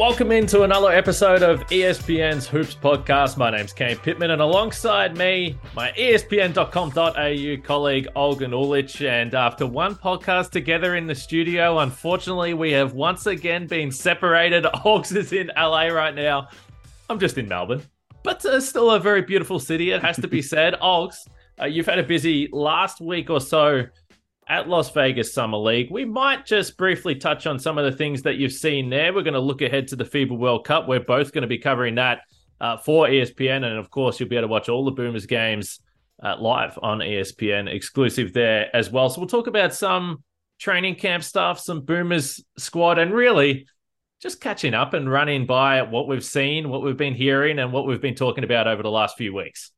Welcome 0.00 0.32
into 0.32 0.62
another 0.62 0.90
episode 0.90 1.42
of 1.42 1.60
ESPN's 1.66 2.48
Hoops 2.48 2.74
podcast. 2.74 3.36
My 3.36 3.50
name's 3.50 3.74
Kane 3.74 3.98
Pittman, 3.98 4.30
and 4.30 4.40
alongside 4.40 5.14
me, 5.14 5.58
my 5.76 5.90
ESPN.com.au 5.90 7.62
colleague 7.66 8.08
Olgun 8.16 8.52
Uluc. 8.52 9.06
And 9.06 9.34
after 9.34 9.66
one 9.66 9.94
podcast 9.94 10.52
together 10.52 10.96
in 10.96 11.06
the 11.06 11.14
studio, 11.14 11.80
unfortunately, 11.80 12.54
we 12.54 12.72
have 12.72 12.94
once 12.94 13.26
again 13.26 13.66
been 13.66 13.90
separated. 13.92 14.64
Olgs 14.86 15.14
is 15.14 15.34
in 15.34 15.50
LA 15.54 15.88
right 15.88 16.14
now. 16.14 16.48
I'm 17.10 17.20
just 17.20 17.36
in 17.36 17.46
Melbourne, 17.46 17.82
but 18.24 18.42
uh, 18.46 18.58
still 18.58 18.92
a 18.92 19.00
very 19.00 19.20
beautiful 19.20 19.58
city. 19.58 19.90
It 19.90 20.00
has 20.00 20.16
to 20.16 20.28
be 20.28 20.40
said. 20.40 20.72
Olgs, 20.82 21.28
uh, 21.60 21.66
you've 21.66 21.84
had 21.84 21.98
a 21.98 22.04
busy 22.04 22.48
last 22.52 23.02
week 23.02 23.28
or 23.28 23.38
so 23.38 23.84
at 24.50 24.68
Las 24.68 24.90
Vegas 24.90 25.32
Summer 25.32 25.56
League. 25.56 25.92
We 25.92 26.04
might 26.04 26.44
just 26.44 26.76
briefly 26.76 27.14
touch 27.14 27.46
on 27.46 27.60
some 27.60 27.78
of 27.78 27.84
the 27.84 27.96
things 27.96 28.20
that 28.22 28.34
you've 28.34 28.52
seen 28.52 28.90
there. 28.90 29.14
We're 29.14 29.22
going 29.22 29.34
to 29.34 29.40
look 29.40 29.62
ahead 29.62 29.86
to 29.88 29.96
the 29.96 30.04
FIBA 30.04 30.36
World 30.36 30.66
Cup. 30.66 30.88
We're 30.88 30.98
both 30.98 31.32
going 31.32 31.42
to 31.42 31.48
be 31.48 31.58
covering 31.58 31.94
that 31.94 32.22
uh, 32.60 32.76
for 32.76 33.06
ESPN. 33.06 33.64
And 33.64 33.78
of 33.78 33.90
course, 33.90 34.18
you'll 34.18 34.28
be 34.28 34.34
able 34.34 34.48
to 34.48 34.50
watch 34.50 34.68
all 34.68 34.84
the 34.84 34.90
Boomers 34.90 35.26
games 35.26 35.78
uh, 36.20 36.34
live 36.36 36.76
on 36.82 36.98
ESPN, 36.98 37.72
exclusive 37.72 38.32
there 38.32 38.74
as 38.74 38.90
well. 38.90 39.08
So 39.08 39.20
we'll 39.20 39.28
talk 39.28 39.46
about 39.46 39.72
some 39.72 40.24
training 40.58 40.96
camp 40.96 41.22
stuff, 41.22 41.60
some 41.60 41.82
Boomers 41.82 42.42
squad, 42.58 42.98
and 42.98 43.14
really 43.14 43.68
just 44.20 44.40
catching 44.40 44.74
up 44.74 44.94
and 44.94 45.08
running 45.08 45.46
by 45.46 45.82
what 45.82 46.08
we've 46.08 46.24
seen, 46.24 46.68
what 46.68 46.82
we've 46.82 46.96
been 46.96 47.14
hearing, 47.14 47.60
and 47.60 47.72
what 47.72 47.86
we've 47.86 48.02
been 48.02 48.16
talking 48.16 48.42
about 48.42 48.66
over 48.66 48.82
the 48.82 48.90
last 48.90 49.16
few 49.16 49.32
weeks. 49.32 49.70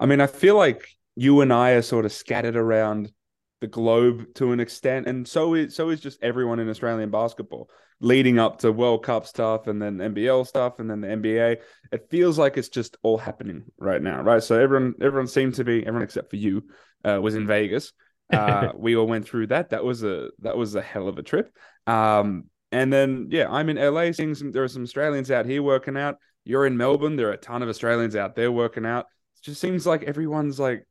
I 0.00 0.06
mean, 0.06 0.22
I 0.22 0.26
feel 0.26 0.56
like 0.56 0.88
you 1.16 1.42
and 1.42 1.52
I 1.52 1.72
are 1.72 1.82
sort 1.82 2.06
of 2.06 2.12
scattered 2.12 2.56
around 2.56 3.12
the 3.60 3.66
globe 3.66 4.34
to 4.34 4.52
an 4.52 4.60
extent, 4.60 5.06
and 5.06 5.26
so 5.26 5.54
is 5.54 5.74
so 5.74 5.90
is 5.90 6.00
just 6.00 6.22
everyone 6.22 6.58
in 6.58 6.68
Australian 6.68 7.10
basketball. 7.10 7.68
Leading 8.00 8.38
up 8.38 8.58
to 8.58 8.70
World 8.70 9.02
Cup 9.02 9.26
stuff, 9.26 9.66
and 9.66 9.82
then 9.82 9.98
NBL 9.98 10.46
stuff, 10.46 10.78
and 10.78 10.88
then 10.88 11.00
the 11.00 11.08
NBA, 11.08 11.56
it 11.90 12.06
feels 12.10 12.38
like 12.38 12.56
it's 12.56 12.68
just 12.68 12.96
all 13.02 13.18
happening 13.18 13.64
right 13.76 14.00
now, 14.00 14.22
right? 14.22 14.40
So 14.40 14.60
everyone, 14.60 14.94
everyone 15.00 15.26
seemed 15.26 15.54
to 15.54 15.64
be 15.64 15.80
everyone 15.80 16.02
except 16.02 16.30
for 16.30 16.36
you 16.36 16.62
uh, 17.04 17.20
was 17.20 17.34
in 17.34 17.46
Vegas. 17.48 17.92
Uh, 18.32 18.68
we 18.76 18.94
all 18.94 19.06
went 19.06 19.26
through 19.26 19.48
that. 19.48 19.70
That 19.70 19.82
was 19.82 20.04
a 20.04 20.30
that 20.40 20.56
was 20.56 20.74
a 20.76 20.82
hell 20.82 21.08
of 21.08 21.18
a 21.18 21.22
trip. 21.22 21.52
Um, 21.86 22.44
and 22.70 22.92
then 22.92 23.28
yeah, 23.30 23.50
I'm 23.50 23.68
in 23.68 23.76
LA, 23.76 24.12
seeing 24.12 24.34
some. 24.34 24.52
There 24.52 24.62
are 24.62 24.68
some 24.68 24.82
Australians 24.82 25.30
out 25.30 25.46
here 25.46 25.62
working 25.62 25.96
out. 25.96 26.18
You're 26.44 26.66
in 26.66 26.76
Melbourne. 26.76 27.16
There 27.16 27.28
are 27.28 27.32
a 27.32 27.36
ton 27.36 27.62
of 27.62 27.68
Australians 27.68 28.16
out 28.16 28.36
there 28.36 28.52
working 28.52 28.86
out. 28.86 29.06
It 29.36 29.44
just 29.44 29.60
seems 29.60 29.86
like 29.86 30.04
everyone's 30.04 30.60
like, 30.60 30.86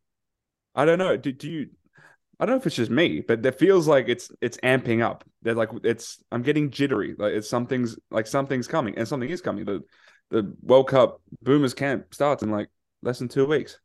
I 0.75 0.85
don't 0.85 0.99
know. 0.99 1.17
Do, 1.17 1.31
do 1.31 1.49
you 1.49 1.69
I 2.39 2.45
don't 2.45 2.53
know 2.53 2.59
if 2.59 2.67
it's 2.67 2.75
just 2.75 2.91
me, 2.91 3.21
but 3.21 3.45
it 3.45 3.57
feels 3.57 3.87
like 3.87 4.07
it's 4.07 4.31
it's 4.41 4.57
amping 4.57 5.01
up. 5.01 5.23
They're 5.41 5.55
like 5.55 5.69
it's 5.83 6.23
I'm 6.31 6.43
getting 6.43 6.69
jittery. 6.69 7.15
Like 7.17 7.33
it's 7.33 7.49
something's 7.49 7.97
like 8.11 8.27
something's 8.27 8.67
coming, 8.67 8.97
and 8.97 9.07
something 9.07 9.29
is 9.29 9.41
coming. 9.41 9.65
The 9.65 9.83
the 10.29 10.53
World 10.61 10.89
Cup 10.89 11.21
Boomers 11.41 11.73
camp 11.73 12.13
starts 12.13 12.43
in 12.43 12.51
like 12.51 12.69
less 13.01 13.19
than 13.19 13.27
two 13.27 13.45
weeks. 13.45 13.79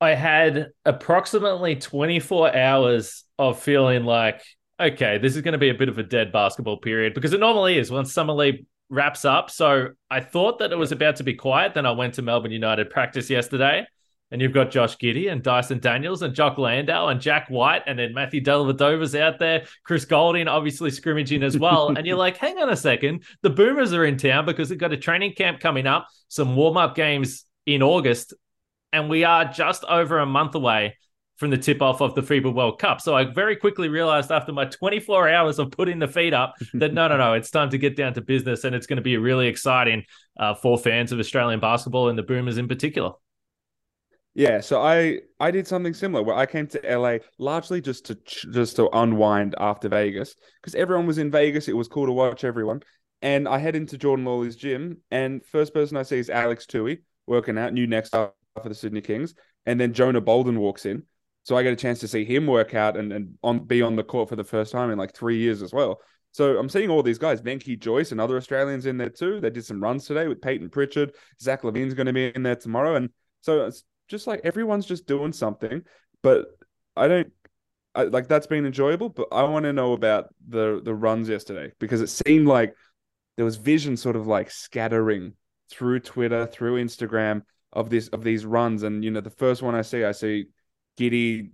I 0.00 0.14
had 0.14 0.68
approximately 0.86 1.76
24 1.76 2.56
hours 2.56 3.24
of 3.38 3.60
feeling 3.60 4.04
like, 4.04 4.42
okay, 4.78 5.18
this 5.18 5.36
is 5.36 5.42
going 5.42 5.52
to 5.52 5.58
be 5.58 5.68
a 5.68 5.74
bit 5.74 5.90
of 5.90 5.98
a 5.98 6.02
dead 6.02 6.32
basketball 6.32 6.78
period 6.78 7.12
because 7.12 7.34
it 7.34 7.40
normally 7.40 7.76
is 7.76 7.90
once 7.90 8.12
summer 8.12 8.32
league 8.32 8.64
wraps 8.88 9.26
up. 9.26 9.50
So 9.50 9.88
I 10.10 10.20
thought 10.20 10.60
that 10.60 10.72
it 10.72 10.78
was 10.78 10.92
about 10.92 11.16
to 11.16 11.24
be 11.24 11.34
quiet. 11.34 11.74
Then 11.74 11.84
I 11.84 11.90
went 11.90 12.14
to 12.14 12.22
Melbourne 12.22 12.50
United 12.50 12.88
practice 12.88 13.28
yesterday 13.28 13.86
and 14.30 14.40
you've 14.40 14.52
got 14.52 14.70
Josh 14.70 14.96
Giddey 14.96 15.30
and 15.30 15.42
Dyson 15.42 15.78
Daniels 15.78 16.22
and 16.22 16.34
Jock 16.34 16.58
Landale 16.58 17.08
and 17.08 17.20
Jack 17.20 17.48
White, 17.48 17.82
and 17.86 17.98
then 17.98 18.14
Matthew 18.14 18.40
Dellavedova's 18.42 19.14
out 19.14 19.38
there, 19.38 19.64
Chris 19.84 20.04
Goulding 20.04 20.48
obviously 20.48 20.90
scrimmaging 20.90 21.42
as 21.42 21.58
well. 21.58 21.88
and 21.96 22.06
you're 22.06 22.16
like, 22.16 22.36
hang 22.36 22.58
on 22.58 22.70
a 22.70 22.76
second, 22.76 23.24
the 23.42 23.50
Boomers 23.50 23.92
are 23.92 24.04
in 24.04 24.16
town 24.16 24.46
because 24.46 24.68
they've 24.68 24.78
got 24.78 24.92
a 24.92 24.96
training 24.96 25.34
camp 25.34 25.60
coming 25.60 25.86
up, 25.86 26.08
some 26.28 26.56
warm 26.56 26.76
up 26.76 26.94
games 26.94 27.44
in 27.66 27.82
August, 27.82 28.34
and 28.92 29.08
we 29.08 29.24
are 29.24 29.44
just 29.44 29.84
over 29.84 30.18
a 30.18 30.26
month 30.26 30.54
away 30.54 30.96
from 31.40 31.48
the 31.48 31.56
tip 31.56 31.80
off 31.80 32.02
of 32.02 32.14
the 32.14 32.20
FIBA 32.20 32.52
World 32.54 32.78
Cup. 32.78 33.00
So 33.00 33.16
I 33.16 33.24
very 33.24 33.56
quickly 33.56 33.88
realized 33.88 34.30
after 34.30 34.52
my 34.52 34.66
24 34.66 35.30
hours 35.30 35.58
of 35.58 35.70
putting 35.70 35.98
the 35.98 36.06
feet 36.06 36.34
up 36.34 36.54
that 36.74 36.92
no, 36.92 37.08
no, 37.08 37.16
no, 37.16 37.32
it's 37.32 37.50
time 37.50 37.70
to 37.70 37.78
get 37.78 37.96
down 37.96 38.12
to 38.14 38.20
business, 38.20 38.64
and 38.64 38.76
it's 38.76 38.86
going 38.86 38.98
to 38.98 39.02
be 39.02 39.16
really 39.16 39.48
exciting 39.48 40.04
uh, 40.38 40.54
for 40.54 40.76
fans 40.76 41.12
of 41.12 41.18
Australian 41.18 41.58
basketball 41.58 42.10
and 42.10 42.18
the 42.18 42.22
Boomers 42.22 42.58
in 42.58 42.68
particular. 42.68 43.12
Yeah, 44.34 44.60
so 44.60 44.80
I 44.80 45.20
I 45.40 45.50
did 45.50 45.66
something 45.66 45.92
similar 45.92 46.22
where 46.22 46.36
I 46.36 46.46
came 46.46 46.66
to 46.68 46.80
LA 46.98 47.18
largely 47.38 47.80
just 47.80 48.06
to 48.06 48.14
just 48.24 48.76
to 48.76 48.88
unwind 48.96 49.56
after 49.58 49.88
Vegas 49.88 50.36
because 50.60 50.74
everyone 50.76 51.06
was 51.06 51.18
in 51.18 51.30
Vegas. 51.30 51.68
It 51.68 51.76
was 51.76 51.88
cool 51.88 52.06
to 52.06 52.12
watch 52.12 52.44
everyone, 52.44 52.82
and 53.22 53.48
I 53.48 53.58
head 53.58 53.74
into 53.74 53.98
Jordan 53.98 54.24
Lawley's 54.24 54.54
gym, 54.54 54.98
and 55.10 55.44
first 55.44 55.74
person 55.74 55.96
I 55.96 56.04
see 56.04 56.18
is 56.18 56.30
Alex 56.30 56.66
Toohey 56.66 56.98
working 57.26 57.58
out, 57.58 57.72
new 57.72 57.88
next 57.88 58.14
up 58.14 58.36
for 58.62 58.68
the 58.68 58.74
Sydney 58.74 59.00
Kings, 59.00 59.34
and 59.66 59.80
then 59.80 59.92
Jonah 59.92 60.20
Bolden 60.20 60.60
walks 60.60 60.86
in, 60.86 61.02
so 61.42 61.56
I 61.56 61.64
get 61.64 61.72
a 61.72 61.76
chance 61.76 61.98
to 62.00 62.08
see 62.08 62.24
him 62.24 62.46
work 62.46 62.72
out 62.72 62.96
and 62.96 63.12
and 63.12 63.36
on 63.42 63.64
be 63.64 63.82
on 63.82 63.96
the 63.96 64.04
court 64.04 64.28
for 64.28 64.36
the 64.36 64.44
first 64.44 64.70
time 64.70 64.92
in 64.92 64.98
like 64.98 65.12
three 65.12 65.38
years 65.38 65.60
as 65.60 65.72
well. 65.72 66.00
So 66.30 66.56
I'm 66.56 66.68
seeing 66.68 66.88
all 66.88 67.02
these 67.02 67.18
guys, 67.18 67.42
Venky 67.42 67.76
Jois 67.76 68.12
and 68.12 68.20
other 68.20 68.36
Australians 68.36 68.86
in 68.86 68.96
there 68.96 69.10
too. 69.10 69.40
They 69.40 69.50
did 69.50 69.64
some 69.64 69.82
runs 69.82 70.06
today 70.06 70.28
with 70.28 70.40
Payton 70.40 70.70
Pritchard. 70.70 71.16
Zach 71.40 71.62
LaVine's 71.62 71.94
going 71.94 72.06
to 72.06 72.12
be 72.12 72.28
in 72.28 72.44
there 72.44 72.54
tomorrow, 72.54 72.94
and 72.94 73.10
so 73.40 73.68
just 74.10 74.26
like 74.26 74.40
everyone's 74.44 74.86
just 74.86 75.06
doing 75.06 75.32
something, 75.32 75.82
but 76.22 76.46
I 76.96 77.08
don't 77.08 77.32
I, 77.94 78.04
like 78.04 78.28
that's 78.28 78.46
been 78.46 78.66
enjoyable. 78.66 79.08
But 79.08 79.28
I 79.32 79.44
want 79.44 79.64
to 79.64 79.72
know 79.72 79.92
about 79.92 80.34
the 80.46 80.80
the 80.84 80.94
runs 80.94 81.28
yesterday 81.28 81.72
because 81.78 82.00
it 82.00 82.08
seemed 82.08 82.46
like 82.46 82.74
there 83.36 83.44
was 83.44 83.56
vision 83.56 83.96
sort 83.96 84.16
of 84.16 84.26
like 84.26 84.50
scattering 84.50 85.34
through 85.70 86.00
Twitter, 86.00 86.46
through 86.46 86.82
Instagram 86.82 87.42
of 87.72 87.88
this 87.88 88.08
of 88.08 88.24
these 88.24 88.44
runs, 88.44 88.82
and 88.82 89.04
you 89.04 89.10
know 89.10 89.20
the 89.20 89.30
first 89.30 89.62
one 89.62 89.74
I 89.74 89.82
see, 89.82 90.04
I 90.04 90.12
see 90.12 90.46
Giddey 90.98 91.50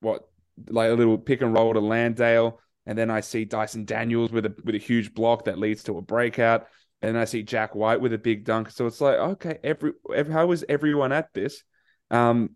what 0.00 0.28
like 0.68 0.90
a 0.90 0.94
little 0.94 1.18
pick 1.18 1.42
and 1.42 1.52
roll 1.54 1.72
to 1.72 1.80
Landale, 1.80 2.60
and 2.86 2.96
then 2.96 3.10
I 3.10 3.20
see 3.20 3.44
Dyson 3.44 3.84
Daniels 3.84 4.30
with 4.30 4.46
a 4.46 4.54
with 4.64 4.74
a 4.74 4.78
huge 4.78 5.14
block 5.14 5.44
that 5.46 5.58
leads 5.58 5.82
to 5.84 5.98
a 5.98 6.02
breakout, 6.02 6.66
and 7.02 7.18
I 7.18 7.24
see 7.24 7.42
Jack 7.42 7.74
White 7.74 8.00
with 8.00 8.12
a 8.12 8.18
big 8.18 8.44
dunk. 8.44 8.70
So 8.70 8.86
it's 8.86 9.00
like, 9.00 9.18
okay, 9.18 9.58
every, 9.64 9.92
every 10.14 10.32
how 10.32 10.50
is 10.52 10.64
everyone 10.68 11.12
at 11.12 11.32
this? 11.34 11.62
Um, 12.14 12.50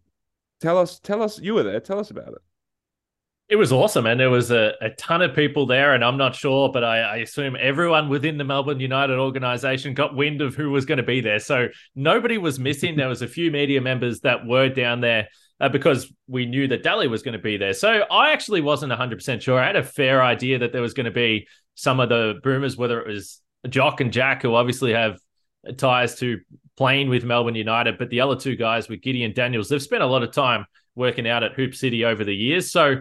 tell 0.61 0.79
us, 0.79 1.01
tell 1.01 1.21
us, 1.21 1.41
you 1.41 1.55
were 1.55 1.65
there. 1.65 1.81
Tell 1.81 1.99
us 1.99 2.11
about 2.11 2.29
it. 2.29 2.43
It 3.49 3.57
was 3.57 3.73
awesome, 3.73 4.05
and 4.05 4.21
there 4.21 4.31
was 4.31 4.51
a, 4.51 4.75
a 4.81 4.91
ton 4.91 5.23
of 5.23 5.35
people 5.35 5.65
there, 5.65 5.95
and 5.95 6.05
I'm 6.05 6.19
not 6.19 6.37
sure, 6.37 6.71
but 6.71 6.85
I, 6.85 7.01
I, 7.01 7.17
assume 7.17 7.57
everyone 7.59 8.11
within 8.11 8.37
the 8.37 8.45
Melbourne 8.45 8.79
United 8.79 9.19
organization 9.19 9.95
got 9.95 10.15
wind 10.15 10.43
of 10.43 10.55
who 10.55 10.69
was 10.71 10.85
going 10.85 10.99
to 10.99 11.03
be 11.03 11.23
there. 11.23 11.39
So 11.39 11.69
nobody 11.97 12.37
was 12.37 12.61
missing. 12.61 12.95
there 12.95 13.09
was 13.09 13.23
a 13.23 13.27
few 13.27 13.51
media 13.51 13.81
members 13.81 14.21
that 14.21 14.47
were 14.47 14.69
down 14.69 15.01
there 15.01 15.29
uh, 15.61 15.71
because 15.71 16.13
we 16.27 16.45
knew 16.45 16.69
that 16.69 16.85
Delly 16.85 17.09
was 17.09 17.23
going 17.23 17.33
to 17.33 17.43
be 17.43 17.57
there. 17.57 17.73
So 17.73 18.03
I 18.11 18.33
actually 18.33 18.61
wasn't 18.61 18.93
100% 18.93 19.41
sure. 19.41 19.59
I 19.59 19.67
had 19.67 19.77
a 19.77 19.83
fair 19.83 20.23
idea 20.23 20.59
that 20.59 20.73
there 20.73 20.83
was 20.83 20.93
going 20.93 21.07
to 21.07 21.11
be 21.11 21.49
some 21.75 22.01
of 22.01 22.11
the 22.11 22.35
boomers, 22.43 22.77
whether 22.77 23.01
it 23.01 23.09
was 23.09 23.41
Jock 23.67 24.03
and 24.03 24.13
Jack, 24.13 24.43
who 24.43 24.55
obviously 24.55 24.93
have 24.93 25.19
ties 25.77 26.17
to 26.17 26.41
playing 26.77 27.09
with 27.09 27.25
Melbourne 27.25 27.55
United, 27.55 27.99
but 27.99 28.11
the 28.11 28.21
other 28.21 28.37
two 28.37 28.57
guys 28.57 28.89
with 28.89 29.03
Gideon 29.03 29.33
Daniels, 29.33 29.69
they've 29.69 29.83
spent 29.83 30.03
a 30.03 30.07
lot 30.07 30.23
of 30.23 30.33
time 30.33 30.65
working 30.95 31.29
out 31.29 31.43
at 31.43 31.53
Hoop 31.55 31.75
City 31.75 32.05
over 32.05 32.25
the 32.25 32.35
years. 32.35 32.71
So 32.71 33.01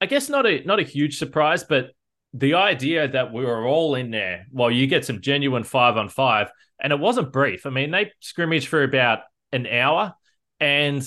I 0.00 0.06
guess 0.06 0.28
not 0.28 0.46
a 0.46 0.62
not 0.64 0.80
a 0.80 0.84
huge 0.84 1.18
surprise, 1.18 1.64
but 1.64 1.90
the 2.34 2.54
idea 2.54 3.08
that 3.08 3.32
we 3.32 3.44
were 3.44 3.66
all 3.66 3.94
in 3.94 4.10
there 4.10 4.46
while 4.50 4.70
you 4.70 4.86
get 4.86 5.04
some 5.04 5.20
genuine 5.20 5.64
five 5.64 5.96
on 5.96 6.08
five, 6.08 6.50
and 6.80 6.92
it 6.92 6.98
wasn't 6.98 7.32
brief. 7.32 7.66
I 7.66 7.70
mean, 7.70 7.90
they 7.90 8.12
scrimmaged 8.20 8.68
for 8.68 8.82
about 8.82 9.20
an 9.52 9.66
hour, 9.66 10.14
and 10.60 11.02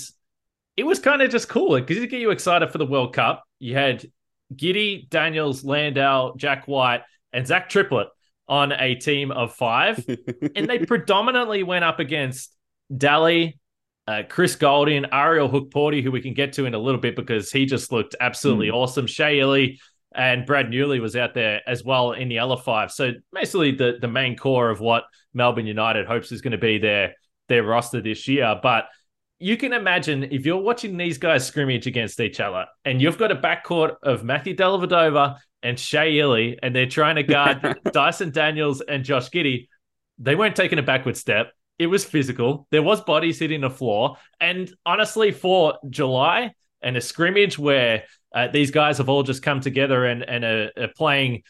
it 0.76 0.84
was 0.84 1.00
kind 1.00 1.22
of 1.22 1.30
just 1.30 1.48
cool 1.48 1.80
because 1.80 1.98
it 1.98 2.08
get 2.08 2.22
you 2.22 2.32
excited 2.32 2.72
for 2.72 2.78
the 2.78 2.86
World 2.86 3.14
Cup. 3.14 3.44
You 3.60 3.76
had 3.76 4.06
Giddey, 4.54 5.10
Daniels, 5.10 5.64
Landale, 5.64 6.34
Jack 6.36 6.68
White, 6.68 7.04
and 7.32 7.46
Zach 7.48 7.70
Triplett 7.70 8.08
on 8.52 8.74
a 8.74 8.96
team 8.96 9.32
of 9.32 9.56
five, 9.56 10.06
and 10.56 10.70
they 10.70 10.80
predominantly 10.80 11.64
went 11.64 11.86
up 11.86 12.00
against 12.00 12.54
Delly, 12.94 13.58
uh, 14.08 14.24
Chris 14.28 14.58
Goulding, 14.58 15.06
Ariel 15.14 15.50
Hukporti, 15.50 16.04
who 16.04 16.12
we 16.12 16.22
can 16.22 16.34
get 16.34 16.52
to 16.54 16.66
in 16.66 16.74
a 16.74 16.78
little 16.78 17.00
bit 17.00 17.16
because 17.16 17.50
he 17.50 17.66
just 17.66 17.94
looked 17.94 18.14
absolutely 18.20 18.68
mm. 18.68 18.74
awesome. 18.74 19.08
Shea 19.08 19.40
Ili 19.40 19.80
and 20.14 20.46
Brad 20.46 20.68
Newley 20.68 21.00
was 21.00 21.16
out 21.16 21.34
there 21.34 21.62
as 21.66 21.86
well 21.86 22.12
in 22.12 22.28
the 22.28 22.40
other 22.40 22.58
five. 22.58 22.92
So 22.92 23.14
basically 23.32 23.72
the, 23.72 23.98
the 24.02 24.10
main 24.10 24.36
core 24.36 24.70
of 24.70 24.82
what 24.82 25.06
Melbourne 25.34 25.66
United 25.66 26.06
hopes 26.06 26.34
is 26.34 26.42
going 26.42 26.52
to 26.52 26.58
be 26.58 26.78
their 26.78 27.16
their 27.48 27.64
roster 27.64 28.02
this 28.02 28.28
year. 28.28 28.60
But 28.62 28.90
you 29.42 29.58
can 29.58 29.74
imagine 29.74 30.24
if 30.26 30.46
you're 30.46 30.62
watching 30.62 30.98
these 30.98 31.18
guys 31.18 31.46
scrimmage 31.46 31.88
against 31.88 32.20
each 32.20 32.40
other 32.40 32.66
and 32.86 33.02
you've 33.02 33.18
got 33.18 33.32
a 33.32 33.36
backcourt 33.36 33.96
of 34.04 34.24
Matthew 34.24 34.56
Dellavedova 34.56 35.38
and 35.64 35.80
Shea 35.80 36.20
Ili, 36.20 36.60
and 36.62 36.76
they're 36.76 36.86
trying 36.86 37.16
to 37.16 37.24
guard 37.24 37.80
Dyson 37.92 38.32
Daniels 38.32 38.82
and 38.82 39.04
Josh 39.04 39.30
Giddey, 39.30 39.68
they 40.20 40.36
weren't 40.36 40.56
taking 40.56 40.78
a 40.78 40.84
backward 40.84 41.18
step. 41.18 41.54
It 41.80 41.88
was 41.88 42.06
physical. 42.06 42.68
There 42.70 42.84
was 42.84 43.02
bodies 43.02 43.40
hitting 43.40 43.62
the 43.62 43.70
floor. 43.72 44.18
And 44.40 44.72
honestly, 44.86 45.32
for 45.32 45.80
July 45.90 46.54
and 46.84 46.96
a 46.96 47.02
scrimmage 47.02 47.58
where 47.58 48.04
uh, 48.34 48.48
these 48.48 48.70
guys 48.70 49.00
have 49.00 49.10
all 49.10 49.24
just 49.24 49.42
come 49.42 49.60
together 49.60 50.06
and, 50.06 50.24
and 50.24 50.44
are, 50.44 50.72
are 50.78 50.94
playing 50.96 51.42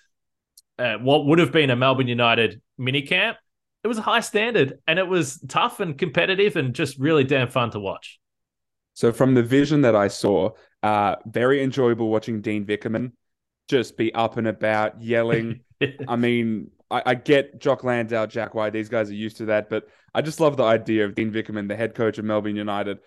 uh, 0.79 0.95
what 0.95 1.25
would 1.25 1.39
have 1.39 1.51
been 1.51 1.69
a 1.69 1.75
Melbourne 1.75 2.07
United 2.07 2.61
minicamp. 2.79 3.35
It 3.83 3.87
was 3.87 3.97
a 3.97 4.01
high 4.03 4.19
standard 4.19 4.79
and 4.87 4.99
it 4.99 5.07
was 5.07 5.39
tough 5.47 5.79
and 5.79 5.97
competitive 5.97 6.55
and 6.55 6.73
just 6.73 6.99
really 6.99 7.23
damn 7.23 7.47
fun 7.47 7.71
to 7.71 7.79
watch. 7.79 8.19
So 8.93 9.11
from 9.11 9.33
the 9.33 9.43
vision 9.43 9.81
that 9.81 9.95
I 9.95 10.07
saw, 10.07 10.51
uh, 10.83 11.15
very 11.25 11.63
enjoyable 11.63 12.09
watching 12.09 12.41
Dean 12.41 12.65
Vickerman 12.65 13.13
just 13.67 13.97
be 13.97 14.13
up 14.13 14.37
and 14.37 14.47
about, 14.47 15.01
yelling. 15.01 15.61
I 16.07 16.15
mean, 16.15 16.71
I, 16.91 17.01
I, 17.05 17.15
get 17.15 17.59
Jock 17.59 17.83
Landale, 17.83 18.27
Jack 18.27 18.53
White, 18.53 18.73
these 18.73 18.89
guys 18.89 19.09
are 19.09 19.15
used 19.15 19.37
to 19.37 19.45
that, 19.45 19.69
but 19.69 19.87
I 20.13 20.21
just 20.21 20.39
love 20.39 20.57
the 20.57 20.63
idea 20.63 21.05
of 21.05 21.15
Dean 21.15 21.31
Vickerman, 21.31 21.67
the 21.67 21.75
head 21.75 21.95
coach 21.95 22.17
of 22.17 22.25
Melbourne 22.25 22.55
United. 22.55 22.99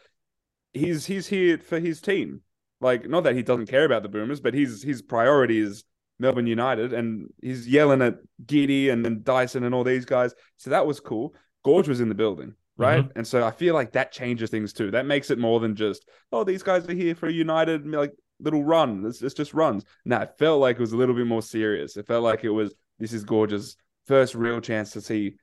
He's 0.72 1.06
he's 1.06 1.26
here 1.26 1.58
for 1.58 1.78
his 1.78 2.00
team. 2.00 2.40
Like, 2.80 3.08
not 3.08 3.24
that 3.24 3.36
he 3.36 3.42
doesn't 3.42 3.68
care 3.68 3.84
about 3.84 4.02
the 4.02 4.08
Boomers, 4.08 4.40
but 4.40 4.54
his 4.54 4.82
his 4.82 5.02
priority 5.02 5.60
is 5.60 5.84
Melbourne 6.18 6.46
United, 6.46 6.92
and 6.92 7.28
he's 7.42 7.66
yelling 7.66 8.02
at 8.02 8.16
Giddey 8.46 8.90
and, 8.90 9.04
and 9.06 9.24
Dyson 9.24 9.64
and 9.64 9.74
all 9.74 9.84
these 9.84 10.04
guys. 10.04 10.34
So 10.56 10.70
that 10.70 10.86
was 10.86 11.00
cool. 11.00 11.34
Goorj 11.66 11.88
was 11.88 12.00
in 12.00 12.08
the 12.08 12.14
building, 12.14 12.54
right? 12.76 13.02
Mm-hmm. 13.02 13.18
And 13.18 13.26
so 13.26 13.44
I 13.44 13.50
feel 13.50 13.74
like 13.74 13.92
that 13.92 14.12
changes 14.12 14.50
things 14.50 14.72
too. 14.72 14.90
That 14.90 15.06
makes 15.06 15.30
it 15.30 15.38
more 15.38 15.60
than 15.60 15.74
just, 15.74 16.06
oh, 16.30 16.44
these 16.44 16.62
guys 16.62 16.88
are 16.88 16.92
here 16.92 17.14
for 17.14 17.26
a 17.26 17.32
United 17.32 17.86
like 17.86 18.12
little 18.40 18.62
run. 18.62 19.04
It's, 19.06 19.22
it's 19.22 19.34
just 19.34 19.54
runs. 19.54 19.84
Now 20.04 20.22
it 20.22 20.34
felt 20.38 20.60
like 20.60 20.76
it 20.76 20.80
was 20.80 20.92
a 20.92 20.96
little 20.96 21.14
bit 21.14 21.26
more 21.26 21.42
serious. 21.42 21.96
It 21.96 22.06
felt 22.06 22.24
like 22.24 22.44
it 22.44 22.50
was 22.50 22.74
this 22.98 23.12
is 23.12 23.24
Goorj's 23.24 23.76
first 24.06 24.34
real 24.34 24.60
chance 24.60 24.90
to 24.92 25.00
see 25.00 25.34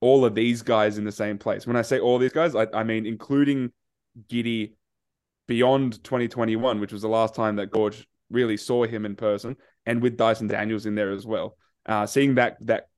all 0.00 0.24
of 0.24 0.34
these 0.34 0.62
guys 0.62 0.98
in 0.98 1.04
the 1.04 1.12
same 1.12 1.38
place. 1.38 1.66
When 1.66 1.76
I 1.76 1.82
say 1.82 2.00
all 2.00 2.18
these 2.18 2.32
guys, 2.32 2.54
I, 2.54 2.66
I 2.74 2.84
mean 2.84 3.06
including 3.06 3.72
Giddey 4.28 4.72
beyond 5.46 6.02
2021, 6.04 6.80
which 6.80 6.92
was 6.92 7.02
the 7.02 7.08
last 7.08 7.34
time 7.34 7.56
that 7.56 7.70
Goorj 7.70 8.04
really 8.30 8.56
saw 8.56 8.84
him 8.84 9.06
in 9.06 9.16
person, 9.16 9.56
and 9.88 10.02
with 10.02 10.18
Dyson 10.18 10.48
Daniels 10.48 10.84
in 10.84 10.94
there 10.94 11.10
as 11.10 11.26
well. 11.26 11.56
Uh, 11.86 12.06
seeing 12.06 12.34
that 12.34 12.58
that 12.60 12.88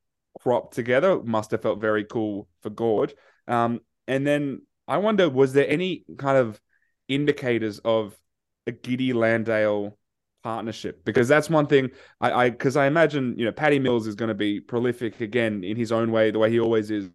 crop 0.41 0.75
together 0.75 1.23
must 1.23 1.53
have 1.53 1.63
felt 1.63 1.81
very 1.81 2.05
cool 2.05 2.49
for 2.63 2.71
Goorj. 2.71 3.13
Um, 3.47 3.81
and 4.09 4.27
then 4.27 4.63
I 4.89 4.99
wonder, 4.99 5.31
was 5.31 5.53
there 5.53 5.69
any 5.69 6.05
kind 6.19 6.37
of 6.37 6.61
indicators 7.07 7.79
of 7.79 8.19
a 8.67 8.73
Giddey 8.73 9.15
Landale 9.15 9.97
partnership? 10.43 11.05
Because 11.05 11.29
that's 11.29 11.49
one 11.49 11.69
thing 11.69 11.91
I 12.21 12.51
because 12.51 12.77
I, 12.77 12.85
I, 12.85 12.87
imagine 12.89 13.39
you 13.39 13.45
know 13.45 13.53
Patty 13.53 13.79
Mills 13.79 14.09
is 14.09 14.17
going 14.17 14.31
to 14.31 14.35
be 14.35 14.61
prolific 14.61 15.21
again 15.21 15.63
in 15.63 15.77
his 15.77 15.93
own 15.93 16.11
way, 16.11 16.33
the 16.33 16.41
way 16.41 16.51
he 16.51 16.59
always 16.59 16.91
is 16.91 17.09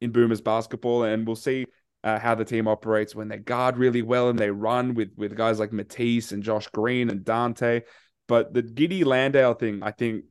in 0.00 0.12
Boomers 0.12 0.40
basketball, 0.40 1.02
and 1.02 1.26
we'll 1.26 1.34
see 1.34 1.66
uh, 2.04 2.20
how 2.20 2.36
the 2.36 2.44
team 2.44 2.68
operates 2.68 3.16
when 3.16 3.26
they 3.26 3.38
guard 3.38 3.78
really 3.78 4.02
well 4.02 4.28
and 4.28 4.38
they 4.38 4.52
run 4.52 4.94
with 4.94 5.10
with 5.16 5.34
guys 5.36 5.58
like 5.58 5.72
Matisse 5.72 6.30
and 6.30 6.44
Josh 6.44 6.68
Green 6.68 7.10
and 7.10 7.24
Dante. 7.24 7.80
But 8.28 8.54
the 8.54 8.62
Giddey 8.62 9.04
Landale 9.04 9.54
thing, 9.54 9.82
I 9.82 9.90
think, 9.90 10.24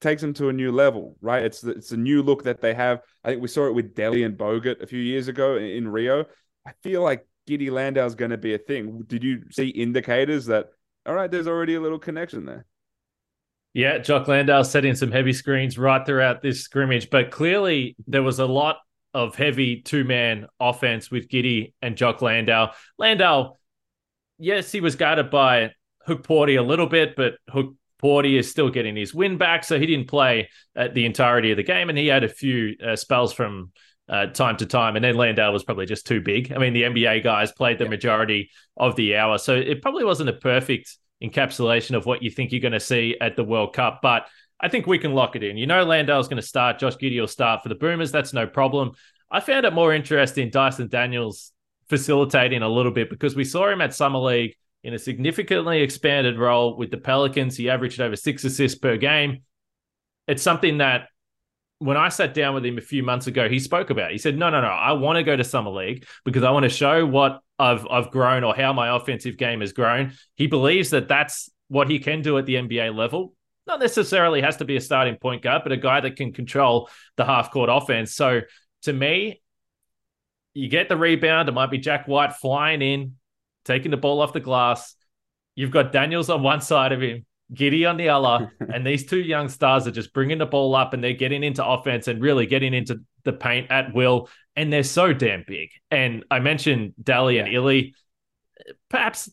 takes 0.00 0.20
them 0.20 0.34
to 0.34 0.48
a 0.48 0.52
new 0.52 0.72
level, 0.72 1.16
right? 1.20 1.44
It's 1.44 1.62
it's 1.62 1.92
a 1.92 1.96
new 1.96 2.22
look 2.22 2.42
that 2.44 2.60
they 2.60 2.74
have. 2.74 3.02
I 3.22 3.30
think 3.30 3.42
we 3.42 3.48
saw 3.48 3.66
it 3.66 3.74
with 3.74 3.94
Delly 3.94 4.26
and 4.26 4.36
Bogut 4.36 4.82
a 4.82 4.86
few 4.86 4.98
years 4.98 5.28
ago 5.28 5.56
in, 5.56 5.64
in 5.64 5.88
Rio. 5.88 6.24
I 6.66 6.72
feel 6.82 7.02
like 7.02 7.26
Giddey 7.48 7.70
Landale 7.70 8.06
is 8.06 8.14
going 8.14 8.30
to 8.32 8.38
be 8.38 8.54
a 8.54 8.58
thing. 8.58 9.04
Did 9.06 9.22
you 9.22 9.44
see 9.50 9.68
indicators 9.68 10.46
that 10.46 10.66
all 11.06 11.14
right? 11.14 11.30
There's 11.30 11.46
already 11.46 11.76
a 11.76 11.80
little 11.80 11.98
connection 11.98 12.44
there. 12.44 12.66
Yeah, 13.74 13.98
Jock 13.98 14.28
Landale 14.28 14.64
setting 14.64 14.94
some 14.94 15.10
heavy 15.10 15.32
screens 15.32 15.78
right 15.78 16.04
throughout 16.04 16.42
this 16.42 16.60
scrimmage, 16.62 17.08
but 17.08 17.30
clearly 17.30 17.96
there 18.06 18.22
was 18.22 18.38
a 18.38 18.44
lot 18.44 18.78
of 19.14 19.34
heavy 19.34 19.80
two 19.80 20.04
man 20.04 20.46
offense 20.60 21.10
with 21.10 21.28
Giddey 21.28 21.72
and 21.80 21.96
Jock 21.96 22.20
Landale. 22.20 22.72
Landale, 22.98 23.58
yes, 24.38 24.70
he 24.72 24.80
was 24.80 24.96
guarded 24.96 25.30
by 25.30 25.70
Hukporti 26.08 26.58
a 26.58 26.62
little 26.62 26.86
bit, 26.86 27.16
but 27.16 27.34
Hook 27.48 27.74
Porty 28.02 28.38
is 28.38 28.50
still 28.50 28.68
getting 28.68 28.96
his 28.96 29.14
win 29.14 29.38
back, 29.38 29.64
so 29.64 29.78
he 29.78 29.86
didn't 29.86 30.08
play 30.08 30.48
at 30.74 30.94
the 30.94 31.06
entirety 31.06 31.52
of 31.52 31.56
the 31.56 31.62
game, 31.62 31.88
and 31.88 31.96
he 31.96 32.08
had 32.08 32.24
a 32.24 32.28
few 32.28 32.76
uh, 32.84 32.96
spells 32.96 33.32
from 33.32 33.70
uh, 34.08 34.26
time 34.26 34.56
to 34.56 34.66
time. 34.66 34.96
And 34.96 35.04
then 35.04 35.16
Landale 35.16 35.52
was 35.52 35.62
probably 35.62 35.86
just 35.86 36.06
too 36.06 36.20
big. 36.20 36.52
I 36.52 36.58
mean, 36.58 36.72
the 36.72 36.82
NBA 36.82 37.22
guys 37.22 37.52
played 37.52 37.78
the 37.78 37.88
majority 37.88 38.50
of 38.76 38.96
the 38.96 39.16
hour, 39.16 39.38
so 39.38 39.54
it 39.54 39.82
probably 39.82 40.04
wasn't 40.04 40.30
a 40.30 40.34
perfect 40.34 40.96
encapsulation 41.22 41.96
of 41.96 42.04
what 42.04 42.22
you 42.22 42.30
think 42.30 42.50
you're 42.50 42.60
going 42.60 42.72
to 42.72 42.80
see 42.80 43.16
at 43.20 43.36
the 43.36 43.44
World 43.44 43.72
Cup, 43.72 44.00
but 44.02 44.26
I 44.60 44.68
think 44.68 44.86
we 44.86 44.98
can 44.98 45.12
lock 45.12 45.36
it 45.36 45.42
in. 45.42 45.56
You 45.56 45.66
know, 45.66 45.84
Landale's 45.84 46.28
going 46.28 46.40
to 46.40 46.46
start. 46.46 46.78
Josh 46.78 46.96
Giddey 46.96 47.20
will 47.20 47.28
start 47.28 47.62
for 47.62 47.68
the 47.68 47.74
Boomers. 47.74 48.12
That's 48.12 48.32
no 48.32 48.46
problem. 48.46 48.92
I 49.30 49.40
found 49.40 49.66
it 49.66 49.72
more 49.72 49.92
interesting 49.92 50.50
Dyson 50.50 50.88
Daniels 50.88 51.52
facilitating 51.88 52.62
a 52.62 52.68
little 52.68 52.92
bit 52.92 53.10
because 53.10 53.34
we 53.34 53.44
saw 53.44 53.68
him 53.68 53.80
at 53.80 53.94
Summer 53.94 54.18
League 54.18 54.56
in 54.84 54.94
a 54.94 54.98
significantly 54.98 55.82
expanded 55.82 56.38
role 56.38 56.76
with 56.76 56.90
the 56.90 56.96
Pelicans. 56.96 57.56
He 57.56 57.70
averaged 57.70 58.00
over 58.00 58.16
six 58.16 58.44
assists 58.44 58.78
per 58.78 58.96
game. 58.96 59.42
It's 60.26 60.42
something 60.42 60.78
that 60.78 61.08
when 61.78 61.96
I 61.96 62.08
sat 62.08 62.34
down 62.34 62.54
with 62.54 62.64
him 62.64 62.78
a 62.78 62.82
few 62.82 63.02
months 63.02 63.26
ago, 63.26 63.48
he 63.48 63.58
spoke 63.58 63.90
about. 63.90 64.12
He 64.12 64.18
said, 64.18 64.38
"No, 64.38 64.50
no, 64.50 64.60
no. 64.60 64.68
I 64.68 64.92
want 64.92 65.16
to 65.16 65.22
go 65.22 65.36
to 65.36 65.44
summer 65.44 65.70
league 65.70 66.06
because 66.24 66.44
I 66.44 66.50
want 66.50 66.64
to 66.64 66.68
show 66.68 67.04
what 67.04 67.40
I've 67.58 67.86
I've 67.90 68.10
grown 68.10 68.44
or 68.44 68.54
how 68.54 68.72
my 68.72 68.94
offensive 68.94 69.36
game 69.36 69.60
has 69.60 69.72
grown." 69.72 70.12
He 70.36 70.46
believes 70.46 70.90
that 70.90 71.08
that's 71.08 71.50
what 71.68 71.90
he 71.90 71.98
can 71.98 72.22
do 72.22 72.38
at 72.38 72.46
the 72.46 72.54
NBA 72.54 72.94
level 72.94 73.34
not 73.66 73.80
necessarily 73.80 74.42
has 74.42 74.56
to 74.56 74.64
be 74.64 74.76
a 74.76 74.80
starting 74.80 75.16
point 75.16 75.42
guard, 75.42 75.62
but 75.62 75.72
a 75.72 75.76
guy 75.76 76.00
that 76.00 76.16
can 76.16 76.32
control 76.32 76.90
the 77.16 77.24
half 77.24 77.50
court 77.50 77.70
offense. 77.72 78.14
So 78.14 78.40
to 78.82 78.92
me, 78.92 79.40
you 80.54 80.68
get 80.68 80.88
the 80.88 80.96
rebound. 80.96 81.48
It 81.48 81.52
might 81.52 81.70
be 81.70 81.78
Jack 81.78 82.08
White 82.08 82.34
flying 82.34 82.82
in, 82.82 83.14
taking 83.64 83.90
the 83.90 83.96
ball 83.96 84.20
off 84.20 84.32
the 84.32 84.40
glass. 84.40 84.94
You've 85.54 85.70
got 85.70 85.92
Daniels 85.92 86.30
on 86.30 86.42
one 86.42 86.60
side 86.60 86.92
of 86.92 87.02
him, 87.02 87.26
Giddey 87.52 87.88
on 87.88 87.96
the 87.96 88.08
other, 88.08 88.52
and 88.72 88.86
these 88.86 89.06
two 89.06 89.20
young 89.20 89.48
stars 89.48 89.86
are 89.86 89.92
just 89.92 90.12
bringing 90.12 90.38
the 90.38 90.46
ball 90.46 90.74
up 90.74 90.94
and 90.94 91.02
they're 91.02 91.12
getting 91.12 91.42
into 91.42 91.64
offense 91.64 92.08
and 92.08 92.22
really 92.22 92.46
getting 92.46 92.74
into 92.74 93.00
the 93.24 93.32
paint 93.32 93.70
at 93.70 93.94
will. 93.94 94.28
And 94.56 94.72
they're 94.72 94.82
so 94.82 95.12
damn 95.12 95.44
big. 95.46 95.70
And 95.90 96.24
I 96.30 96.40
mentioned 96.40 96.94
Delly 97.02 97.36
yeah. 97.36 97.44
and 97.44 97.54
Ili. 97.54 97.94
Perhaps 98.88 99.30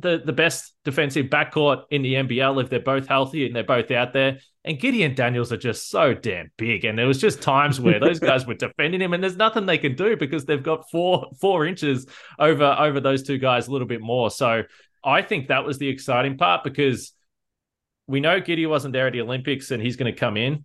the, 0.00 0.22
the 0.24 0.32
best 0.32 0.74
defensive 0.84 1.26
backcourt 1.26 1.84
in 1.90 2.02
the 2.02 2.14
NBL 2.14 2.62
if 2.62 2.70
they're 2.70 2.80
both 2.80 3.06
healthy 3.06 3.46
and 3.46 3.54
they're 3.54 3.64
both 3.64 3.90
out 3.90 4.12
there. 4.12 4.38
And 4.64 4.78
Gideon 4.78 5.14
Daniels 5.14 5.52
are 5.52 5.56
just 5.56 5.88
so 5.88 6.12
damn 6.12 6.50
big. 6.56 6.84
And 6.84 6.98
there 6.98 7.06
was 7.06 7.20
just 7.20 7.40
times 7.40 7.80
where 7.80 8.00
those 8.00 8.18
guys 8.18 8.46
were 8.46 8.54
defending 8.54 9.00
him 9.00 9.12
and 9.12 9.22
there's 9.22 9.36
nothing 9.36 9.66
they 9.66 9.78
can 9.78 9.94
do 9.94 10.16
because 10.16 10.44
they've 10.44 10.62
got 10.62 10.90
four 10.90 11.30
four 11.40 11.66
inches 11.66 12.06
over 12.38 12.64
over 12.64 13.00
those 13.00 13.22
two 13.22 13.38
guys 13.38 13.68
a 13.68 13.72
little 13.72 13.88
bit 13.88 14.00
more. 14.00 14.30
So 14.30 14.62
I 15.04 15.22
think 15.22 15.48
that 15.48 15.64
was 15.64 15.78
the 15.78 15.88
exciting 15.88 16.36
part 16.36 16.64
because 16.64 17.12
we 18.06 18.20
know 18.20 18.40
Giddey 18.40 18.68
wasn't 18.68 18.92
there 18.92 19.06
at 19.06 19.12
the 19.12 19.22
Olympics 19.22 19.70
and 19.70 19.82
he's 19.82 19.96
going 19.96 20.12
to 20.12 20.18
come 20.18 20.36
in. 20.36 20.64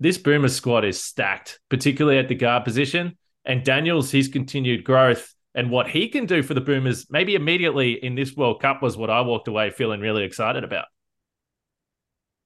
This 0.00 0.18
Boomer 0.18 0.48
squad 0.48 0.84
is 0.84 1.02
stacked, 1.02 1.60
particularly 1.68 2.18
at 2.18 2.28
the 2.28 2.34
guard 2.34 2.64
position. 2.64 3.16
And 3.44 3.64
Daniels, 3.64 4.10
his 4.10 4.28
continued 4.28 4.82
growth 4.82 5.32
and 5.56 5.70
what 5.70 5.88
he 5.88 6.08
can 6.08 6.26
do 6.26 6.42
for 6.42 6.52
the 6.52 6.60
Boomers, 6.60 7.06
maybe 7.10 7.34
immediately 7.34 7.92
in 7.92 8.14
this 8.14 8.36
World 8.36 8.60
Cup, 8.60 8.82
was 8.82 8.96
what 8.96 9.08
I 9.08 9.22
walked 9.22 9.48
away 9.48 9.70
feeling 9.70 10.00
really 10.00 10.22
excited 10.22 10.62
about. 10.62 10.84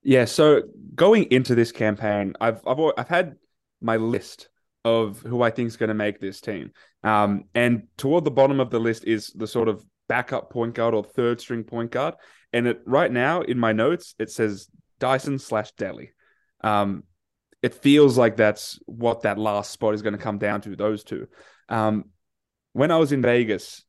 Yeah, 0.02 0.24
so 0.24 0.62
going 0.94 1.24
into 1.24 1.54
this 1.54 1.72
campaign, 1.72 2.34
I've 2.40 2.66
I've 2.66 2.78
I've 2.96 3.08
had 3.08 3.34
my 3.82 3.96
list 3.96 4.48
of 4.84 5.20
who 5.20 5.42
I 5.42 5.50
think 5.50 5.66
is 5.66 5.76
going 5.76 5.88
to 5.88 5.94
make 5.94 6.20
this 6.20 6.40
team, 6.40 6.70
um, 7.02 7.44
and 7.54 7.82
toward 7.98 8.24
the 8.24 8.30
bottom 8.30 8.60
of 8.60 8.70
the 8.70 8.78
list 8.78 9.04
is 9.04 9.26
the 9.34 9.46
sort 9.46 9.68
of 9.68 9.84
backup 10.08 10.50
point 10.50 10.74
guard 10.74 10.94
or 10.94 11.04
third 11.04 11.40
string 11.40 11.64
point 11.64 11.90
guard, 11.90 12.14
and 12.52 12.66
it 12.66 12.80
right 12.86 13.12
now 13.12 13.42
in 13.42 13.58
my 13.58 13.72
notes 13.72 14.14
it 14.18 14.30
says 14.30 14.68
Dyson 15.00 15.38
slash 15.38 15.74
Delly. 15.74 16.10
Um, 16.62 17.02
it 17.60 17.74
feels 17.74 18.16
like 18.16 18.36
that's 18.36 18.78
what 18.86 19.22
that 19.22 19.36
last 19.36 19.70
spot 19.70 19.94
is 19.94 20.00
going 20.00 20.16
to 20.16 20.22
come 20.22 20.38
down 20.38 20.62
to. 20.62 20.76
Those 20.76 21.04
two. 21.04 21.26
Um, 21.68 22.06
when 22.72 22.90
I 22.90 22.96
was 22.96 23.12
in 23.12 23.22
Vegas, 23.22 23.84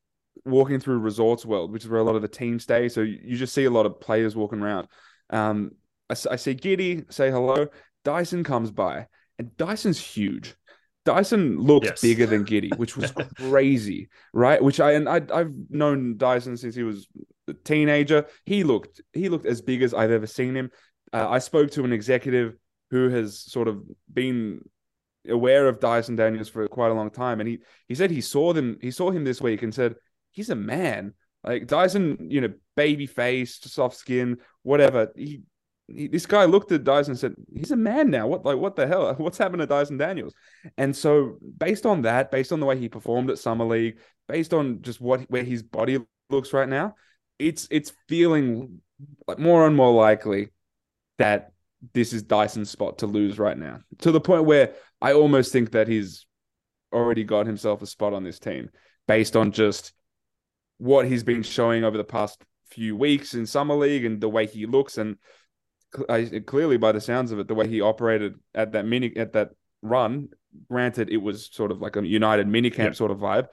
walking 0.46 0.80
through 0.80 1.00
Resorts 1.00 1.46
World, 1.46 1.72
which 1.72 1.84
is 1.84 1.90
where 1.90 2.00
a 2.00 2.04
lot 2.04 2.16
of 2.16 2.22
the 2.22 2.28
teams 2.28 2.64
stay, 2.64 2.90
so 2.90 3.02
you 3.02 3.36
just 3.36 3.54
see 3.54 3.66
a 3.66 3.72
lot 3.72 3.86
of 3.86 4.00
players 4.00 4.36
walking 4.36 4.62
around. 4.62 4.88
Um, 5.30 5.72
I, 6.10 6.14
I 6.14 6.36
see 6.36 6.56
Giddey, 6.56 7.12
say 7.12 7.32
hello. 7.32 7.68
Dyson 8.04 8.44
comes 8.44 8.72
by, 8.72 9.08
and 9.38 9.56
Dyson's 9.58 10.00
huge. 10.00 10.56
Dyson 11.04 11.58
looked 11.60 11.86
yes. 11.86 12.02
bigger 12.02 12.26
than 12.26 12.46
Giddey, 12.46 12.76
which 12.78 12.96
was 12.96 13.12
crazy, 13.38 14.10
right? 14.34 14.62
Which 14.62 14.80
I 14.80 14.92
and 14.94 15.10
I, 15.10 15.22
I've 15.34 15.54
known 15.70 16.18
Dyson 16.18 16.58
since 16.58 16.76
he 16.76 16.84
was 16.84 17.08
a 17.48 17.54
teenager. 17.54 18.28
He 18.46 18.64
looked 18.64 19.02
he 19.14 19.30
looked 19.30 19.46
as 19.46 19.62
big 19.62 19.82
as 19.82 19.94
I've 19.94 20.12
ever 20.12 20.28
seen 20.28 20.56
him. 20.56 20.70
Uh, 21.12 21.28
I 21.28 21.40
spoke 21.40 21.72
to 21.72 21.84
an 21.84 21.92
executive 21.92 22.56
who 22.92 23.10
has 23.10 23.40
sort 23.40 23.68
of 23.68 23.84
been 24.14 24.62
aware 25.28 25.68
of 25.68 25.80
Dyson 25.80 26.16
Daniels 26.16 26.50
for 26.50 26.68
quite 26.68 26.92
a 26.92 26.96
long 26.96 27.10
time, 27.10 27.40
and 27.40 27.48
he 27.48 27.60
he 27.88 27.96
said 27.96 28.12
he 28.12 28.22
saw 28.22 28.54
them. 28.54 28.78
He 28.82 28.92
saw 28.92 29.12
him 29.12 29.24
this 29.24 29.42
week 29.42 29.64
and 29.64 29.74
said 29.74 29.96
he's 30.32 30.50
a 30.50 30.56
man. 30.56 31.14
Like 31.44 31.68
Dyson, 31.68 32.28
you 32.30 32.42
know, 32.42 32.54
baby 32.76 33.08
face, 33.08 33.60
soft 33.62 33.96
skin, 33.96 34.38
whatever. 34.62 35.12
He, 35.16 35.42
he, 35.88 36.08
this 36.08 36.26
guy 36.26 36.46
looked 36.46 36.72
at 36.72 36.84
Dyson 36.84 37.12
and 37.12 37.20
said, 37.20 37.36
"He's 37.54 37.72
a 37.72 37.76
man 37.76 38.10
now. 38.10 38.28
What 38.28 38.46
like 38.46 38.58
what 38.58 38.76
the 38.76 38.88
hell? 38.88 39.14
What's 39.18 39.38
happened 39.38 39.62
to 39.62 39.68
Dyson 39.68 39.98
Daniels?" 39.98 40.34
And 40.78 40.96
so, 40.96 41.38
based 41.58 41.86
on 41.86 42.04
that, 42.04 42.32
based 42.32 42.52
on 42.52 42.60
the 42.60 42.66
way 42.66 42.78
he 42.78 42.90
performed 42.90 43.30
at 43.30 43.40
Summer 43.40 43.66
League, 43.66 44.00
based 44.28 44.54
on 44.54 44.82
just 44.82 45.02
what 45.02 45.22
where 45.30 45.44
his 45.44 45.64
body 45.64 46.00
looks 46.30 46.54
right 46.54 46.70
now, 46.70 46.96
it's 47.40 47.68
it's 47.72 47.94
feeling 48.08 48.82
like 49.28 49.40
more 49.40 49.66
and 49.66 49.76
more 49.76 49.94
likely 49.94 50.50
that 51.18 51.52
this 51.94 52.14
is 52.14 52.24
Dyson's 52.24 52.70
spot 52.70 53.00
to 53.00 53.08
lose 53.08 53.40
right 53.40 53.58
now. 53.58 53.80
To 54.00 54.12
the 54.12 54.22
point 54.22 54.46
where 54.46 54.74
I 55.02 55.14
almost 55.14 55.52
think 55.52 55.72
that 55.72 55.88
he's 55.88 56.26
already 56.94 57.24
got 57.24 57.48
himself 57.48 57.82
a 57.82 57.88
spot 57.88 58.14
on 58.14 58.24
this 58.24 58.40
team 58.40 58.70
based 59.08 59.36
on 59.36 59.52
just 59.52 59.94
what 60.78 61.06
he's 61.06 61.24
been 61.24 61.44
showing 61.44 61.84
over 61.84 61.98
the 61.98 62.04
past 62.04 62.44
few 62.70 62.96
weeks 62.96 63.34
in 63.34 63.46
summer 63.46 63.76
league 63.76 64.06
and 64.06 64.22
the 64.22 64.30
way 64.30 64.46
he 64.46 64.66
looks 64.66 64.98
and 64.98 65.18
clearly 66.48 66.78
by 66.78 66.92
the 66.92 67.02
sounds 67.02 67.32
of 67.32 67.40
it 67.40 67.48
the 67.48 67.54
way 67.54 67.68
he 67.68 67.82
operated 67.82 68.36
at 68.56 68.72
that 68.72 68.86
mini 68.86 69.16
at 69.18 69.34
that 69.34 69.50
run 69.82 70.30
granted 70.70 71.10
it 71.10 71.18
was 71.18 71.50
sort 71.52 71.70
of 71.70 71.82
like 71.82 71.98
a 71.98 72.08
united 72.08 72.48
minicamp 72.48 72.78
yeah. 72.78 72.92
sort 72.94 73.12
of 73.12 73.18
vibe 73.18 73.48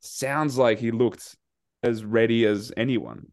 sounds 0.00 0.58
like 0.58 0.78
he 0.78 0.90
looked 0.90 1.36
as 1.84 2.04
ready 2.04 2.44
as 2.44 2.72
anyone 2.76 3.26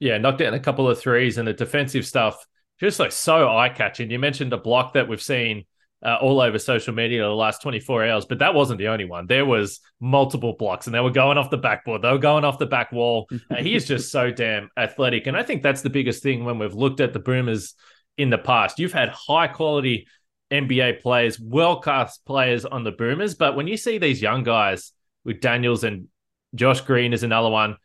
yeah 0.00 0.18
knocked 0.18 0.40
in 0.40 0.52
a 0.52 0.58
couple 0.58 0.88
of 0.88 0.98
threes 0.98 1.38
and 1.38 1.46
the 1.46 1.52
defensive 1.52 2.04
stuff 2.04 2.44
just 2.80 2.98
like 2.98 3.12
so 3.12 3.48
eye 3.48 3.68
catching 3.68 4.10
you 4.10 4.18
mentioned 4.18 4.52
the 4.52 4.56
block 4.56 4.94
that 4.94 5.08
we've 5.08 5.22
seen 5.22 5.64
uh, 6.04 6.18
all 6.20 6.40
over 6.40 6.58
social 6.58 6.92
media 6.92 7.22
the 7.22 7.28
last 7.28 7.62
24 7.62 8.06
hours, 8.06 8.26
but 8.26 8.38
that 8.40 8.54
wasn't 8.54 8.78
the 8.78 8.88
only 8.88 9.06
one. 9.06 9.26
There 9.26 9.46
was 9.46 9.80
multiple 10.00 10.54
blocks 10.58 10.86
and 10.86 10.94
they 10.94 11.00
were 11.00 11.10
going 11.10 11.38
off 11.38 11.50
the 11.50 11.56
backboard. 11.56 12.02
They 12.02 12.10
were 12.10 12.18
going 12.18 12.44
off 12.44 12.58
the 12.58 12.66
back 12.66 12.92
wall. 12.92 13.26
Uh, 13.50 13.56
he 13.56 13.74
is 13.74 13.86
just 13.86 14.12
so 14.12 14.30
damn 14.32 14.68
athletic. 14.76 15.26
And 15.26 15.36
I 15.36 15.42
think 15.42 15.62
that's 15.62 15.80
the 15.80 15.90
biggest 15.90 16.22
thing 16.22 16.44
when 16.44 16.58
we've 16.58 16.74
looked 16.74 17.00
at 17.00 17.14
the 17.14 17.20
Boomers 17.20 17.74
in 18.18 18.28
the 18.28 18.38
past. 18.38 18.78
You've 18.78 18.92
had 18.92 19.08
high 19.08 19.48
quality 19.48 20.06
NBA 20.50 21.00
players, 21.00 21.40
world 21.40 21.82
class 21.82 22.18
players 22.18 22.66
on 22.66 22.84
the 22.84 22.92
Boomers, 22.92 23.34
but 23.34 23.56
when 23.56 23.66
you 23.66 23.78
see 23.78 23.96
these 23.96 24.20
young 24.20 24.42
guys 24.42 24.92
with 25.24 25.40
Daniels 25.40 25.84
and 25.84 26.08
Josh 26.54 26.82
Green 26.82 27.14
is 27.14 27.22
another 27.22 27.48
one, 27.48 27.76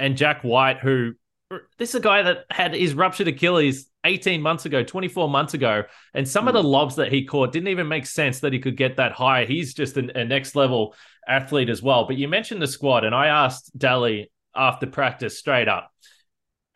and 0.00 0.16
Jack 0.16 0.42
White, 0.42 0.80
who 0.80 1.12
this 1.78 1.90
is 1.90 1.94
a 1.96 2.00
guy 2.00 2.22
that 2.22 2.44
had 2.50 2.74
his 2.74 2.94
ruptured 2.94 3.28
Achilles 3.28 3.88
18 4.04 4.42
months 4.42 4.66
ago, 4.66 4.82
24 4.82 5.28
months 5.28 5.54
ago. 5.54 5.84
And 6.12 6.28
some 6.28 6.44
mm. 6.44 6.48
of 6.48 6.54
the 6.54 6.62
hmm. 6.62 6.68
lobs 6.68 6.96
that 6.96 7.12
he 7.12 7.24
caught 7.24 7.52
didn't 7.52 7.68
even 7.68 7.88
make 7.88 8.06
sense 8.06 8.40
that 8.40 8.52
he 8.52 8.58
could 8.58 8.76
get 8.76 8.96
that 8.96 9.12
high. 9.12 9.44
He's 9.46 9.74
just 9.74 9.96
a, 9.96 10.18
a 10.18 10.24
next 10.24 10.54
level 10.54 10.94
athlete 11.26 11.70
as 11.70 11.82
well. 11.82 12.06
But 12.06 12.16
you 12.16 12.28
mentioned 12.28 12.60
the 12.60 12.66
squad, 12.66 13.04
and 13.04 13.14
I 13.14 13.28
asked 13.28 13.76
Delly 13.76 14.30
after 14.54 14.86
practice 14.86 15.38
straight 15.38 15.68
up, 15.68 15.90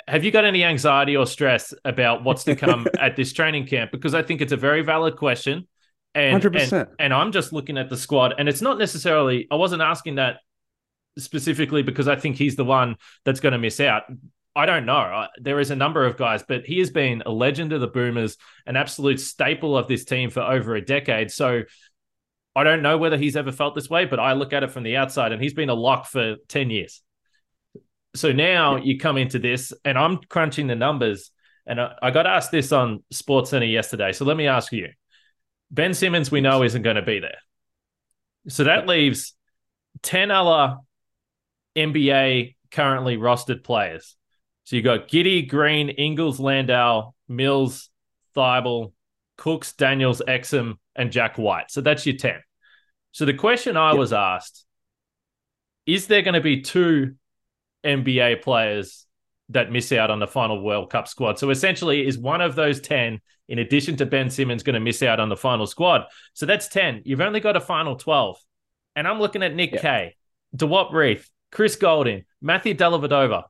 have 0.07 0.25
you 0.25 0.31
got 0.31 0.47
any 0.47 0.65
anxiety 0.65 1.17
or 1.17 1.27
stress 1.27 1.75
about 1.85 2.25
what's 2.25 2.45
to 2.45 2.57
come 2.57 2.87
at 2.99 3.15
this 3.15 3.33
training 3.33 3.67
camp? 3.67 3.93
Because 3.93 4.15
I 4.15 4.23
think 4.23 4.41
it's 4.41 4.53
a 4.53 4.57
very 4.57 4.83
valid 4.83 5.17
question. 5.17 5.69
And, 6.15 6.43
100%. 6.43 6.73
And, 6.73 6.89
and 6.99 7.15
I'm 7.15 7.31
just 7.31 7.53
looking 7.53 7.77
at 7.77 7.91
the 7.91 7.97
squad, 7.97 8.35
and 8.39 8.49
it's 8.49 8.63
not 8.63 8.79
necessarily, 8.79 9.47
I 9.51 9.57
wasn't 9.57 9.83
asking 9.83 10.15
that 10.15 10.39
specifically 11.19 11.83
because 11.83 12.09
I 12.09 12.17
think 12.17 12.37
he's 12.37 12.57
the 12.57 12.65
one 12.65 12.97
that's 13.25 13.41
going 13.41 13.53
to 13.53 13.59
miss 13.59 13.81
out. 13.81 14.05
I 14.57 14.67
don't 14.67 14.87
know. 14.87 15.27
There 15.41 15.61
is 15.61 15.71
a 15.71 15.77
number 15.77 16.05
of 16.05 16.17
guys, 16.17 16.43
but 16.43 16.65
he 16.65 16.79
has 16.81 16.91
been 16.91 17.23
a 17.25 17.31
legend 17.31 17.73
of 17.73 17.81
the 17.81 17.87
Boomers, 17.87 18.37
an 18.67 18.77
absolute 18.77 19.21
staple 19.21 19.77
of 19.77 19.87
this 19.87 20.05
team 20.05 20.31
for 20.31 20.41
over 20.41 20.75
a 20.75 20.85
decade. 20.85 21.31
So 21.31 21.63
I 22.57 22.65
don't 22.65 22.83
know 22.83 22.99
whether 22.99 23.17
he's 23.17 23.37
ever 23.37 23.53
felt 23.53 23.75
this 23.75 23.89
way, 23.89 24.05
but 24.05 24.19
I 24.19 24.33
look 24.33 24.53
at 24.53 24.65
it 24.65 24.73
from 24.73 24.83
the 24.83 24.97
outside 24.97 25.33
and 25.33 25.41
he's 25.41 25.55
been 25.55 25.69
a 25.69 25.75
lock 25.75 26.07
for 26.07 26.37
10 26.49 26.71
years. 26.71 27.03
So 28.17 28.33
now 28.33 28.77
you 28.77 28.99
come 28.99 29.17
into 29.17 29.39
this 29.39 29.73
and 29.85 29.97
I'm 29.97 30.19
crunching 30.29 30.67
the 30.67 30.75
numbers. 30.75 31.31
And 31.67 31.81
I, 31.81 31.95
I 32.03 32.11
got 32.11 32.27
asked 32.27 32.51
this 32.51 32.73
on 32.73 33.05
Sports 33.13 33.51
Center 33.51 33.67
yesterday. 33.67 34.13
So 34.13 34.25
let 34.25 34.37
me 34.37 34.49
ask 34.49 34.73
you 34.73 34.89
Ben 35.71 35.95
Simmons, 35.95 36.31
we 36.31 36.41
know, 36.41 36.63
isn't 36.63 36.83
going 36.83 36.97
to 36.97 37.03
be 37.03 37.21
there. 37.21 37.39
So 38.49 38.65
that 38.65 38.89
leaves 38.89 39.35
10 40.03 40.31
other 40.31 40.79
NBA 41.77 42.57
currently 42.71 43.17
rostered 43.17 43.63
players. 43.63 44.17
So 44.69 44.77
you 44.77 44.83
got 44.83 45.09
Giddey, 45.09 45.49
Green, 45.49 45.89
Ingles, 45.89 46.39
Landale, 46.39 47.15
Mills, 47.27 47.89
Thybulle, 48.37 48.93
Cooks, 49.39 49.73
Daniels, 49.73 50.21
Exum, 50.29 50.75
and 50.95 51.11
Jack 51.11 51.39
White. 51.39 51.71
So 51.71 51.81
that's 51.81 52.05
your 52.05 52.17
10. 52.17 52.35
So 53.13 53.25
the 53.25 53.33
question 53.33 53.79
I 53.79 53.93
yep. 53.93 53.99
was 53.99 54.13
asked 54.13 54.67
is 55.87 56.07
there 56.07 56.21
going 56.21 56.35
to 56.35 56.43
be 56.43 56.61
two 56.61 57.15
NBA 57.83 58.43
players 58.43 59.07
that 59.49 59.73
miss 59.73 59.91
out 59.91 60.11
on 60.11 60.19
the 60.19 60.27
final 60.27 60.63
World 60.63 60.91
Cup 60.91 61.09
squad? 61.09 61.39
So 61.39 61.49
essentially, 61.49 62.07
is 62.07 62.19
one 62.19 62.43
of 62.43 62.55
those 62.55 62.79
10, 62.83 63.23
in 63.49 63.59
addition 63.61 63.97
to 63.97 64.05
Ben 64.05 64.29
Simmons, 64.29 64.63
going 64.63 64.75
to 64.75 64.81
miss 64.81 65.03
out 65.03 65.19
on 65.19 65.31
the 65.31 65.37
final 65.39 65.67
squad? 65.67 66.03
So 66.35 66.45
that's 66.45 66.69
10. 66.69 67.05
You've 67.07 67.23
only 67.23 67.41
got 67.41 67.57
a 67.57 67.61
final 67.61 67.97
12. 67.97 68.37
And 68.97 69.09
I'm 69.09 69.19
looking 69.19 69.43
at 69.43 69.55
Nick 69.55 69.73
yep. 69.73 69.81
Kay, 69.81 70.17
Duop 70.55 70.93
Reath, 70.93 71.27
Chris 71.51 71.75
Goulding, 71.77 72.27
Matthew 72.43 72.75
Dellavedova, 72.75 73.45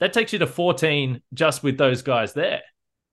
that 0.00 0.12
takes 0.12 0.32
you 0.32 0.38
to 0.40 0.46
14 0.46 1.22
just 1.34 1.62
with 1.62 1.78
those 1.78 2.02
guys 2.02 2.32
there. 2.32 2.62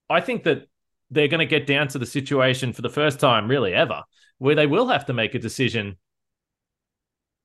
I 0.09 0.21
think 0.21 0.43
that 0.43 0.67
they're 1.09 1.27
going 1.27 1.39
to 1.39 1.45
get 1.45 1.67
down 1.67 1.87
to 1.89 1.99
the 1.99 2.05
situation 2.05 2.73
for 2.73 2.81
the 2.81 2.89
first 2.89 3.19
time, 3.19 3.47
really 3.47 3.73
ever, 3.73 4.03
where 4.37 4.55
they 4.55 4.67
will 4.67 4.87
have 4.87 5.05
to 5.05 5.13
make 5.13 5.35
a 5.35 5.39
decision, 5.39 5.97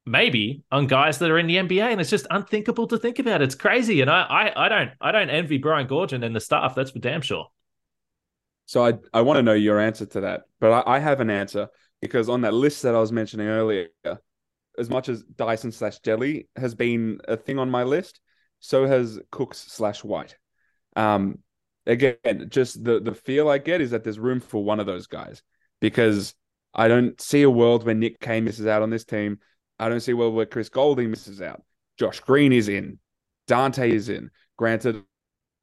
maybe 0.07 0.63
on 0.73 0.87
guys 0.87 1.19
that 1.19 1.31
are 1.31 1.39
in 1.39 1.47
the 1.47 1.57
NBA, 1.57 1.93
and 1.93 2.01
it's 2.01 2.11
just 2.11 2.27
unthinkable 2.31 2.87
to 2.89 2.99
think 2.99 3.19
about. 3.19 3.43
It's 3.43 3.55
crazy, 3.55 4.01
and 4.01 4.11
I, 4.11 4.23
I, 4.23 4.67
I 4.67 4.69
don't, 4.69 4.91
I 5.01 5.13
don't 5.13 5.31
envy 5.31 5.59
Brian 5.59 5.87
Goorjian 5.87 6.25
and 6.25 6.35
the 6.35 6.41
staff. 6.41 6.75
That's 6.75 6.91
for 6.91 6.99
damn 6.99 7.21
sure. 7.21 7.49
So 8.67 8.85
I, 8.85 8.95
I 9.15 9.23
want 9.23 9.39
to 9.39 9.43
know 9.43 9.55
your 9.55 9.79
answer 9.79 10.07
to 10.07 10.21
that, 10.23 10.43
but 10.61 10.87
I, 10.87 10.97
I 10.97 10.99
have 10.99 11.21
an 11.21 11.31
answer 11.31 11.69
because 12.03 12.29
on 12.29 12.43
that 12.43 12.55
list 12.55 12.83
that 12.83 12.95
I 12.95 13.01
was 13.01 13.13
mentioning 13.13 13.49
earlier, 13.49 13.89
as 14.79 14.91
much 14.91 15.09
as 15.09 15.23
Dyson 15.23 15.73
slash 15.73 16.01
Delly 16.01 16.47
has 16.57 16.75
been 16.75 17.21
a 17.27 17.37
thing 17.37 17.59
on 17.59 17.71
my 17.71 17.83
list, 17.83 18.21
so 18.61 18.87
has 18.87 19.19
Cooks 19.31 19.59
slash 19.59 20.05
White. 20.05 20.37
Um, 20.97 21.39
again, 21.87 22.47
just 22.49 22.83
the 22.85 23.01
the 23.01 23.15
feel 23.15 23.49
I 23.49 23.59
get 23.59 23.81
is 23.81 23.91
that 23.91 24.05
there's 24.05 24.19
room 24.19 24.41
for 24.41 24.63
one 24.63 24.81
of 24.81 24.87
those 24.87 25.07
guys 25.07 25.43
because 25.81 26.35
I 26.75 26.89
don't 26.89 27.21
see 27.21 27.43
a 27.43 27.51
world 27.51 27.85
where 27.85 27.95
Nick 27.95 28.21
Kay 28.21 28.41
misses 28.41 28.67
out 28.67 28.83
on 28.83 28.91
this 28.91 29.05
team. 29.05 29.39
I 29.79 29.89
don't 29.89 30.01
see 30.01 30.13
a 30.13 30.17
world 30.17 30.35
where 30.35 30.47
Chris 30.47 30.69
Goulding 30.69 31.11
misses 31.11 31.41
out. 31.41 31.63
Josh 31.99 32.21
Green 32.21 32.53
is 32.53 32.69
in. 32.69 32.99
Dante 33.47 33.91
is 33.91 34.09
in. 34.09 34.31
Granted, 34.57 35.03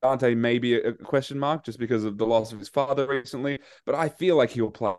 Dante 0.01 0.35
may 0.35 0.59
be 0.59 0.75
a 0.75 0.93
question 0.93 1.39
mark 1.39 1.63
just 1.63 1.79
because 1.79 2.03
of 2.03 2.17
the 2.17 2.25
loss 2.25 2.51
of 2.51 2.59
his 2.59 2.69
father 2.69 3.07
recently, 3.07 3.59
but 3.85 3.95
I 3.95 4.09
feel 4.09 4.35
like 4.35 4.51
he'll 4.51 4.71
play. 4.71 4.93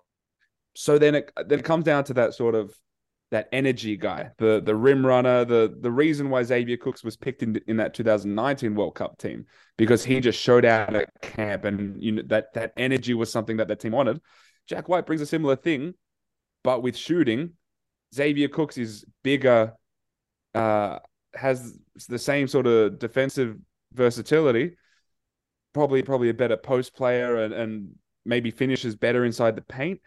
So 0.74 0.98
then 0.98 1.14
it 1.14 1.32
then 1.46 1.58
it 1.58 1.64
comes 1.64 1.84
down 1.84 2.04
to 2.04 2.14
that 2.14 2.34
sort 2.34 2.54
of 2.54 2.74
that 3.30 3.48
energy 3.52 3.96
guy, 3.96 4.30
the 4.38 4.62
the 4.64 4.74
rim 4.74 5.04
runner, 5.04 5.44
the 5.44 5.76
the 5.80 5.90
reason 5.90 6.30
why 6.30 6.42
Xavier 6.42 6.76
Cooks 6.76 7.02
was 7.02 7.16
picked 7.16 7.42
in 7.42 7.60
in 7.66 7.76
that 7.78 7.94
2019 7.94 8.74
World 8.74 8.94
Cup 8.94 9.18
team 9.18 9.46
because 9.76 10.04
he 10.04 10.20
just 10.20 10.40
showed 10.40 10.64
out 10.64 10.94
at 10.94 11.10
camp 11.22 11.64
and 11.64 12.02
you 12.02 12.12
know 12.12 12.22
that 12.26 12.54
that 12.54 12.72
energy 12.76 13.14
was 13.14 13.30
something 13.30 13.56
that 13.56 13.68
that 13.68 13.80
team 13.80 13.92
wanted. 13.92 14.20
Jack 14.68 14.88
White 14.88 15.06
brings 15.06 15.20
a 15.20 15.26
similar 15.26 15.56
thing, 15.56 15.94
but 16.62 16.82
with 16.82 16.96
shooting. 16.96 17.52
Xavier 18.14 18.48
Cooks 18.48 18.78
is 18.78 19.04
bigger, 19.24 19.74
uh, 20.54 21.00
has 21.34 21.76
the 22.08 22.18
same 22.18 22.46
sort 22.46 22.68
of 22.68 22.98
defensive 23.00 23.56
versatility. 23.92 24.76
Probably 25.74 26.02
probably 26.02 26.28
a 26.28 26.34
better 26.34 26.56
post 26.56 26.94
player 26.94 27.42
and 27.42 27.52
and 27.52 27.88
maybe 28.24 28.50
finishes 28.50 28.94
better 28.94 29.24
inside 29.24 29.56
the 29.56 29.62
paint. 29.62 30.00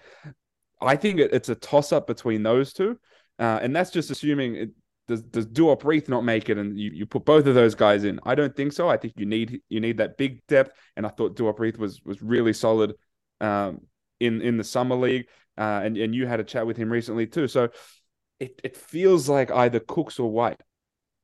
I 0.81 0.95
think 0.95 1.19
it, 1.19 1.33
it's 1.33 1.49
a 1.49 1.55
toss 1.55 1.91
up 1.91 2.07
between 2.07 2.43
those 2.43 2.73
two, 2.73 2.99
uh, 3.37 3.59
and 3.61 3.75
that's 3.75 3.91
just 3.91 4.11
assuming 4.11 4.55
it, 4.55 4.69
does 5.07 5.23
does 5.23 5.47
Duop 5.47 5.83
Reath 5.83 6.07
not 6.07 6.23
make 6.23 6.49
it, 6.49 6.57
and 6.57 6.79
you, 6.79 6.91
you 6.93 7.05
put 7.05 7.25
both 7.25 7.47
of 7.47 7.55
those 7.55 7.75
guys 7.75 8.03
in. 8.03 8.19
I 8.23 8.35
don't 8.35 8.55
think 8.55 8.73
so. 8.73 8.87
I 8.87 8.97
think 8.97 9.13
you 9.17 9.25
need 9.25 9.61
you 9.67 9.79
need 9.79 9.97
that 9.97 10.17
big 10.17 10.45
depth, 10.47 10.77
and 10.95 11.05
I 11.05 11.09
thought 11.09 11.35
Duop 11.35 11.59
Reath 11.59 11.77
was 11.77 12.01
was 12.05 12.21
really 12.21 12.53
solid 12.53 12.93
um, 13.41 13.81
in 14.19 14.41
in 14.41 14.57
the 14.57 14.63
summer 14.63 14.95
league, 14.95 15.27
uh, 15.57 15.81
and 15.83 15.97
and 15.97 16.13
you 16.13 16.27
had 16.27 16.39
a 16.39 16.43
chat 16.43 16.67
with 16.67 16.77
him 16.77 16.91
recently 16.91 17.27
too. 17.27 17.47
So 17.47 17.69
it 18.39 18.61
it 18.63 18.77
feels 18.77 19.27
like 19.27 19.51
either 19.51 19.79
Cooks 19.79 20.19
or 20.19 20.31
White, 20.31 20.61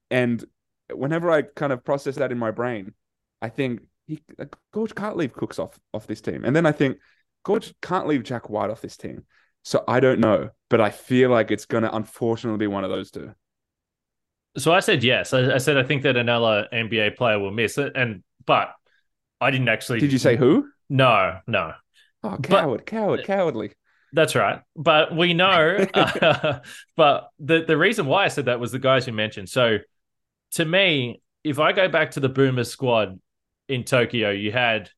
and 0.09 0.43
whenever 0.91 1.31
I 1.31 1.43
kind 1.43 1.71
of 1.71 1.83
process 1.83 2.15
that 2.15 2.31
in 2.31 2.37
my 2.37 2.51
brain, 2.51 2.93
I 3.41 3.49
think 3.49 3.81
he 4.07 4.21
Goorj 4.73 4.95
can't 4.95 5.17
leave 5.17 5.33
Cooks 5.33 5.59
off 5.59 5.79
off 5.93 6.07
this 6.07 6.21
team, 6.21 6.43
and 6.43 6.55
then 6.55 6.65
I 6.65 6.71
think 6.71 6.97
Goorj 7.45 7.73
can't 7.81 8.07
leave 8.07 8.23
Jack 8.23 8.49
White 8.49 8.69
off 8.69 8.81
this 8.81 8.97
team. 8.97 9.25
So 9.65 9.83
I 9.87 9.99
don't 9.99 10.19
know, 10.19 10.51
but 10.69 10.79
I 10.79 10.91
feel 10.91 11.31
like 11.31 11.49
it's 11.49 11.65
going 11.65 11.83
to 11.83 11.93
unfortunately 11.93 12.59
be 12.59 12.67
one 12.67 12.83
of 12.83 12.91
those 12.91 13.09
two. 13.09 13.33
So 14.59 14.71
I 14.71 14.79
said 14.79 15.03
yes. 15.03 15.33
I, 15.33 15.55
I, 15.55 15.57
said 15.57 15.75
I 15.75 15.83
think 15.83 16.03
that 16.03 16.15
another 16.15 16.67
NBA 16.71 17.17
player 17.17 17.39
will 17.39 17.51
miss 17.51 17.79
it, 17.79 17.93
and 17.95 18.23
but 18.45 18.73
I 19.41 19.49
didn't 19.49 19.67
actually. 19.67 19.99
Did 19.99 20.13
you 20.13 20.19
say 20.19 20.35
who? 20.35 20.69
No, 20.87 21.39
no. 21.47 21.73
Oh, 22.23 22.37
coward, 22.37 22.77
but, 22.77 22.85
coward, 22.85 23.25
cowardly. 23.25 23.71
That's 24.13 24.35
right. 24.35 24.61
But 24.75 25.15
we 25.15 25.33
know. 25.33 25.83
uh, 25.95 26.59
but 26.95 27.29
the 27.39 27.65
the 27.65 27.75
reason 27.75 28.05
why 28.05 28.25
I 28.25 28.27
said 28.27 28.45
that 28.45 28.59
was 28.59 28.71
the 28.71 28.79
guys 28.79 29.07
you 29.07 29.13
mentioned. 29.13 29.49
So 29.49 29.79
to 30.51 30.63
me, 30.63 31.23
if 31.43 31.57
I 31.57 31.73
go 31.73 31.89
back 31.89 32.11
to 32.11 32.19
the 32.19 32.29
Boomer 32.29 32.65
squad 32.65 33.19
in 33.67 33.83
Tokyo, 33.83 34.29
you 34.29 34.51
had 34.51 34.91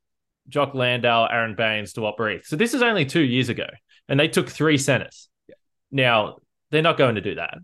Jock 0.49 0.75
Landale, 0.75 1.29
Aron 1.31 1.55
Baynes, 1.55 1.93
Duop 1.93 2.19
Reath. 2.19 2.45
So 2.45 2.57
this 2.57 2.73
is 2.73 2.81
only 2.81 3.05
two 3.05 3.21
years 3.21 3.47
ago 3.47 3.67
and 4.07 4.19
they 4.19 4.27
took 4.27 4.49
three 4.49 4.77
centers. 4.77 5.29
Yeah. 5.47 5.55
Now 5.91 6.37
they're 6.71 6.81
not 6.81 6.97
going 6.97 7.15
to 7.15 7.21
do 7.21 7.35
that. 7.35 7.57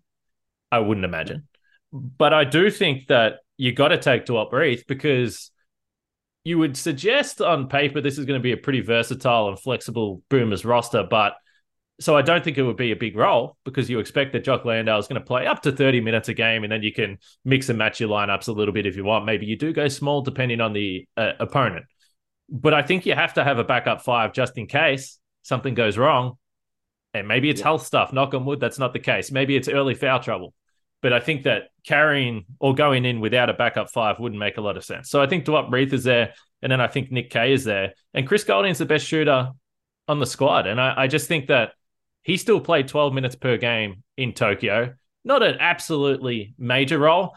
I 0.71 0.79
wouldn't 0.79 1.05
imagine, 1.05 1.47
but 1.91 2.33
I 2.33 2.45
do 2.45 2.71
think 2.71 3.07
that 3.07 3.35
you 3.57 3.71
got 3.71 3.89
to 3.89 3.97
take 3.97 4.25
Duop 4.25 4.51
Reath 4.51 4.85
because 4.87 5.51
you 6.43 6.57
would 6.57 6.75
suggest 6.75 7.41
on 7.41 7.69
paper 7.69 8.01
this 8.01 8.17
is 8.17 8.25
going 8.25 8.39
to 8.39 8.43
be 8.43 8.51
a 8.51 8.57
pretty 8.57 8.81
versatile 8.81 9.49
and 9.49 9.59
flexible 9.59 10.21
Boomers 10.29 10.65
roster, 10.65 11.03
but 11.03 11.35
so 11.99 12.17
I 12.17 12.21
don't 12.21 12.43
think 12.43 12.57
it 12.57 12.63
would 12.63 12.75
be 12.75 12.91
a 12.91 12.95
big 12.95 13.15
role 13.15 13.55
because 13.63 13.89
you 13.89 13.99
expect 13.99 14.33
that 14.33 14.43
Jock 14.43 14.65
Landale 14.65 14.97
is 14.97 15.07
going 15.07 15.21
to 15.21 15.25
play 15.25 15.45
up 15.45 15.61
to 15.61 15.71
30 15.71 16.01
minutes 16.01 16.27
a 16.27 16.33
game 16.33 16.63
and 16.63 16.71
then 16.71 16.81
you 16.81 16.91
can 16.91 17.17
mix 17.45 17.69
and 17.69 17.77
match 17.77 17.99
your 17.99 18.09
lineups 18.09 18.47
a 18.47 18.51
little 18.51 18.73
bit 18.73 18.85
if 18.85 18.95
you 18.95 19.03
want. 19.03 19.25
Maybe 19.25 19.45
you 19.45 19.55
do 19.55 19.71
go 19.71 19.87
small 19.87 20.21
depending 20.21 20.59
on 20.59 20.73
the 20.73 21.07
uh, 21.15 21.33
opponent. 21.39 21.85
But 22.49 22.73
I 22.73 22.81
think 22.81 23.05
you 23.05 23.13
have 23.13 23.35
to 23.35 23.43
have 23.43 23.59
a 23.59 23.63
backup 23.63 24.01
five 24.01 24.33
just 24.33 24.57
in 24.57 24.67
case 24.67 25.19
something 25.43 25.75
goes 25.75 25.97
wrong. 25.97 26.37
And 27.13 27.27
maybe 27.27 27.49
it's 27.49 27.59
yeah. 27.59 27.65
health 27.65 27.85
stuff. 27.85 28.11
Knock 28.11 28.33
on 28.33 28.45
wood, 28.45 28.59
that's 28.59 28.79
not 28.79 28.91
the 28.91 28.99
case. 28.99 29.31
Maybe 29.31 29.55
it's 29.55 29.67
early 29.67 29.93
foul 29.93 30.19
trouble. 30.19 30.53
But 31.03 31.13
I 31.13 31.19
think 31.19 31.43
that 31.43 31.63
carrying 31.85 32.45
or 32.59 32.73
going 32.73 33.05
in 33.05 33.19
without 33.19 33.49
a 33.49 33.53
backup 33.53 33.91
five 33.91 34.19
wouldn't 34.19 34.39
make 34.39 34.57
a 34.57 34.61
lot 34.61 34.77
of 34.77 34.85
sense. 34.85 35.09
So 35.09 35.21
I 35.21 35.27
think 35.27 35.45
Duop 35.45 35.69
Reath 35.69 35.93
is 35.93 36.03
there. 36.03 36.33
And 36.61 36.71
then 36.71 36.81
I 36.81 36.87
think 36.87 37.11
Nick 37.11 37.29
Kay 37.29 37.53
is 37.53 37.65
there. 37.65 37.93
And 38.13 38.27
Chris 38.27 38.45
Goulding's 38.45 38.77
the 38.77 38.85
best 38.85 39.05
shooter 39.05 39.51
on 40.07 40.19
the 40.19 40.25
squad. 40.25 40.65
And 40.65 40.79
I, 40.79 40.93
I 41.03 41.07
just 41.07 41.27
think 41.27 41.47
that 41.47 41.73
he 42.23 42.37
still 42.37 42.61
played 42.61 42.87
12 42.87 43.13
minutes 43.13 43.35
per 43.35 43.57
game 43.57 44.03
in 44.17 44.33
Tokyo. 44.33 44.93
Not 45.25 45.43
an 45.43 45.57
absolutely 45.59 46.53
major 46.57 46.97
role, 46.97 47.35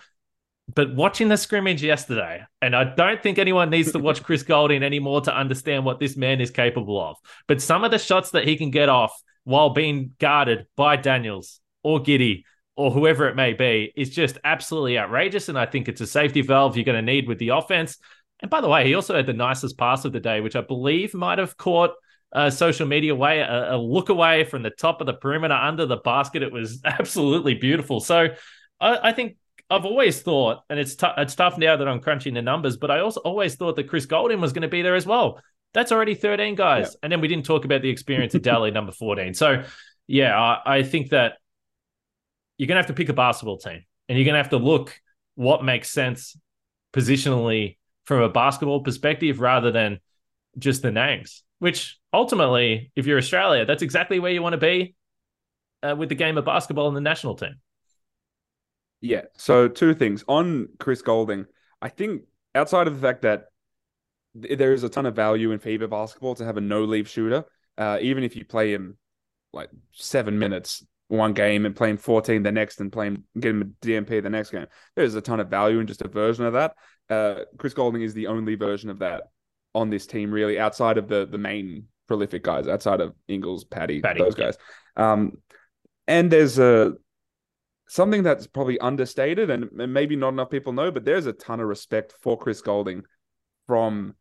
but 0.74 0.94
watching 0.94 1.28
the 1.28 1.36
scrimmage 1.36 1.82
yesterday, 1.82 2.42
and 2.60 2.74
I 2.74 2.84
don't 2.84 3.22
think 3.22 3.38
anyone 3.38 3.70
needs 3.70 3.92
to 3.92 3.98
watch 3.98 4.22
Chris 4.22 4.42
Goulding 4.42 4.82
anymore 4.82 5.20
to 5.22 5.36
understand 5.36 5.84
what 5.84 6.00
this 6.00 6.16
man 6.16 6.40
is 6.40 6.50
capable 6.50 7.00
of. 7.00 7.16
But 7.46 7.62
some 7.62 7.84
of 7.84 7.92
the 7.92 7.98
shots 7.98 8.32
that 8.32 8.46
he 8.46 8.56
can 8.56 8.70
get 8.70 8.88
off 8.88 9.12
while 9.44 9.70
being 9.70 10.12
guarded 10.18 10.66
by 10.76 10.96
Daniels 10.96 11.60
or 11.84 12.00
Giddey 12.00 12.42
or 12.74 12.90
whoever 12.90 13.28
it 13.28 13.36
may 13.36 13.52
be 13.52 13.92
is 13.96 14.10
just 14.10 14.38
absolutely 14.42 14.98
outrageous. 14.98 15.48
And 15.48 15.58
I 15.58 15.66
think 15.66 15.88
it's 15.88 16.00
a 16.00 16.06
safety 16.06 16.42
valve 16.42 16.76
you're 16.76 16.84
going 16.84 16.96
to 16.96 17.12
need 17.12 17.28
with 17.28 17.38
the 17.38 17.50
offense. 17.50 17.98
And 18.40 18.50
by 18.50 18.60
the 18.60 18.68
way, 18.68 18.84
he 18.84 18.94
also 18.94 19.14
had 19.14 19.26
the 19.26 19.32
nicest 19.32 19.78
pass 19.78 20.04
of 20.04 20.12
the 20.12 20.20
day, 20.20 20.40
which 20.40 20.56
I 20.56 20.60
believe 20.62 21.14
might 21.14 21.38
have 21.38 21.56
caught 21.56 21.92
uh, 22.32 22.50
social 22.50 22.86
media 22.86 23.14
way, 23.14 23.38
a, 23.38 23.76
a, 23.76 23.78
look 23.78 24.08
away 24.08 24.44
from 24.44 24.62
the 24.62 24.70
top 24.70 25.00
of 25.00 25.06
the 25.06 25.14
perimeter 25.14 25.54
under 25.54 25.86
the 25.86 25.96
basket. 25.96 26.42
It 26.42 26.52
was 26.52 26.82
absolutely 26.84 27.54
beautiful. 27.54 28.00
So 28.00 28.28
I, 28.80 28.98
I 29.08 29.12
think 29.12 29.36
I've 29.68 29.84
always 29.84 30.22
thought, 30.22 30.60
and 30.70 30.78
it's 30.78 30.94
t- 30.94 31.06
it's 31.16 31.34
tough 31.34 31.58
now 31.58 31.76
that 31.76 31.88
I'm 31.88 32.00
crunching 32.00 32.34
the 32.34 32.42
numbers, 32.42 32.76
but 32.76 32.90
I 32.90 33.00
also 33.00 33.20
always 33.20 33.56
thought 33.56 33.76
that 33.76 33.88
Chris 33.88 34.06
Goulding 34.06 34.40
was 34.40 34.52
going 34.52 34.62
to 34.62 34.68
be 34.68 34.82
there 34.82 34.94
as 34.94 35.06
well. 35.06 35.40
That's 35.74 35.92
already 35.92 36.14
13 36.14 36.54
guys, 36.54 36.90
yeah. 36.92 36.98
and 37.02 37.12
then 37.12 37.20
we 37.20 37.28
didn't 37.28 37.44
talk 37.44 37.64
about 37.64 37.82
the 37.82 37.90
experience 37.90 38.34
of 38.34 38.42
Delly 38.42 38.72
number 38.72 38.92
14. 38.92 39.34
So 39.34 39.64
yeah, 40.06 40.38
I, 40.38 40.78
I 40.78 40.82
think 40.82 41.10
that 41.10 41.34
you're 42.58 42.68
going 42.68 42.76
to 42.76 42.80
have 42.80 42.86
to 42.86 42.94
pick 42.94 43.08
a 43.08 43.12
basketball 43.12 43.58
team, 43.58 43.84
and 44.08 44.16
you're 44.16 44.24
going 44.24 44.34
to 44.34 44.42
have 44.42 44.50
to 44.50 44.58
look 44.58 44.98
what 45.34 45.64
makes 45.64 45.90
sense 45.90 46.36
positionally 46.92 47.76
from 48.04 48.22
a 48.22 48.28
basketball 48.28 48.80
perspective 48.80 49.40
rather 49.40 49.70
than 49.70 50.00
just 50.58 50.80
the 50.82 50.92
names 50.92 51.42
which 51.58 51.98
ultimately, 52.12 52.90
if 52.96 53.06
you're 53.06 53.18
Australia, 53.18 53.64
that's 53.64 53.82
exactly 53.82 54.18
where 54.18 54.32
you 54.32 54.42
want 54.42 54.52
to 54.52 54.58
be 54.58 54.94
uh, 55.82 55.94
with 55.96 56.08
the 56.08 56.14
game 56.14 56.36
of 56.38 56.44
basketball 56.44 56.88
and 56.88 56.96
the 56.96 57.00
national 57.00 57.34
team. 57.34 57.56
Yeah. 59.00 59.22
So, 59.36 59.68
two 59.68 59.94
things 59.94 60.24
on 60.26 60.68
Chris 60.78 61.02
Goulding. 61.02 61.46
I 61.80 61.88
think 61.88 62.22
outside 62.54 62.86
of 62.86 62.94
the 62.94 63.00
fact 63.00 63.22
that 63.22 63.46
there 64.34 64.72
is 64.72 64.82
a 64.82 64.88
ton 64.88 65.06
of 65.06 65.14
value 65.14 65.52
in 65.52 65.58
FIBA 65.58 65.88
basketball 65.88 66.34
to 66.36 66.44
have 66.44 66.56
a 66.56 66.60
no 66.60 66.84
leave 66.84 67.08
shooter, 67.08 67.44
uh, 67.78 67.98
even 68.00 68.24
if 68.24 68.36
you 68.36 68.44
play 68.44 68.72
him 68.72 68.96
like 69.52 69.70
seven 69.92 70.38
minutes 70.38 70.84
one 71.08 71.32
game 71.32 71.66
and 71.66 71.76
play 71.76 71.90
him 71.90 71.96
14 71.96 72.42
the 72.42 72.50
next 72.50 72.80
and 72.80 72.92
play 72.92 73.06
him, 73.06 73.24
get 73.38 73.50
him 73.50 73.62
a 73.62 73.86
DNP 73.86 74.22
the 74.22 74.30
next 74.30 74.50
game. 74.50 74.66
There's 74.96 75.14
a 75.14 75.20
ton 75.20 75.40
of 75.40 75.48
value 75.48 75.78
in 75.78 75.86
just 75.86 76.02
a 76.02 76.08
version 76.08 76.44
of 76.44 76.54
that. 76.54 76.74
Uh, 77.08 77.44
Chris 77.58 77.74
Goulding 77.74 78.02
is 78.02 78.14
the 78.14 78.26
only 78.26 78.56
version 78.56 78.90
of 78.90 78.98
that 78.98 79.24
on 79.74 79.90
this 79.90 80.06
team, 80.06 80.32
really, 80.32 80.58
outside 80.58 80.98
of 80.98 81.06
the 81.06 81.26
the 81.26 81.38
main 81.38 81.84
prolific 82.08 82.42
guys, 82.42 82.66
outside 82.66 83.00
of 83.00 83.14
Ingles, 83.28 83.64
Patty, 83.64 84.00
Patty 84.00 84.20
those 84.20 84.34
guys. 84.34 84.56
Um, 84.96 85.32
and 86.08 86.30
there's 86.30 86.58
a 86.58 86.94
something 87.88 88.22
that's 88.22 88.46
probably 88.46 88.78
understated 88.80 89.50
and, 89.50 89.70
and 89.78 89.92
maybe 89.92 90.16
not 90.16 90.30
enough 90.30 90.50
people 90.50 90.72
know, 90.72 90.90
but 90.90 91.04
there's 91.04 91.26
a 91.26 91.32
ton 91.32 91.60
of 91.60 91.68
respect 91.68 92.14
for 92.20 92.36
Chris 92.38 92.60
Goulding 92.60 93.02
from 93.66 94.14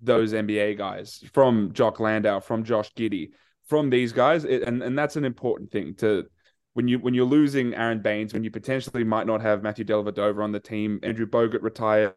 those 0.00 0.32
NBA 0.32 0.78
guys, 0.78 1.22
from 1.32 1.72
Jock 1.72 2.00
Landale, 2.00 2.40
from 2.40 2.64
Josh 2.64 2.92
Giddey, 2.94 3.30
from 3.66 3.90
these 3.90 4.12
guys, 4.12 4.44
it, 4.44 4.62
and 4.62 4.82
and 4.82 4.98
that's 4.98 5.16
an 5.16 5.24
important 5.24 5.70
thing 5.70 5.94
to 5.96 6.26
when 6.72 6.88
you 6.88 6.98
when 6.98 7.14
you're 7.14 7.24
losing 7.24 7.74
Aron 7.74 8.00
Baynes, 8.00 8.32
when 8.32 8.42
you 8.42 8.50
potentially 8.50 9.04
might 9.04 9.26
not 9.26 9.40
have 9.42 9.62
Matthew 9.62 9.84
Dellavedova 9.84 10.42
on 10.42 10.52
the 10.52 10.60
team, 10.60 10.98
Andrew 11.02 11.26
Bogut 11.26 11.62
retired, 11.62 12.14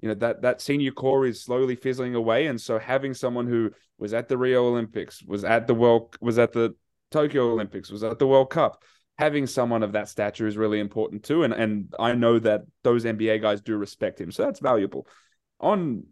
you 0.00 0.08
know 0.08 0.14
that 0.14 0.42
that 0.42 0.60
senior 0.60 0.90
core 0.90 1.26
is 1.26 1.44
slowly 1.44 1.76
fizzling 1.76 2.14
away. 2.14 2.46
And 2.46 2.60
so 2.60 2.78
having 2.78 3.14
someone 3.14 3.46
who 3.46 3.70
was 3.98 4.14
at 4.14 4.28
the 4.28 4.36
rio 4.36 4.66
olympics 4.66 5.22
was 5.22 5.44
at 5.44 5.66
the 5.66 5.74
world 5.74 6.16
was 6.20 6.38
at 6.38 6.52
the 6.52 6.74
tokyo 7.10 7.50
olympics 7.50 7.90
was 7.90 8.02
at 8.02 8.18
the 8.18 8.26
world 8.26 8.50
cup 8.50 8.82
having 9.20 9.46
someone 9.46 9.82
of 9.82 9.92
that 9.92 10.08
stature 10.08 10.46
is 10.46 10.56
really 10.56 10.80
important 10.80 11.22
too 11.22 11.42
and 11.42 11.52
and 11.52 11.94
i 11.98 12.12
know 12.12 12.38
that 12.38 12.62
those 12.82 13.04
nba 13.04 13.40
guys 13.40 13.60
do 13.60 13.76
respect 13.76 14.20
him 14.20 14.32
so 14.32 14.44
that's 14.44 14.60
valuable 14.60 15.06
on 15.60 16.02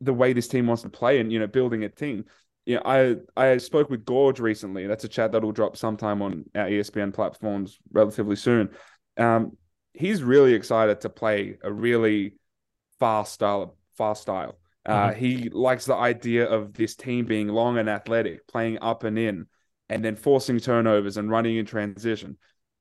the 0.00 0.12
way 0.12 0.32
this 0.32 0.48
team 0.48 0.66
wants 0.66 0.82
to 0.82 0.88
play 0.88 1.20
and 1.20 1.32
you 1.32 1.38
know 1.38 1.46
building 1.46 1.84
a 1.84 1.88
team 1.88 2.24
you 2.66 2.74
know, 2.74 2.82
I 2.84 3.16
I 3.36 3.56
spoke 3.58 3.88
with 3.90 4.04
Goorj 4.04 4.40
recently. 4.40 4.88
That's 4.88 5.04
a 5.04 5.08
chat 5.08 5.30
that'll 5.32 5.52
drop 5.52 5.76
sometime 5.76 6.20
on 6.20 6.44
our 6.54 6.66
ESPN 6.66 7.14
platforms 7.14 7.78
relatively 7.92 8.34
soon. 8.34 8.70
Um, 9.16 9.56
he's 9.94 10.22
really 10.22 10.52
excited 10.52 11.00
to 11.02 11.08
play 11.08 11.58
a 11.62 11.72
really 11.72 12.34
fast 12.98 13.34
style, 13.34 13.76
fast 13.96 14.22
style. 14.22 14.58
Uh, 14.84 15.10
mm-hmm. 15.10 15.18
He 15.18 15.48
likes 15.48 15.86
the 15.86 15.94
idea 15.94 16.46
of 16.46 16.74
this 16.74 16.96
team 16.96 17.24
being 17.24 17.48
long 17.48 17.78
and 17.78 17.88
athletic, 17.88 18.46
playing 18.48 18.78
up 18.80 19.04
and 19.04 19.16
in, 19.16 19.46
and 19.88 20.04
then 20.04 20.16
forcing 20.16 20.58
turnovers 20.58 21.16
and 21.16 21.30
running 21.30 21.56
in 21.56 21.66
transition. 21.66 22.36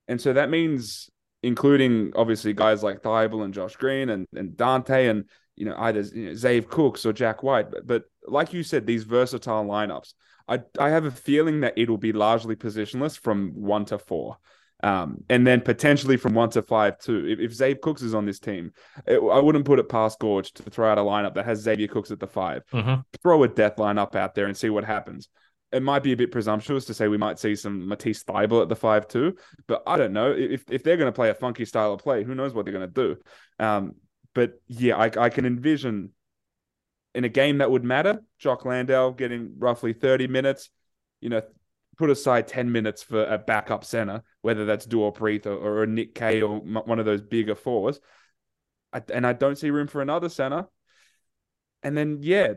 And 0.07 0.19
so 0.19 0.33
that 0.33 0.49
means 0.49 1.09
including 1.43 2.11
obviously 2.15 2.53
guys 2.53 2.83
like 2.83 3.01
Thybulle 3.01 3.43
and 3.43 3.53
Josh 3.53 3.75
Green 3.75 4.09
and, 4.09 4.27
and 4.35 4.57
Dante 4.57 5.07
and 5.07 5.25
you 5.55 5.65
know 5.65 5.75
either 5.77 6.01
you 6.01 6.27
know, 6.27 6.31
Zave 6.31 6.67
Cooks 6.67 7.05
or 7.05 7.13
Jack 7.13 7.43
White. 7.43 7.71
But, 7.71 7.87
but 7.87 8.03
like 8.25 8.53
you 8.53 8.63
said, 8.63 8.85
these 8.85 9.03
versatile 9.03 9.65
lineups, 9.65 10.13
I 10.47 10.61
I 10.79 10.89
have 10.89 11.05
a 11.05 11.11
feeling 11.11 11.61
that 11.61 11.73
it'll 11.77 11.97
be 11.97 12.13
largely 12.13 12.55
positionless 12.55 13.17
from 13.17 13.51
one 13.55 13.85
to 13.85 13.99
four. 13.99 14.37
Um, 14.83 15.23
and 15.29 15.47
then 15.47 15.61
potentially 15.61 16.17
from 16.17 16.33
one 16.33 16.49
to 16.51 16.61
five 16.61 16.99
too. 16.99 17.25
If, 17.39 17.59
if 17.59 17.81
Cooks 17.81 18.01
is 18.01 18.13
on 18.13 18.25
this 18.25 18.39
team, 18.39 18.71
it, 19.07 19.17
I 19.17 19.39
wouldn't 19.39 19.65
put 19.65 19.79
it 19.79 19.89
past 19.89 20.19
Goorj 20.19 20.53
to 20.53 20.63
throw 20.69 20.91
out 20.91 20.97
a 20.97 21.01
lineup 21.01 21.35
that 21.35 21.45
has 21.45 21.61
Xavier 21.61 21.87
Cooks 21.87 22.11
at 22.11 22.19
the 22.19 22.27
5 22.27 22.63
mm-hmm. 22.71 23.01
Throw 23.23 23.43
a 23.43 23.47
death 23.47 23.77
lineup 23.77 24.15
out 24.15 24.35
there 24.35 24.45
and 24.45 24.55
see 24.55 24.69
what 24.69 24.83
happens. 24.83 25.29
It 25.71 25.83
might 25.83 26.03
be 26.03 26.13
a 26.13 26.17
bit 26.17 26.31
presumptuous 26.31 26.85
to 26.85 26.93
say 26.93 27.07
we 27.07 27.17
might 27.17 27.39
see 27.39 27.55
some 27.55 27.87
Matisse 27.87 28.23
Thybulle 28.23 28.61
at 28.61 28.69
the 28.69 28.75
five 28.75 29.07
two, 29.07 29.35
but 29.67 29.83
I 29.85 29.97
don't 29.97 30.13
know 30.13 30.31
if 30.31 30.63
if 30.69 30.83
they're 30.83 30.97
going 30.97 31.11
to 31.11 31.15
play 31.15 31.29
a 31.29 31.33
funky 31.33 31.65
style 31.65 31.93
of 31.93 31.99
play. 31.99 32.23
Who 32.23 32.35
knows 32.35 32.53
what 32.53 32.65
they're 32.65 32.73
going 32.73 32.91
to 32.91 33.15
do? 33.15 33.17
Um, 33.63 33.95
but 34.33 34.61
yeah, 34.67 34.95
I, 34.95 35.11
I 35.17 35.29
can 35.29 35.45
envision 35.45 36.11
in 37.13 37.23
a 37.23 37.29
game 37.29 37.59
that 37.59 37.71
would 37.71 37.83
matter, 37.83 38.21
Jock 38.39 38.65
Landale 38.65 39.11
getting 39.11 39.55
roughly 39.57 39.93
thirty 39.93 40.27
minutes. 40.27 40.69
You 41.19 41.29
know, 41.29 41.41
put 41.97 42.09
aside 42.09 42.47
10 42.47 42.71
minutes 42.71 43.03
for 43.03 43.25
a 43.25 43.37
backup 43.37 43.83
center, 43.83 44.23
whether 44.41 44.65
that's 44.65 44.85
Duop 44.85 45.19
Reath 45.19 45.45
or, 45.45 45.53
or 45.53 45.83
a 45.83 45.87
Nick 45.87 46.13
Kay 46.15 46.41
or 46.41 46.59
one 46.59 46.99
of 46.99 47.05
those 47.05 47.21
bigger 47.21 47.55
fours. 47.55 47.99
I, 48.91 49.01
and 49.13 49.25
I 49.25 49.33
don't 49.33 49.57
see 49.57 49.69
room 49.71 49.87
for 49.87 50.01
another 50.01 50.29
center. 50.29 50.67
And 51.83 51.97
then, 51.97 52.19
yeah. 52.21 52.53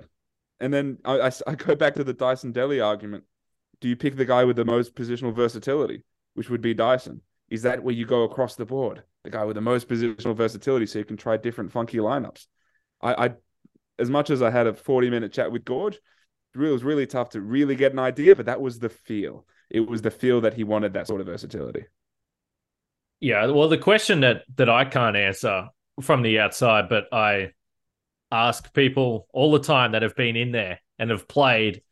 And 0.60 0.72
then 0.72 0.98
I, 1.04 1.20
I, 1.20 1.30
I 1.46 1.54
go 1.54 1.74
back 1.74 1.94
to 1.94 2.04
the 2.04 2.12
Dyson 2.12 2.52
Delly 2.52 2.84
argument. 2.84 3.24
Do 3.80 3.88
you 3.88 3.96
pick 3.96 4.16
the 4.16 4.24
guy 4.24 4.44
with 4.44 4.56
the 4.56 4.64
most 4.64 4.94
positional 4.94 5.34
versatility, 5.34 6.02
which 6.34 6.50
would 6.50 6.60
be 6.60 6.74
Dyson? 6.74 7.20
Is 7.48 7.62
that 7.62 7.82
where 7.82 7.94
you 7.94 8.06
go 8.06 8.24
across 8.24 8.56
the 8.56 8.66
board? 8.66 9.02
The 9.24 9.30
guy 9.30 9.44
with 9.44 9.54
the 9.54 9.60
most 9.60 9.88
positional 9.88 10.36
versatility 10.36 10.86
so 10.86 10.98
you 10.98 11.04
can 11.04 11.16
try 11.16 11.36
different 11.36 11.72
funky 11.72 11.98
lineups. 11.98 12.46
I, 13.00 13.26
I 13.26 13.30
as 13.98 14.10
much 14.10 14.30
as 14.30 14.42
I 14.42 14.50
had 14.50 14.66
a 14.66 14.74
40 14.74 15.10
minute 15.10 15.32
chat 15.32 15.50
with 15.50 15.64
Goorj, 15.64 15.96
it 16.54 16.58
was 16.58 16.84
really 16.84 17.06
tough 17.06 17.30
to 17.30 17.40
really 17.40 17.76
get 17.76 17.92
an 17.92 17.98
idea, 17.98 18.34
but 18.34 18.46
that 18.46 18.60
was 18.60 18.78
the 18.78 18.88
feel. 18.88 19.46
It 19.70 19.80
was 19.80 20.02
the 20.02 20.10
feel 20.10 20.40
that 20.42 20.54
he 20.54 20.64
wanted 20.64 20.94
that 20.94 21.06
sort 21.06 21.20
of 21.20 21.26
versatility. 21.26 21.84
Yeah, 23.20 23.46
well, 23.46 23.68
the 23.68 23.78
question 23.78 24.20
that 24.20 24.42
that 24.56 24.68
I 24.68 24.84
can't 24.84 25.16
answer 25.16 25.68
from 26.00 26.22
the 26.22 26.38
outside, 26.38 26.88
but 26.88 27.04
I 27.12 27.50
ask 28.30 28.72
people 28.74 29.26
all 29.32 29.52
the 29.52 29.60
time 29.60 29.92
that 29.92 30.02
have 30.02 30.16
been 30.16 30.36
in 30.36 30.52
there 30.52 30.80
and 30.98 31.10
have 31.10 31.28
played 31.28 31.82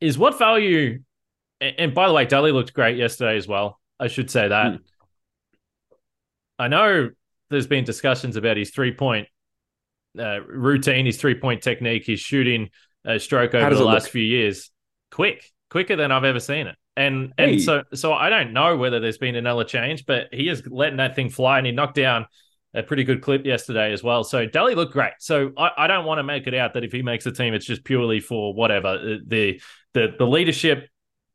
is 0.00 0.18
what 0.18 0.38
value 0.38 1.00
and 1.60 1.94
by 1.94 2.06
the 2.06 2.14
way, 2.14 2.24
Dudley 2.24 2.52
looked 2.52 2.72
great 2.72 2.96
yesterday 2.96 3.36
as 3.36 3.48
well. 3.48 3.80
I 3.98 4.08
should 4.08 4.30
say 4.30 4.48
that. 4.48 4.72
Mm. 4.74 4.78
I 6.58 6.68
know 6.68 7.10
there's 7.50 7.66
been 7.66 7.84
discussions 7.84 8.36
about 8.36 8.56
his 8.56 8.70
three 8.70 8.92
point 8.92 9.28
uh, 10.18 10.40
routine, 10.42 11.06
his 11.06 11.16
three 11.16 11.34
point 11.34 11.62
technique, 11.62 12.06
his 12.06 12.20
shooting 12.20 12.70
uh, 13.06 13.18
stroke 13.18 13.54
over 13.54 13.74
the 13.74 13.84
last 13.84 14.04
look? 14.04 14.12
few 14.12 14.22
years. 14.22 14.70
Quick, 15.10 15.50
quicker 15.70 15.96
than 15.96 16.12
I've 16.12 16.24
ever 16.24 16.40
seen 16.40 16.68
it. 16.68 16.76
And 16.96 17.32
and 17.38 17.62
so 17.62 17.84
so 17.94 18.12
I 18.12 18.28
don't 18.28 18.52
know 18.52 18.76
whether 18.76 18.98
there's 18.98 19.18
been 19.18 19.36
another 19.36 19.64
change, 19.64 20.04
but 20.04 20.28
he 20.32 20.48
is 20.48 20.66
letting 20.66 20.96
that 20.96 21.14
thing 21.14 21.30
fly, 21.30 21.58
and 21.58 21.66
he 21.66 21.72
knocked 21.72 21.94
down 21.94 22.26
a 22.78 22.82
pretty 22.82 23.04
good 23.04 23.20
clip 23.22 23.44
yesterday 23.44 23.92
as 23.92 24.02
well. 24.02 24.24
So 24.24 24.46
Delly 24.46 24.76
looked 24.76 24.92
great. 24.92 25.14
So 25.18 25.52
I, 25.56 25.70
I 25.76 25.86
don't 25.86 26.04
want 26.04 26.18
to 26.18 26.22
make 26.22 26.46
it 26.46 26.54
out 26.54 26.74
that 26.74 26.84
if 26.84 26.92
he 26.92 27.02
makes 27.02 27.26
a 27.26 27.32
team, 27.32 27.54
it's 27.54 27.66
just 27.66 27.84
purely 27.84 28.20
for 28.20 28.54
whatever 28.54 28.88
uh, 28.88 29.16
the 29.26 29.60
the 29.94 30.14
the 30.18 30.26
leadership, 30.26 30.88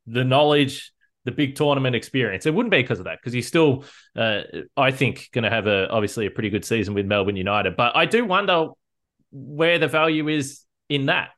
the 0.06 0.24
knowledge, 0.24 0.92
the 1.24 1.32
big 1.32 1.56
tournament 1.56 1.94
experience. 1.96 2.46
It 2.46 2.54
wouldn't 2.54 2.70
be 2.70 2.82
because 2.82 2.98
of 2.98 3.04
that, 3.04 3.18
because 3.20 3.32
he's 3.32 3.46
still, 3.46 3.84
uh, 4.16 4.42
I 4.76 4.90
think, 4.90 5.28
going 5.32 5.44
to 5.44 5.50
have 5.50 5.66
a 5.66 5.88
obviously 5.88 6.26
a 6.26 6.30
pretty 6.30 6.50
good 6.50 6.64
season 6.64 6.94
with 6.94 7.06
Melbourne 7.06 7.36
United. 7.36 7.76
But 7.76 7.96
I 7.96 8.06
do 8.06 8.24
wonder 8.24 8.68
where 9.30 9.78
the 9.78 9.88
value 9.88 10.28
is 10.28 10.62
in 10.88 11.06
that. 11.06 11.30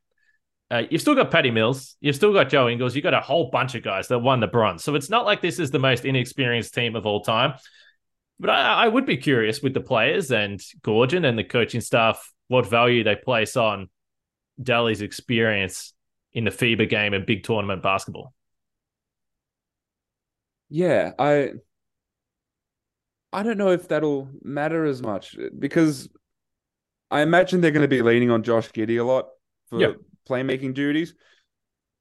Uh, 0.69 0.83
you've 0.91 1.01
still 1.01 1.15
got 1.15 1.31
Patty 1.31 1.53
Mills, 1.53 1.97
you've 2.01 2.17
still 2.17 2.33
got 2.33 2.49
Joe 2.49 2.69
Ingles, 2.69 2.97
you've 2.97 3.05
got 3.05 3.15
a 3.15 3.21
whole 3.21 3.51
bunch 3.51 3.77
of 3.77 3.85
guys 3.85 4.09
that 4.09 4.19
won 4.19 4.41
the 4.41 4.49
bronze. 4.49 4.83
So 4.83 4.97
it's 4.97 5.09
not 5.09 5.25
like 5.25 5.41
this 5.41 5.61
is 5.61 5.71
the 5.71 5.79
most 5.79 6.05
inexperienced 6.05 6.75
team 6.75 6.97
of 6.97 7.07
all 7.07 7.23
time. 7.23 7.55
But 8.39 8.51
I, 8.51 8.85
I 8.85 8.89
would 8.89 9.07
be 9.07 9.17
curious 9.17 9.63
with 9.63 9.75
the 9.75 9.81
players 9.81 10.31
and 10.31 10.61
Gorgon 10.83 11.25
and 11.25 11.39
the 11.39 11.45
coaching 11.45 11.81
staff 11.81 12.33
what 12.49 12.67
value 12.67 13.03
they 13.03 13.17
place 13.17 13.57
on 13.57 13.89
Delly's 14.63 15.03
experience 15.03 15.93
in 16.33 16.45
the 16.45 16.51
FIBA 16.51 16.89
game 16.89 17.15
and 17.15 17.27
big 17.27 17.45
tournament 17.45 17.83
basketball. 17.83 18.33
Yeah, 20.69 21.13
I 21.19 21.53
I 23.33 23.43
don't 23.43 23.59
know 23.59 23.71
if 23.71 23.89
that'll 23.89 24.29
matter 24.43 24.85
as 24.85 25.03
much 25.03 25.37
because 25.59 26.09
I 27.11 27.21
imagine 27.21 27.61
they're 27.61 27.71
going 27.71 27.83
to 27.83 27.89
be 27.89 28.03
leaning 28.03 28.31
on 28.31 28.43
Josh 28.43 28.71
Giddey 28.71 29.01
a 29.01 29.05
lot 29.05 29.27
for 29.69 29.81
yep. 29.81 29.97
playmaking 30.29 30.75
duties. 30.75 31.15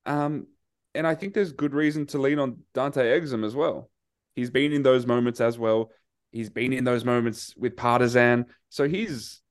Um, 0.06 0.48
and 0.94 1.06
I 1.06 1.16
think 1.16 1.34
there's 1.34 1.52
good 1.52 1.74
reason 1.74 2.06
to 2.08 2.20
lean 2.20 2.40
on 2.40 2.60
Dante 2.74 3.02
Exum 3.02 3.46
as 3.46 3.56
well. 3.56 3.90
He's 4.36 4.50
been 4.50 4.72
in 4.72 4.84
those 4.84 5.06
moments 5.06 5.42
as 5.42 5.60
well. 5.60 5.92
He's 6.36 6.50
been 6.50 6.74
in 6.74 6.84
those 6.84 7.06
moments 7.06 7.56
with 7.56 7.78
Partizan. 7.78 8.48
So 8.68 8.90
he's 8.90 9.42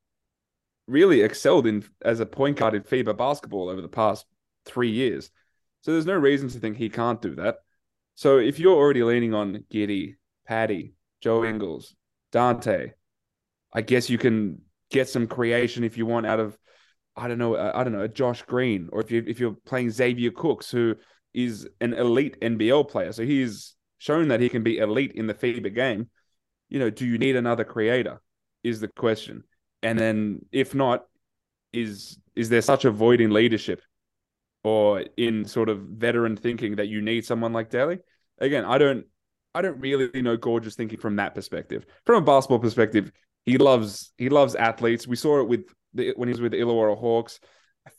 really 0.87 1.23
excelled 1.23 1.67
in 1.67 1.83
as 2.05 2.21
a 2.21 2.27
point 2.27 2.59
guard 2.59 2.75
in 2.75 2.83
FIBA 2.83 3.17
basketball 3.17 3.71
over 3.71 3.81
the 3.81 3.89
past 3.89 4.27
three 4.67 4.91
years. 4.91 5.31
So 5.81 5.93
there's 5.93 6.05
no 6.05 6.15
reason 6.15 6.51
to 6.51 6.59
think 6.59 6.77
he 6.77 6.91
can't 6.91 7.23
do 7.23 7.37
that. 7.37 7.57
So 8.17 8.37
if 8.37 8.59
you're 8.59 8.77
already 8.77 9.03
leaning 9.03 9.33
on 9.33 9.65
Giddey, 9.73 10.17
Patty, 10.47 10.93
Joe 11.23 11.43
Ingles, 11.43 11.95
Dante, 12.33 12.93
I 13.73 13.81
guess 13.81 14.11
you 14.11 14.19
can 14.19 14.61
get 14.91 15.09
some 15.09 15.27
creation 15.27 15.85
if 15.85 15.97
you 15.97 16.05
want 16.05 16.27
out 16.27 16.39
of 16.39 16.59
I 17.17 17.29
don't 17.29 17.39
know, 17.39 17.55
uh, 17.55 17.73
I 17.75 17.83
don't 17.83 17.95
know, 17.95 18.09
Josh 18.09 18.43
Green, 18.43 18.91
or 18.93 19.01
if 19.01 19.11
you 19.11 19.25
if 19.27 19.41
you're 19.41 19.57
playing 19.65 19.91
Xavier 19.91 20.33
Cooks, 20.33 20.71
who 20.71 20.97
is 21.33 21.67
an 21.81 21.95
elite 21.95 22.37
NBL 22.43 22.91
player, 22.91 23.13
so 23.13 23.25
he's 23.25 23.75
shown 23.97 24.29
that 24.29 24.41
he 24.41 24.51
can 24.51 24.63
be 24.63 24.77
elite 24.77 25.13
in 25.13 25.27
the 25.27 25.33
FIBA 25.33 25.75
game. 25.75 26.11
You 26.69 26.79
know, 26.79 26.91
do 26.91 27.07
you 27.07 27.19
need 27.19 27.37
another 27.37 27.65
creator? 27.65 28.21
Is 28.63 28.81
the 28.81 28.89
question. 28.89 29.45
And 29.83 29.99
then 29.99 30.47
if 30.51 30.75
not, 30.75 31.05
is 31.73 32.19
is 32.35 32.49
there 32.49 32.63
such 32.63 32.85
a 32.85 32.91
void 32.91 33.21
in 33.21 33.33
leadership 33.33 33.83
or 34.63 35.05
in 35.17 35.45
sort 35.45 35.69
of 35.69 35.81
veteran 35.81 36.37
thinking 36.37 36.77
that 36.77 36.89
you 36.89 37.03
need 37.03 37.25
someone 37.25 37.53
like 37.53 37.71
Delly? 37.71 37.99
Again, 38.39 38.65
I 38.65 38.79
don't 38.79 39.05
I 39.55 39.63
don't 39.63 39.79
really 39.79 40.23
know 40.23 40.37
Gorgeous 40.37 40.75
thinking 40.75 40.99
from 40.99 41.17
that 41.17 41.35
perspective. 41.35 41.87
From 42.07 42.23
a 42.23 42.27
basketball 42.27 42.59
perspective, 42.59 43.13
he 43.45 43.59
loves 43.59 44.13
he 44.17 44.29
loves 44.29 44.55
athletes. 44.55 45.07
We 45.07 45.17
saw 45.17 45.41
it 45.41 45.49
with 45.49 45.67
the, 45.93 46.13
when 46.17 46.29
he 46.29 46.33
was 46.33 46.41
with 46.41 46.53
the 46.53 46.61
Illawarra 46.61 46.99
Hawks. 46.99 47.39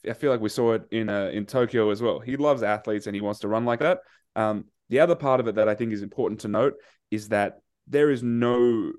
I 0.08 0.13
feel 0.13 0.32
like 0.32 0.41
we 0.41 0.49
saw 0.49 0.73
it 0.73 0.84
in 0.91 1.10
uh, 1.10 1.30
in 1.32 1.45
Tokyo 1.45 1.91
as 1.91 2.01
well. 2.01 2.19
He 2.19 2.38
loves 2.38 2.63
athletes 2.63 3.08
and 3.08 3.15
he 3.15 3.21
wants 3.21 3.41
to 3.41 3.47
run 3.47 3.65
like 3.65 3.80
that. 3.80 3.99
Um, 4.36 4.65
the 4.89 4.99
other 4.99 5.15
part 5.15 5.39
of 5.39 5.47
it 5.47 5.56
that 5.56 5.69
I 5.69 5.75
think 5.75 5.93
is 5.93 6.01
important 6.01 6.41
to 6.41 6.47
note 6.47 6.73
is 7.12 7.30
that 7.30 7.60
there 7.88 8.10
is 8.10 8.24
no 8.24 8.91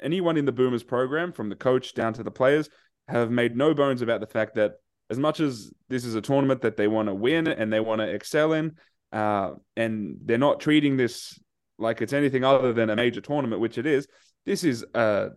anyone 0.00 0.36
in 0.36 0.44
the 0.44 0.52
Boomers 0.52 0.82
program, 0.82 1.32
from 1.32 1.48
the 1.48 1.56
coach 1.56 1.94
down 1.94 2.12
to 2.14 2.22
the 2.22 2.30
players, 2.30 2.68
have 3.08 3.30
made 3.30 3.56
no 3.56 3.74
bones 3.74 4.02
about 4.02 4.20
the 4.20 4.26
fact 4.26 4.56
that 4.56 4.72
as 5.10 5.18
much 5.18 5.40
as 5.40 5.70
this 5.88 6.04
is 6.04 6.14
a 6.14 6.20
tournament 6.20 6.62
that 6.62 6.76
they 6.76 6.88
want 6.88 7.08
to 7.08 7.14
win 7.14 7.46
and 7.46 7.72
they 7.72 7.80
want 7.80 8.00
to 8.00 8.08
excel 8.08 8.52
in, 8.52 8.72
uh, 9.12 9.52
and 9.76 10.16
they're 10.24 10.38
not 10.38 10.60
treating 10.60 10.96
this 10.96 11.38
like 11.78 12.02
it's 12.02 12.12
anything 12.12 12.44
other 12.44 12.72
than 12.72 12.90
a 12.90 12.96
major 12.96 13.20
tournament, 13.20 13.60
which 13.60 13.78
it 13.78 13.86
is. 13.86 14.06
This 14.44 14.64
is 14.64 14.84
a, 14.94 15.28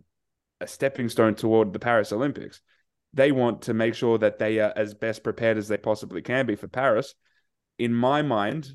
a 0.60 0.66
stepping 0.66 1.08
stone 1.08 1.34
toward 1.34 1.72
the 1.72 1.78
Paris 1.78 2.12
Olympics. 2.12 2.60
They 3.12 3.32
want 3.32 3.62
to 3.62 3.74
make 3.74 3.94
sure 3.94 4.18
that 4.18 4.38
they 4.38 4.58
are 4.58 4.72
as 4.74 4.94
best 4.94 5.22
prepared 5.22 5.58
as 5.58 5.68
they 5.68 5.76
possibly 5.76 6.22
can 6.22 6.46
be 6.46 6.56
for 6.56 6.68
Paris. 6.68 7.14
In 7.78 7.92
my 7.94 8.22
mind, 8.22 8.68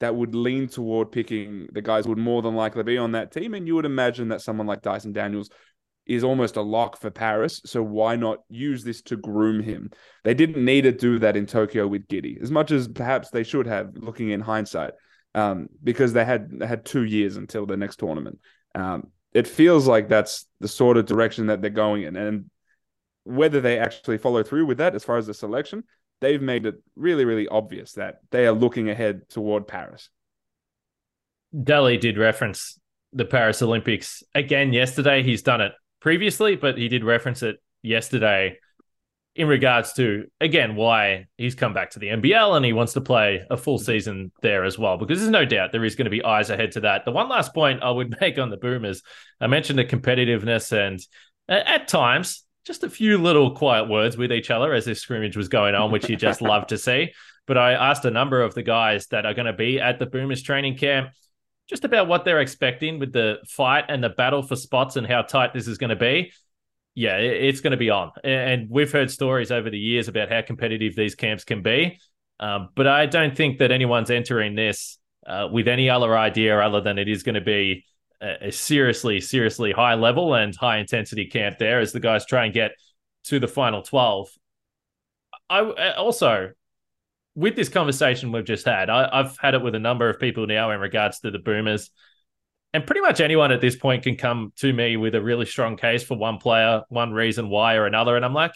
that 0.00 0.14
would 0.14 0.34
lean 0.34 0.68
toward 0.68 1.10
picking 1.10 1.68
the 1.72 1.82
guys 1.82 2.06
would 2.06 2.18
more 2.18 2.42
than 2.42 2.54
likely 2.54 2.82
be 2.82 2.98
on 2.98 3.12
that 3.12 3.32
team. 3.32 3.54
And 3.54 3.66
you 3.66 3.74
would 3.74 3.84
imagine 3.84 4.28
that 4.28 4.40
someone 4.40 4.66
like 4.66 4.82
Dyson 4.82 5.12
Daniels 5.12 5.50
is 6.06 6.24
almost 6.24 6.56
a 6.56 6.62
lock 6.62 6.98
for 6.98 7.10
Paris. 7.10 7.60
So 7.66 7.82
why 7.82 8.16
not 8.16 8.38
use 8.48 8.82
this 8.82 9.02
to 9.02 9.16
groom 9.16 9.62
him? 9.62 9.90
They 10.24 10.34
didn't 10.34 10.64
need 10.64 10.82
to 10.82 10.92
do 10.92 11.18
that 11.18 11.36
in 11.36 11.46
Tokyo 11.46 11.86
with 11.86 12.08
Giddey, 12.08 12.40
as 12.42 12.50
much 12.50 12.70
as 12.70 12.88
perhaps 12.88 13.30
they 13.30 13.42
should 13.42 13.66
have, 13.66 13.90
looking 13.94 14.30
in 14.30 14.40
hindsight, 14.40 14.92
um, 15.34 15.68
because 15.84 16.12
they 16.12 16.24
had 16.24 16.62
had 16.66 16.84
two 16.84 17.04
years 17.04 17.36
until 17.36 17.66
the 17.66 17.76
next 17.76 17.96
tournament. 17.96 18.38
Um, 18.74 19.08
it 19.34 19.46
feels 19.46 19.86
like 19.86 20.08
that's 20.08 20.46
the 20.60 20.68
sort 20.68 20.96
of 20.96 21.04
direction 21.04 21.46
that 21.48 21.60
they're 21.60 21.70
going 21.70 22.04
in, 22.04 22.16
and 22.16 22.50
whether 23.24 23.60
they 23.60 23.78
actually 23.78 24.16
follow 24.16 24.42
through 24.42 24.64
with 24.64 24.78
that 24.78 24.94
as 24.94 25.04
far 25.04 25.18
as 25.18 25.26
the 25.26 25.34
selection, 25.34 25.84
they've 26.20 26.42
made 26.42 26.66
it 26.66 26.76
really, 26.96 27.24
really 27.24 27.48
obvious 27.48 27.92
that 27.92 28.16
they 28.30 28.46
are 28.46 28.52
looking 28.52 28.90
ahead 28.90 29.28
toward 29.28 29.66
Paris. 29.66 30.10
Delly 31.54 32.00
did 32.00 32.18
reference 32.18 32.78
the 33.12 33.24
Paris 33.24 33.62
Olympics 33.62 34.22
again 34.34 34.72
yesterday. 34.72 35.22
He's 35.22 35.42
done 35.42 35.60
it 35.60 35.72
previously, 36.00 36.56
but 36.56 36.76
he 36.76 36.88
did 36.88 37.04
reference 37.04 37.42
it 37.42 37.56
yesterday 37.82 38.58
in 39.34 39.46
regards 39.46 39.92
to 39.92 40.26
again 40.40 40.74
why 40.74 41.26
he's 41.36 41.54
come 41.54 41.72
back 41.72 41.90
to 41.90 42.00
the 42.00 42.08
NBL 42.08 42.56
and 42.56 42.66
he 42.66 42.72
wants 42.72 42.94
to 42.94 43.00
play 43.00 43.40
a 43.48 43.56
full 43.56 43.78
season 43.78 44.32
there 44.42 44.64
as 44.64 44.76
well 44.76 44.98
because 44.98 45.20
there's 45.20 45.30
no 45.30 45.44
doubt 45.44 45.70
there 45.70 45.84
is 45.84 45.94
going 45.94 46.06
to 46.06 46.10
be 46.10 46.24
eyes 46.24 46.50
ahead 46.50 46.72
to 46.72 46.80
that. 46.80 47.04
The 47.04 47.12
one 47.12 47.28
last 47.28 47.54
point 47.54 47.82
I 47.82 47.90
would 47.90 48.16
make 48.20 48.38
on 48.38 48.50
the 48.50 48.56
Boomers, 48.56 49.02
I 49.40 49.46
mentioned 49.46 49.78
the 49.78 49.84
competitiveness 49.84 50.72
and 50.72 51.00
at 51.48 51.88
times 51.88 52.44
just 52.68 52.84
a 52.84 52.90
few 52.90 53.16
little 53.16 53.50
quiet 53.50 53.88
words 53.88 54.18
with 54.18 54.30
each 54.30 54.50
other 54.50 54.74
as 54.74 54.84
this 54.84 55.00
scrimmage 55.00 55.38
was 55.38 55.48
going 55.48 55.74
on, 55.74 55.90
which 55.90 56.08
you 56.08 56.16
just 56.16 56.42
love 56.42 56.66
to 56.66 56.76
see. 56.76 57.10
But 57.46 57.56
I 57.56 57.72
asked 57.72 58.04
a 58.04 58.10
number 58.10 58.42
of 58.42 58.54
the 58.54 58.62
guys 58.62 59.06
that 59.06 59.24
are 59.24 59.32
going 59.32 59.46
to 59.46 59.54
be 59.54 59.80
at 59.80 59.98
the 59.98 60.04
Boomers 60.04 60.42
training 60.42 60.76
camp 60.76 61.08
just 61.66 61.84
about 61.84 62.08
what 62.08 62.26
they're 62.26 62.40
expecting 62.40 62.98
with 62.98 63.10
the 63.10 63.38
fight 63.48 63.86
and 63.88 64.04
the 64.04 64.10
battle 64.10 64.42
for 64.42 64.54
spots 64.54 64.96
and 64.96 65.06
how 65.06 65.22
tight 65.22 65.54
this 65.54 65.66
is 65.66 65.78
going 65.78 65.88
to 65.88 65.96
be. 65.96 66.30
Yeah, 66.94 67.16
it's 67.16 67.60
going 67.60 67.70
to 67.70 67.78
be 67.78 67.88
on. 67.88 68.12
And 68.22 68.68
we've 68.68 68.92
heard 68.92 69.10
stories 69.10 69.50
over 69.50 69.70
the 69.70 69.78
years 69.78 70.08
about 70.08 70.30
how 70.30 70.42
competitive 70.42 70.94
these 70.94 71.14
camps 71.14 71.44
can 71.44 71.62
be. 71.62 71.98
Um, 72.38 72.68
but 72.74 72.86
I 72.86 73.06
don't 73.06 73.34
think 73.34 73.58
that 73.58 73.70
anyone's 73.70 74.10
entering 74.10 74.54
this 74.54 74.98
uh, 75.26 75.48
with 75.50 75.68
any 75.68 75.88
other 75.88 76.16
idea 76.16 76.58
other 76.60 76.82
than 76.82 76.98
it 76.98 77.08
is 77.08 77.22
going 77.22 77.34
to 77.34 77.40
be 77.40 77.86
a, 78.20 78.50
seriously, 78.50 79.20
seriously 79.20 79.72
high 79.72 79.94
level 79.94 80.34
and 80.34 80.54
high 80.54 80.78
intensity 80.78 81.26
camp 81.26 81.58
there 81.58 81.80
as 81.80 81.92
the 81.92 82.00
guys 82.00 82.26
try 82.26 82.44
and 82.44 82.54
get 82.54 82.72
to 83.24 83.38
the 83.38 83.48
final 83.48 83.82
12. 83.82 84.28
I 85.50 85.92
also, 85.92 86.50
with 87.34 87.56
this 87.56 87.68
conversation 87.68 88.32
we've 88.32 88.44
just 88.44 88.66
had, 88.66 88.90
I, 88.90 89.16
have 89.16 89.36
had 89.40 89.54
it 89.54 89.62
with 89.62 89.74
a 89.74 89.78
number 89.78 90.08
of 90.08 90.20
people 90.20 90.46
now 90.46 90.70
in 90.70 90.80
regards 90.80 91.20
to 91.20 91.30
the 91.30 91.38
Boomers. 91.38 91.90
And 92.74 92.86
pretty 92.86 93.00
much 93.00 93.20
anyone 93.20 93.50
at 93.50 93.62
this 93.62 93.76
point 93.76 94.02
can 94.02 94.16
come 94.16 94.52
to 94.56 94.70
me 94.72 94.98
with 94.98 95.14
a 95.14 95.22
really 95.22 95.46
strong 95.46 95.76
case 95.76 96.02
for 96.02 96.18
one 96.18 96.36
player, 96.36 96.82
one 96.90 97.12
reason 97.12 97.48
why 97.48 97.76
or 97.76 97.86
another. 97.86 98.14
And 98.14 98.24
I'm 98.24 98.34
like, 98.34 98.52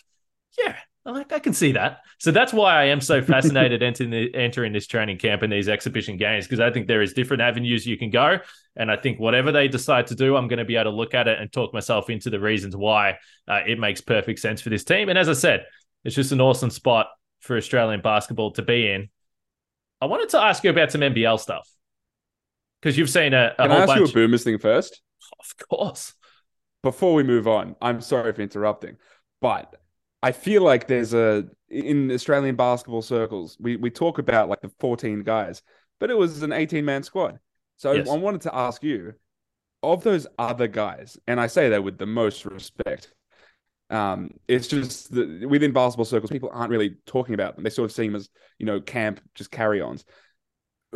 yeah, 0.58 0.76
like, 1.10 1.32
I 1.32 1.40
can 1.40 1.52
see 1.52 1.72
that. 1.72 2.02
So 2.18 2.30
that's 2.30 2.52
why 2.52 2.74
I 2.74 2.84
am 2.84 3.00
so 3.00 3.20
fascinated 3.34 3.82
entering, 3.82 4.10
the, 4.10 4.34
entering 4.34 4.72
this 4.72 4.86
training 4.86 5.18
camp 5.18 5.42
and 5.42 5.52
these 5.52 5.68
exhibition 5.68 6.16
games 6.16 6.46
because 6.46 6.60
I 6.60 6.70
think 6.70 6.86
there 6.86 7.02
is 7.02 7.12
different 7.12 7.42
avenues 7.42 7.84
you 7.86 7.98
can 7.98 8.10
go, 8.10 8.38
and 8.76 8.90
I 8.90 8.96
think 8.96 9.18
whatever 9.18 9.50
they 9.50 9.68
decide 9.68 10.06
to 10.08 10.14
do, 10.14 10.36
I'm 10.36 10.48
going 10.48 10.60
to 10.60 10.64
be 10.64 10.76
able 10.76 10.92
to 10.92 10.96
look 10.96 11.14
at 11.14 11.26
it 11.28 11.40
and 11.40 11.52
talk 11.52 11.74
myself 11.74 12.08
into 12.08 12.30
the 12.30 12.38
reasons 12.40 12.76
why 12.76 13.18
uh, 13.48 13.60
it 13.66 13.78
makes 13.78 14.00
perfect 14.00 14.38
sense 14.38 14.60
for 14.60 14.70
this 14.70 14.84
team. 14.84 15.08
And 15.08 15.18
as 15.18 15.28
I 15.28 15.34
said, 15.34 15.66
it's 16.04 16.14
just 16.14 16.32
an 16.32 16.40
awesome 16.40 16.70
spot 16.70 17.08
for 17.40 17.56
Australian 17.56 18.00
basketball 18.00 18.52
to 18.52 18.62
be 18.62 18.88
in. 18.90 19.08
I 20.00 20.06
wanted 20.06 20.30
to 20.30 20.40
ask 20.40 20.64
you 20.64 20.70
about 20.70 20.90
some 20.90 21.00
NBL 21.00 21.38
stuff 21.38 21.68
because 22.80 22.96
you've 22.96 23.10
seen 23.10 23.34
a, 23.34 23.54
a 23.58 23.62
Can 23.62 23.70
whole 23.70 23.78
I 23.78 23.82
ask 23.82 23.86
bunch. 23.88 24.00
you 24.00 24.06
a 24.06 24.12
Boomers 24.12 24.44
thing 24.44 24.58
first? 24.58 25.00
Of 25.38 25.68
course. 25.68 26.14
Before 26.82 27.14
we 27.14 27.22
move 27.22 27.46
on, 27.46 27.76
I'm 27.80 28.00
sorry 28.00 28.32
for 28.32 28.42
interrupting, 28.42 28.96
but 29.40 29.72
I 30.22 30.32
feel 30.32 30.62
like 30.62 30.86
there's 30.86 31.14
a 31.14 31.44
in 31.68 32.10
Australian 32.10 32.54
basketball 32.54 33.02
circles, 33.02 33.56
we, 33.58 33.76
we 33.76 33.90
talk 33.90 34.18
about 34.18 34.48
like 34.48 34.60
the 34.60 34.70
14 34.78 35.22
guys, 35.22 35.62
but 35.98 36.10
it 36.10 36.16
was 36.16 36.42
an 36.42 36.52
18 36.52 36.84
man 36.84 37.02
squad. 37.02 37.38
So 37.76 37.92
yes. 37.92 38.08
I 38.08 38.16
wanted 38.16 38.42
to 38.42 38.54
ask 38.54 38.82
you, 38.82 39.14
of 39.82 40.04
those 40.04 40.26
other 40.38 40.68
guys, 40.68 41.18
and 41.26 41.40
I 41.40 41.46
say 41.48 41.70
that 41.70 41.82
with 41.82 41.98
the 41.98 42.06
most 42.06 42.44
respect, 42.44 43.12
um, 43.90 44.30
it's 44.46 44.68
just 44.68 45.12
that 45.12 45.48
within 45.48 45.72
basketball 45.72 46.04
circles, 46.04 46.30
people 46.30 46.50
aren't 46.52 46.70
really 46.70 46.96
talking 47.06 47.34
about 47.34 47.56
them. 47.56 47.64
They 47.64 47.70
sort 47.70 47.90
of 47.90 47.94
see 47.94 48.06
them 48.06 48.14
as, 48.14 48.28
you 48.58 48.66
know, 48.66 48.80
camp, 48.80 49.20
just 49.34 49.50
carry 49.50 49.80
ons. 49.80 50.04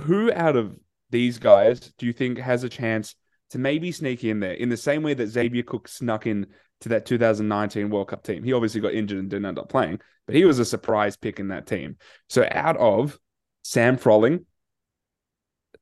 Who 0.00 0.32
out 0.32 0.56
of 0.56 0.76
these 1.10 1.38
guys 1.38 1.92
do 1.98 2.06
you 2.06 2.12
think 2.12 2.38
has 2.38 2.64
a 2.64 2.68
chance 2.68 3.14
to 3.50 3.58
maybe 3.58 3.92
sneak 3.92 4.24
in 4.24 4.40
there 4.40 4.52
in 4.52 4.68
the 4.68 4.76
same 4.76 5.02
way 5.02 5.14
that 5.14 5.28
Xavier 5.28 5.62
Cook 5.62 5.88
snuck 5.88 6.26
in 6.26 6.46
to 6.80 6.90
that 6.90 7.06
2019 7.06 7.90
World 7.90 8.08
Cup 8.08 8.22
team. 8.22 8.42
He 8.42 8.52
obviously 8.52 8.80
got 8.80 8.94
injured 8.94 9.18
and 9.18 9.30
didn't 9.30 9.46
end 9.46 9.58
up 9.58 9.68
playing, 9.68 10.00
but 10.26 10.34
he 10.34 10.44
was 10.44 10.58
a 10.58 10.64
surprise 10.64 11.16
pick 11.16 11.38
in 11.40 11.48
that 11.48 11.66
team. 11.66 11.96
So 12.28 12.46
out 12.50 12.76
of 12.76 13.18
Sam 13.62 13.96
Froling, 13.96 14.44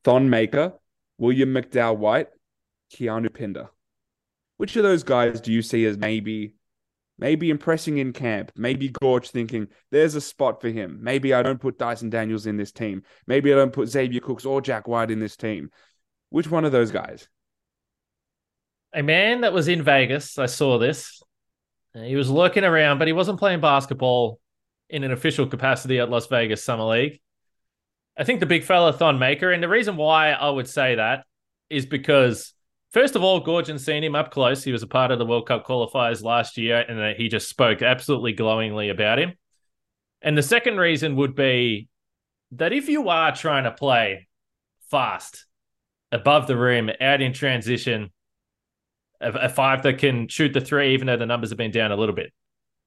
Thon 0.04 0.30
Maker, 0.30 0.74
William 1.18 1.52
McDowell 1.52 1.96
White, 1.96 2.28
Keanu 2.94 3.32
Pinder. 3.32 3.68
Which 4.56 4.76
of 4.76 4.82
those 4.82 5.02
guys 5.02 5.40
do 5.40 5.52
you 5.52 5.62
see 5.62 5.84
as 5.84 5.98
maybe 5.98 6.54
maybe 7.18 7.50
impressing 7.50 7.98
in 7.98 8.12
camp? 8.12 8.52
Maybe 8.56 8.88
Goorj 8.90 9.30
thinking 9.30 9.68
there's 9.90 10.14
a 10.14 10.20
spot 10.20 10.60
for 10.60 10.68
him. 10.68 10.98
Maybe 11.02 11.34
I 11.34 11.42
don't 11.42 11.60
put 11.60 11.78
Dyson 11.78 12.10
Daniels 12.10 12.46
in 12.46 12.56
this 12.56 12.72
team. 12.72 13.02
Maybe 13.26 13.52
I 13.52 13.56
don't 13.56 13.72
put 13.72 13.88
Xavier 13.88 14.20
Cooks 14.20 14.44
or 14.44 14.60
Jack 14.60 14.86
White 14.86 15.10
in 15.10 15.18
this 15.18 15.36
team. 15.36 15.70
Which 16.30 16.50
one 16.50 16.64
of 16.64 16.72
those 16.72 16.90
guys? 16.90 17.28
A 18.94 19.02
man 19.02 19.42
that 19.42 19.52
was 19.52 19.68
in 19.68 19.82
Vegas, 19.82 20.38
I 20.38 20.46
saw 20.46 20.78
this. 20.78 21.22
Uh, 21.94 22.02
he 22.02 22.16
was 22.16 22.30
lurking 22.30 22.64
around, 22.64 22.98
but 22.98 23.08
he 23.08 23.12
wasn't 23.12 23.38
playing 23.38 23.60
basketball 23.60 24.38
in 24.88 25.04
an 25.04 25.12
official 25.12 25.46
capacity 25.46 25.98
at 25.98 26.10
Las 26.10 26.26
Vegas 26.28 26.62
Summer 26.62 26.84
League. 26.84 27.20
I 28.16 28.24
think 28.24 28.40
the 28.40 28.46
big 28.46 28.64
fella 28.64 28.92
Thon 28.92 29.18
Maker, 29.18 29.50
and 29.50 29.62
the 29.62 29.68
reason 29.68 29.96
why 29.96 30.30
I 30.30 30.48
would 30.48 30.68
say 30.68 30.94
that 30.94 31.24
is 31.68 31.86
because 31.86 32.54
First 32.94 33.16
of 33.16 33.24
all, 33.24 33.40
Gorgon 33.40 33.80
seen 33.80 34.04
him 34.04 34.14
up 34.14 34.30
close. 34.30 34.62
He 34.62 34.70
was 34.70 34.84
a 34.84 34.86
part 34.86 35.10
of 35.10 35.18
the 35.18 35.26
World 35.26 35.48
Cup 35.48 35.66
qualifiers 35.66 36.22
last 36.22 36.56
year, 36.56 36.78
and 36.88 37.00
uh, 37.00 37.14
he 37.16 37.26
just 37.26 37.48
spoke 37.48 37.82
absolutely 37.82 38.32
glowingly 38.32 38.88
about 38.88 39.18
him. 39.18 39.32
And 40.22 40.38
the 40.38 40.44
second 40.44 40.76
reason 40.76 41.16
would 41.16 41.34
be 41.34 41.88
that 42.52 42.72
if 42.72 42.88
you 42.88 43.08
are 43.08 43.34
trying 43.34 43.64
to 43.64 43.72
play 43.72 44.28
fast, 44.92 45.44
above 46.12 46.46
the 46.46 46.56
rim, 46.56 46.88
out 47.00 47.20
in 47.20 47.32
transition, 47.32 48.12
a, 49.20 49.30
a 49.32 49.48
five 49.48 49.82
that 49.82 49.98
can 49.98 50.28
shoot 50.28 50.52
the 50.52 50.60
three, 50.60 50.94
even 50.94 51.06
though 51.06 51.16
the 51.16 51.26
numbers 51.26 51.50
have 51.50 51.58
been 51.58 51.70
down 51.70 51.92
a 51.92 51.96
little 51.96 52.14
bit. 52.14 52.32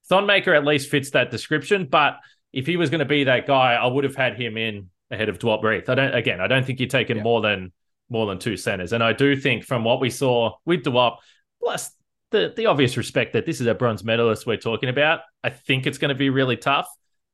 Thon 0.10 0.26
Maker 0.26 0.54
at 0.54 0.66
least 0.66 0.90
fits 0.90 1.12
that 1.12 1.32
description, 1.32 1.86
but 1.86 2.18
if 2.54 2.66
he 2.66 2.78
was 2.78 2.90
going 2.90 3.00
to 3.00 3.06
be 3.06 3.26
that 3.26 3.46
guy, 3.46 3.74
I 3.74 3.88
would 3.88 4.04
have 4.04 4.16
had 4.16 4.40
him 4.40 4.58
in 4.58 4.90
ahead 5.12 5.30
of 5.30 5.40
Duop 5.40 5.64
Reath. 5.64 5.90
I 5.90 5.96
don't 5.96 6.16
again, 6.16 6.40
I 6.40 6.48
don't 6.48 6.66
think 6.66 6.80
you're 6.80 6.90
taking 6.90 7.18
yeah. 7.18 7.24
more 7.24 7.42
than 7.42 7.72
more 8.10 8.26
than 8.26 8.40
two 8.40 8.58
centers. 8.58 8.94
And 8.94 9.04
I 9.04 9.14
do 9.14 9.36
think 9.36 9.66
from 9.66 9.84
what 9.84 10.00
we 10.00 10.10
saw 10.10 10.54
with 10.66 10.84
Duop, 10.84 11.18
plus 11.62 11.92
the, 12.32 12.54
the 12.56 12.66
obvious 12.68 12.98
respect 12.98 13.34
that 13.34 13.46
this 13.46 13.62
is 13.62 13.68
a 13.68 13.74
bronze 13.74 14.04
medalist 14.04 14.46
we're 14.46 14.58
talking 14.58 14.90
about, 14.90 15.22
I 15.44 15.50
think 15.50 15.86
it's 15.86 15.98
going 15.98 16.10
to 16.10 16.16
be 16.16 16.30
really 16.30 16.58
tough. 16.58 16.88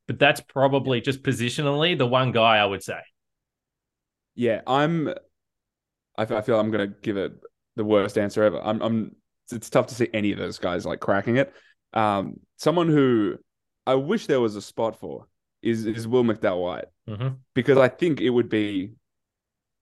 But 0.08 0.20
that's 0.20 0.42
probably 0.42 1.00
just 1.00 1.24
positionally 1.24 1.98
the 1.98 2.08
one 2.08 2.32
guy 2.32 2.58
I 2.58 2.66
would 2.66 2.84
say. 2.84 3.00
Yeah, 4.36 4.62
I'm. 4.68 5.14
I 6.16 6.26
feel 6.26 6.60
I'm 6.60 6.70
going 6.70 6.90
to 6.90 6.96
give 7.02 7.18
it 7.18 7.34
the 7.76 7.84
worst 7.84 8.18
answer 8.18 8.44
ever. 8.44 8.62
I'm. 8.62 8.82
I'm. 8.82 9.16
It's 9.52 9.70
tough 9.70 9.88
to 9.88 9.96
see 9.96 10.08
any 10.14 10.32
of 10.32 10.40
those 10.40 10.58
guys 10.58 10.86
like 10.86 11.00
cracking 11.00 11.38
it. 11.38 11.54
Um, 11.94 12.40
someone 12.58 12.88
who 12.88 13.38
I 13.86 13.96
wish 13.96 14.28
there 14.28 14.40
was 14.40 14.56
a 14.56 14.62
spot 14.62 15.00
for 15.00 15.28
is 15.62 15.86
is 15.86 16.08
Will 16.08 16.24
McDowell 16.24 16.62
White 16.62 16.86
mm-hmm. 17.08 17.36
because 17.54 17.78
I 17.78 17.88
think 17.88 18.22
it 18.22 18.30
would 18.30 18.50
be 18.50 18.92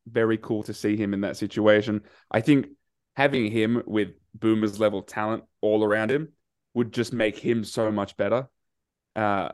very 0.07 0.37
cool 0.37 0.63
to 0.63 0.73
see 0.73 0.97
him 0.97 1.13
in 1.13 1.21
that 1.21 1.37
situation. 1.37 2.01
I 2.29 2.41
think 2.41 2.67
having 3.15 3.51
him 3.51 3.83
with 3.85 4.09
Boomers 4.33 4.79
level 4.79 5.03
talent 5.03 5.43
all 5.61 5.83
around 5.83 6.11
him 6.11 6.29
would 6.73 6.93
just 6.93 7.13
make 7.13 7.37
him 7.37 7.63
so 7.63 7.91
much 7.91 8.17
better. 8.17 8.47
Uh, 9.15 9.49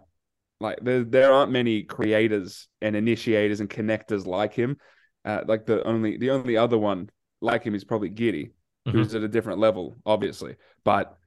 like 0.60 0.80
there, 0.82 1.04
there 1.04 1.34
aren't 1.34 1.52
many 1.52 1.84
creators 1.84 2.68
and 2.82 2.96
initiators 2.96 3.60
and 3.60 3.70
connectors 3.70 4.26
like 4.26 4.54
him. 4.54 4.78
Uh, 5.26 5.42
like 5.46 5.66
the 5.66 5.84
only 5.84 6.18
the 6.18 6.32
only 6.32 6.56
other 6.56 6.78
one 6.78 7.10
like 7.42 7.64
him 7.64 7.76
is 7.76 7.84
probably 7.84 8.10
Giddey, 8.10 8.52
mm-hmm. 8.88 8.92
who's 8.92 9.16
at 9.16 9.24
a 9.24 9.28
different 9.28 9.60
level, 9.60 9.96
obviously. 10.06 10.56
But 10.84 11.18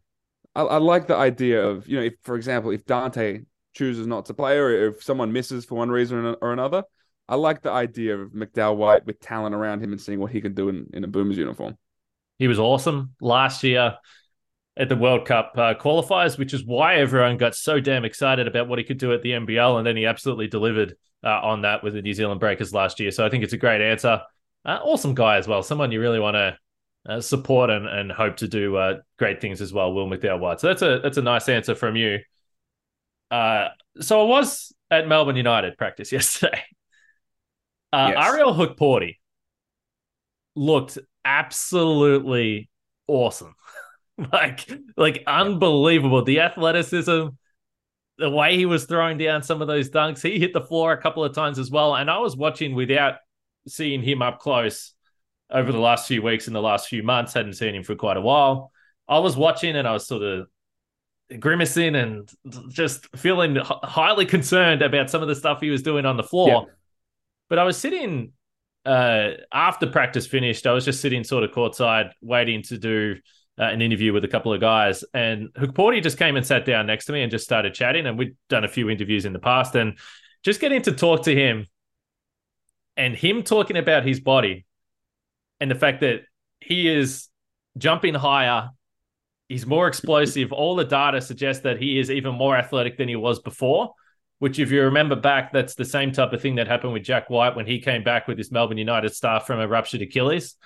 I, 0.55 0.63
I, 0.63 0.77
like 0.79 1.07
the 1.07 1.17
idea 1.17 1.65
of 1.65 1.87
you 1.89 1.97
know, 1.97 2.05
if 2.05 2.15
for 2.23 2.37
example, 2.37 2.71
if 2.71 2.85
Dante 2.85 3.43
chooses 3.75 4.07
not 4.07 4.27
to 4.27 4.35
play, 4.35 4.59
or 4.59 4.89
if 4.89 5.03
someone 5.03 5.33
misses 5.33 5.65
for 5.65 5.77
one 5.77 5.91
reason 5.91 6.37
or 6.41 6.53
another, 6.53 6.85
I 7.29 7.37
like 7.37 7.63
the 7.63 7.71
idea 7.71 8.19
of 8.19 8.33
McDowell 8.33 8.77
White 8.77 9.07
with 9.07 9.21
talent 9.21 9.55
around 9.55 9.83
him 9.83 9.93
and 9.93 10.01
seeing 10.01 10.19
what 10.19 10.33
he 10.33 10.41
can 10.41 10.55
do 10.55 10.69
in, 10.69 10.89
in 10.93 11.05
a 11.05 11.09
Boomers 11.09 11.39
uniform. 11.39 11.79
He 12.39 12.49
was 12.49 12.59
awesome 12.59 13.15
last 13.21 13.63
year 13.63 13.99
at 14.77 14.89
the 14.89 14.97
World 14.97 15.27
Cup 15.27 15.53
uh, 15.57 15.75
qualifiers, 15.75 16.39
which 16.39 16.55
is 16.55 16.65
why 16.65 16.97
everyone 16.97 17.37
got 17.37 17.55
so 17.55 17.79
damn 17.79 18.05
excited 18.05 18.49
about 18.49 18.67
what 18.67 18.79
he 18.79 18.85
could 18.85 18.99
do 18.99 19.13
at 19.13 19.23
the 19.23 19.31
NBL. 19.33 19.79
And 19.79 19.87
then 19.87 19.97
he 19.97 20.07
absolutely 20.07 20.49
delivered 20.49 20.97
uh, 21.23 21.41
on 21.43 21.63
that 21.63 21.85
with 21.85 21.95
the 21.95 22.03
New 22.03 22.15
Zealand 22.15 22.41
Breakers 22.41 22.73
last 22.73 22.99
year. 22.99 23.11
So 23.11 23.25
I 23.25 23.29
think 23.29 23.45
it's 23.45 23.53
a 23.53 23.59
great 23.59 23.81
answer. 23.81 24.23
Uh, 24.65 24.79
awesome 24.83 25.15
guy 25.15 25.37
as 25.37 25.49
well. 25.49 25.63
Someone 25.63 25.93
you 25.93 26.01
really 26.01 26.21
want 26.21 26.35
to 26.35 26.59
uh, 27.09 27.21
support 27.21 27.71
and, 27.71 27.87
and 27.87 28.13
hope 28.13 28.37
to 28.37 28.49
do 28.49 28.77
uh, 28.77 28.99
great 29.19 29.41
things 29.41 29.61
as 29.61 29.73
well, 29.73 29.93
Will 29.93 30.07
McDowell 30.07 30.41
White. 30.41 30.61
So 30.61 30.69
that's 30.69 30.83
a 30.83 31.01
that's 31.03 31.17
a 31.17 31.23
nice 31.23 31.49
answer 31.49 31.75
from 31.75 31.97
you. 31.97 32.19
Uh, 33.31 33.69
so 34.01 34.21
I 34.21 34.25
was 34.25 34.75
at 34.91 35.09
Melbourne 35.09 35.37
United 35.37 35.79
practice 35.79 36.13
yesterday. 36.13 36.63
Uh, 37.93 38.13
yes. 38.15 38.27
Ariel 38.27 38.55
Hukporti 38.55 39.17
looked 40.55 40.99
absolutely 41.25 42.69
awesome. 43.07 43.55
like, 44.33 44.71
like 44.97 45.23
unbelievable. 45.27 46.23
The 46.23 46.41
athleticism, 46.41 47.29
the 48.19 48.31
way 48.31 48.57
he 48.57 48.67
was 48.67 48.85
throwing 48.85 49.19
down 49.19 49.43
some 49.43 49.63
of 49.63 49.69
those 49.69 49.91
dunks. 49.91 50.23
He 50.23 50.39
hit 50.39 50.53
the 50.53 50.61
floor 50.61 50.93
a 50.93 51.01
couple 51.01 51.25
of 51.25 51.35
times 51.35 51.59
as 51.59 51.71
well. 51.71 51.97
And 51.97 52.11
I 52.11 52.19
was 52.19 52.37
watching 52.37 52.75
without 52.75 53.15
seeing 53.67 54.03
him 54.03 54.23
up 54.23 54.39
close 54.39 54.95
over 55.51 55.73
the 55.73 55.79
last 55.79 56.07
few 56.07 56.23
weeks 56.23 56.47
and 56.47 56.55
the 56.55 56.63
last 56.63 56.89
few 56.89 57.03
months. 57.03 57.33
Hadn't 57.33 57.55
seen 57.55 57.75
him 57.75 57.83
for 57.83 57.95
quite 57.95 58.17
a 58.17 58.21
while. 58.21 58.73
I 59.09 59.19
was 59.19 59.37
watching 59.37 59.77
and 59.77 59.87
I 59.87 59.93
was 59.93 60.07
sort 60.07 60.23
of 60.23 60.47
grimacing 61.39 61.95
and 61.95 62.29
just 62.71 63.07
feeling 63.17 63.57
highly 63.61 64.27
concerned 64.27 64.83
about 64.83 65.11
some 65.11 65.23
of 65.23 65.29
the 65.29 65.35
stuff 65.35 65.61
he 65.61 65.71
was 65.71 65.83
doing 65.83 66.07
on 66.07 66.17
the 66.17 66.23
floor. 66.23 66.49
Yeah. 66.49 66.75
But 67.49 67.59
I 67.59 67.65
was 67.65 67.77
sitting 67.77 68.33
uh, 68.85 69.31
after 69.53 69.87
practice 69.87 70.27
finished. 70.27 70.67
I 70.67 70.73
was 70.73 70.85
just 70.85 71.01
sitting 71.01 71.25
sort 71.25 71.45
of 71.45 71.51
courtside, 71.51 72.13
waiting 72.21 72.63
to 72.65 72.79
do 72.79 73.17
uh, 73.59 73.65
an 73.65 73.83
interview 73.83 74.13
with 74.13 74.25
a 74.25 74.29
couple 74.29 74.53
of 74.53 74.61
guys. 74.61 75.05
And 75.13 75.49
Hukporti 75.55 76.03
just 76.03 76.19
came 76.19 76.37
and 76.37 76.47
sat 76.47 76.65
down 76.65 76.87
next 76.87 77.07
to 77.07 77.13
me 77.13 77.23
and 77.23 77.31
just 77.31 77.45
started 77.45 77.75
chatting. 77.75 78.07
And 78.07 78.19
we'd 78.19 78.37
done 78.49 78.65
a 78.65 78.69
few 78.69 78.89
interviews 78.89 79.25
in 79.25 79.33
the 79.33 79.39
past, 79.39 79.75
and 79.75 79.99
just 80.43 80.61
getting 80.61 80.83
to 80.83 80.93
talk 80.93 81.25
to 81.25 81.35
him, 81.35 81.67
and 83.01 83.17
him 83.17 83.43
talking 83.43 83.77
about 83.77 84.07
his 84.07 84.21
body, 84.21 84.65
and 85.61 85.71
the 85.71 85.75
fact 85.75 86.01
that 86.01 86.21
he 86.61 86.89
is 86.89 87.29
jumping 87.77 88.15
higher. 88.15 88.71
He's 89.49 89.67
more 89.67 89.89
explosive. 89.89 90.53
All 90.53 90.77
the 90.77 90.85
data 90.85 91.21
suggests 91.21 91.65
that 91.65 91.83
he 91.83 91.99
is 91.99 92.09
even 92.09 92.37
more 92.37 92.57
athletic 92.57 92.97
than 92.99 93.09
he 93.09 93.17
was 93.17 93.41
before 93.41 93.95
which, 94.41 94.59
if 94.59 94.71
you 94.71 94.83
remember 94.83 95.17
back, 95.17 95.53
that's 95.53 95.75
the 95.75 95.85
same 95.85 96.13
type 96.13 96.33
of 96.33 96.41
thing 96.41 96.55
that 96.55 96.67
happened 96.67 96.95
with 96.95 97.05
Jack 97.05 97.29
White 97.29 97.55
when 97.55 97.67
he 97.67 97.79
came 97.79 98.03
back 98.03 98.27
with 98.27 98.39
his 98.39 98.51
Melbourne 98.51 98.79
United 98.79 99.15
staff 99.15 99.47
from 99.47 99.61
a 99.61 99.69
ruptured 99.69 100.01
Achilles. 100.01 100.57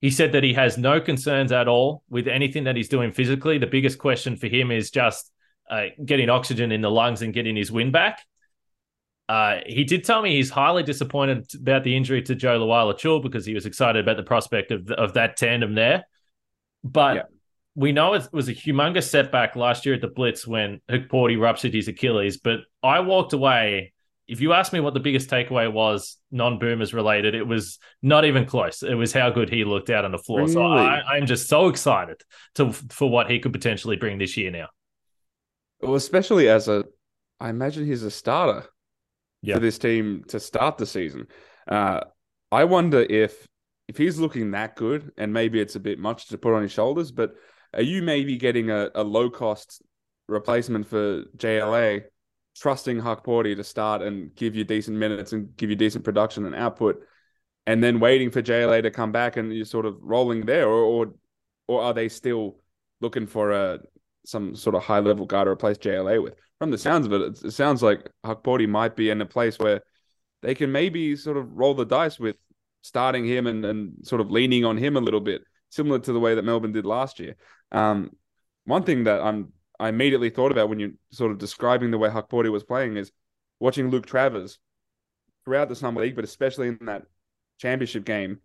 He 0.00 0.10
said 0.10 0.32
that 0.32 0.44
he 0.44 0.54
has 0.54 0.78
no 0.78 1.00
concerns 1.00 1.50
at 1.50 1.66
all 1.66 2.04
with 2.08 2.28
anything 2.28 2.64
that 2.64 2.76
he's 2.76 2.88
doing 2.88 3.10
physically. 3.10 3.58
The 3.58 3.66
biggest 3.66 3.98
question 3.98 4.36
for 4.36 4.46
him 4.46 4.70
is 4.70 4.92
just 4.92 5.32
uh, 5.68 5.86
getting 6.04 6.30
oxygen 6.30 6.70
in 6.70 6.80
the 6.80 6.92
lungs 6.92 7.22
and 7.22 7.34
getting 7.34 7.56
his 7.56 7.72
wind 7.72 7.92
back. 7.92 8.20
Uh, 9.32 9.60
he 9.66 9.84
did 9.84 10.04
tell 10.04 10.20
me 10.20 10.36
he's 10.36 10.50
highly 10.50 10.82
disappointed 10.82 11.46
about 11.54 11.84
the 11.84 11.96
injury 11.96 12.20
to 12.22 12.34
Jo 12.34 12.58
Lual-Acuil 12.60 13.22
because 13.22 13.46
he 13.46 13.54
was 13.54 13.66
excited 13.66 14.02
about 14.02 14.16
the 14.16 14.22
prospect 14.22 14.70
of, 14.70 14.90
of 14.90 15.14
that 15.14 15.36
tandem 15.36 15.74
there. 15.74 16.04
But 16.84 17.16
yeah 17.16 17.22
we 17.74 17.92
know 17.92 18.14
it 18.14 18.28
was 18.32 18.48
a 18.48 18.54
humongous 18.54 19.08
setback 19.08 19.56
last 19.56 19.86
year 19.86 19.94
at 19.94 20.00
the 20.00 20.08
Blitz 20.08 20.46
when 20.46 20.80
Hukporti 20.90 21.40
ruptured 21.40 21.72
his 21.72 21.88
Achilles, 21.88 22.36
but 22.36 22.60
I 22.82 23.00
walked 23.00 23.32
away. 23.32 23.92
If 24.28 24.40
you 24.40 24.52
ask 24.52 24.72
me 24.72 24.80
what 24.80 24.94
the 24.94 25.00
biggest 25.00 25.28
takeaway 25.28 25.70
was, 25.70 26.16
non 26.30 26.58
boomers 26.58 26.94
related, 26.94 27.34
it 27.34 27.46
was 27.46 27.78
not 28.02 28.24
even 28.24 28.46
close. 28.46 28.82
It 28.82 28.94
was 28.94 29.12
how 29.12 29.30
good 29.30 29.50
he 29.50 29.64
looked 29.64 29.90
out 29.90 30.04
on 30.04 30.12
the 30.12 30.18
floor. 30.18 30.40
Really? 30.40 30.52
So 30.52 30.62
I, 30.62 31.16
am 31.16 31.26
just 31.26 31.48
so 31.48 31.68
excited 31.68 32.22
to 32.54 32.72
for 32.72 33.10
what 33.10 33.30
he 33.30 33.40
could 33.40 33.52
potentially 33.52 33.96
bring 33.96 34.18
this 34.18 34.36
year 34.36 34.50
now. 34.50 34.68
Well, 35.80 35.96
especially 35.96 36.48
as 36.48 36.68
a, 36.68 36.84
I 37.40 37.50
imagine 37.50 37.84
he's 37.84 38.04
a 38.04 38.10
starter 38.10 38.66
yeah. 39.42 39.54
for 39.54 39.60
this 39.60 39.78
team 39.78 40.24
to 40.28 40.40
start 40.40 40.78
the 40.78 40.86
season. 40.86 41.26
Uh, 41.68 42.00
I 42.50 42.64
wonder 42.64 43.00
if 43.00 43.46
if 43.88 43.96
he's 43.98 44.18
looking 44.18 44.52
that 44.52 44.76
good, 44.76 45.12
and 45.18 45.32
maybe 45.32 45.60
it's 45.60 45.76
a 45.76 45.80
bit 45.80 45.98
much 45.98 46.28
to 46.28 46.38
put 46.38 46.54
on 46.54 46.62
his 46.62 46.72
shoulders, 46.72 47.10
but 47.10 47.34
are 47.74 47.82
you 47.82 48.02
maybe 48.02 48.36
getting 48.36 48.70
a, 48.70 48.90
a 48.94 49.02
low 49.02 49.28
cost 49.28 49.82
replacement 50.28 50.86
for 50.86 51.24
JLA, 51.36 52.04
trusting 52.56 53.00
Hukporti 53.00 53.56
to 53.56 53.64
start 53.64 54.02
and 54.02 54.34
give 54.34 54.54
you 54.54 54.64
decent 54.64 54.96
minutes 54.96 55.32
and 55.32 55.56
give 55.56 55.68
you 55.68 55.76
decent 55.76 56.04
production 56.04 56.46
and 56.46 56.54
output, 56.54 57.02
and 57.66 57.82
then 57.82 58.00
waiting 58.00 58.30
for 58.30 58.42
JLA 58.42 58.82
to 58.82 58.90
come 58.90 59.12
back 59.12 59.36
and 59.36 59.52
you're 59.52 59.64
sort 59.64 59.86
of 59.86 59.96
rolling 60.00 60.46
there, 60.46 60.68
or 60.68 60.82
or, 60.82 61.14
or 61.66 61.82
are 61.82 61.94
they 61.94 62.08
still 62.08 62.58
looking 63.00 63.26
for 63.26 63.50
a 63.50 63.80
some 64.24 64.54
sort 64.54 64.76
of 64.76 64.84
high 64.84 65.00
level 65.00 65.26
guy 65.26 65.44
to 65.44 65.50
replace 65.50 65.78
JLA 65.78 66.22
with? 66.22 66.34
From 66.62 66.70
the 66.70 66.78
sounds 66.78 67.06
of 67.06 67.12
it, 67.12 67.42
it, 67.42 67.50
sounds 67.50 67.82
like 67.82 68.08
Hukporti 68.24 68.68
might 68.68 68.94
be 68.94 69.10
in 69.10 69.20
a 69.20 69.26
place 69.26 69.58
where 69.58 69.82
they 70.42 70.54
can 70.54 70.70
maybe 70.70 71.16
sort 71.16 71.36
of 71.36 71.50
roll 71.52 71.74
the 71.74 71.84
dice 71.84 72.20
with 72.20 72.36
starting 72.82 73.26
him 73.26 73.48
and, 73.48 73.64
and 73.64 73.94
sort 74.06 74.20
of 74.20 74.30
leaning 74.30 74.64
on 74.64 74.76
him 74.76 74.96
a 74.96 75.00
little 75.00 75.18
bit, 75.18 75.42
similar 75.70 75.98
to 75.98 76.12
the 76.12 76.20
way 76.20 76.36
that 76.36 76.44
Melbourne 76.44 76.70
did 76.70 76.86
last 76.86 77.18
year. 77.18 77.34
Um, 77.72 78.12
one 78.64 78.84
thing 78.84 79.02
that 79.02 79.20
I'm 79.20 79.52
I 79.80 79.88
immediately 79.88 80.30
thought 80.30 80.52
about 80.52 80.68
when 80.68 80.78
you're 80.78 80.92
sort 81.10 81.32
of 81.32 81.38
describing 81.38 81.90
the 81.90 81.98
way 81.98 82.08
Hukporti 82.08 82.52
was 82.52 82.62
playing 82.62 82.96
is 82.96 83.10
watching 83.58 83.90
Luke 83.90 84.06
Travers 84.06 84.60
throughout 85.44 85.68
the 85.68 85.74
summer 85.74 86.00
league, 86.00 86.14
but 86.14 86.22
especially 86.24 86.68
in 86.68 86.78
that 86.82 87.02
championship 87.58 88.04
game 88.04 88.38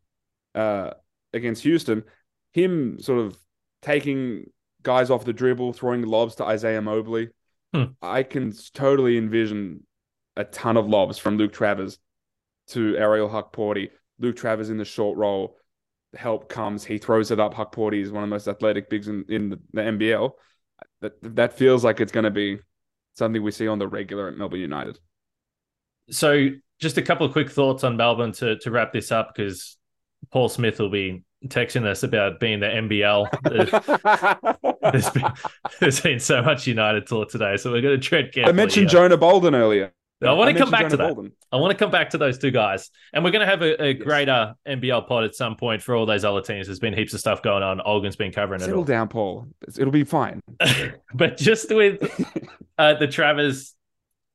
uh, 0.55 0.89
against 1.33 1.61
Houston, 1.61 2.03
him 2.51 2.99
sort 2.99 3.19
of 3.19 3.37
taking 3.83 4.49
guys 4.81 5.11
off 5.11 5.23
the 5.23 5.33
dribble, 5.33 5.73
throwing 5.73 6.01
lobs 6.01 6.33
to 6.37 6.45
Isaiah 6.45 6.81
Mobley. 6.81 7.29
Hmm. 7.73 7.83
I 8.01 8.23
can 8.23 8.53
totally 8.73 9.17
envision 9.17 9.85
a 10.35 10.43
ton 10.43 10.77
of 10.77 10.87
lobs 10.87 11.17
from 11.17 11.37
Luke 11.37 11.53
Travers 11.53 11.99
to 12.67 12.95
Ariel 12.97 13.29
Hukporti. 13.29 13.89
Luke 14.19 14.35
Travers 14.35 14.69
in 14.69 14.77
the 14.77 14.85
short 14.85 15.17
roll. 15.17 15.57
Help 16.15 16.47
comes, 16.47 16.85
he 16.85 16.97
throws 16.97 17.31
it 17.31 17.39
up. 17.39 17.53
Hukporti 17.53 18.01
is 18.01 18.11
one 18.11 18.23
of 18.23 18.29
the 18.29 18.33
most 18.33 18.47
athletic 18.47 18.89
bigs 18.89 19.07
in, 19.07 19.25
in 19.27 19.49
the, 19.49 19.59
the 19.73 19.81
NBL. 19.81 20.31
That 21.01 21.13
that 21.35 21.53
feels 21.53 21.83
like 21.83 21.99
it's 21.99 22.11
going 22.11 22.23
to 22.23 22.31
be 22.31 22.59
something 23.15 23.41
we 23.41 23.51
see 23.51 23.67
on 23.67 23.79
the 23.79 23.87
regular 23.87 24.27
at 24.27 24.37
Melbourne 24.37 24.59
United. 24.59 24.99
So, 26.09 26.49
just 26.79 26.97
a 26.97 27.01
couple 27.01 27.25
of 27.25 27.33
quick 27.33 27.49
thoughts 27.51 27.83
on 27.83 27.97
Melbourne 27.97 28.31
to 28.33 28.57
to 28.59 28.71
wrap 28.71 28.93
this 28.93 29.11
up 29.11 29.33
because 29.35 29.77
Paul 30.31 30.49
Smith 30.49 30.79
will 30.79 30.89
be 30.89 31.23
texting 31.45 31.85
us 31.85 32.03
about 32.03 32.39
being 32.39 32.59
the 32.59 32.67
NBL. 32.67 33.29
there's, 34.91 35.09
been, 35.09 35.31
there's 35.79 36.01
been 36.01 36.19
so 36.19 36.41
much 36.41 36.67
United 36.67 37.07
talk 37.07 37.29
today, 37.29 37.57
so 37.57 37.71
we're 37.71 37.81
going 37.81 37.99
to 37.99 38.05
tread 38.05 38.33
carefully. 38.33 38.51
I 38.51 38.55
mentioned 38.55 38.89
here. 38.89 39.01
Jonah 39.01 39.17
Bolden 39.17 39.55
earlier. 39.55 39.91
I 40.25 40.33
want 40.33 40.51
to 40.51 40.57
come 40.57 40.71
back 40.71 40.81
Jonah 40.81 40.89
to 40.91 40.97
that. 40.97 41.13
Bolden. 41.15 41.31
I 41.51 41.57
want 41.57 41.71
to 41.71 41.77
come 41.77 41.91
back 41.91 42.09
to 42.11 42.17
those 42.17 42.39
two 42.39 42.49
guys, 42.49 42.89
and 43.13 43.23
we're 43.23 43.29
going 43.29 43.45
to 43.45 43.51
have 43.51 43.61
a, 43.61 43.83
a 43.83 43.91
Yes. 43.93 44.01
greater 44.03 44.55
NBL 44.67 45.07
pod 45.07 45.25
at 45.25 45.35
some 45.35 45.55
point 45.55 45.83
for 45.83 45.95
all 45.95 46.07
those 46.07 46.25
other 46.25 46.41
teams. 46.41 46.65
There's 46.67 46.79
been 46.79 46.93
heaps 46.95 47.13
of 47.13 47.19
stuff 47.19 47.43
going 47.43 47.61
on. 47.61 47.79
Olgun's 47.79 48.15
been 48.15 48.31
covering 48.31 48.61
it 48.61 48.65
Settle 48.65 48.83
down, 48.83 49.09
Paul. 49.09 49.47
It'll 49.77 49.91
be 49.91 50.03
fine. 50.03 50.41
but 51.13 51.37
just 51.37 51.69
with 51.69 52.01
uh, 52.79 52.95
the 52.95 53.07
Travers 53.07 53.75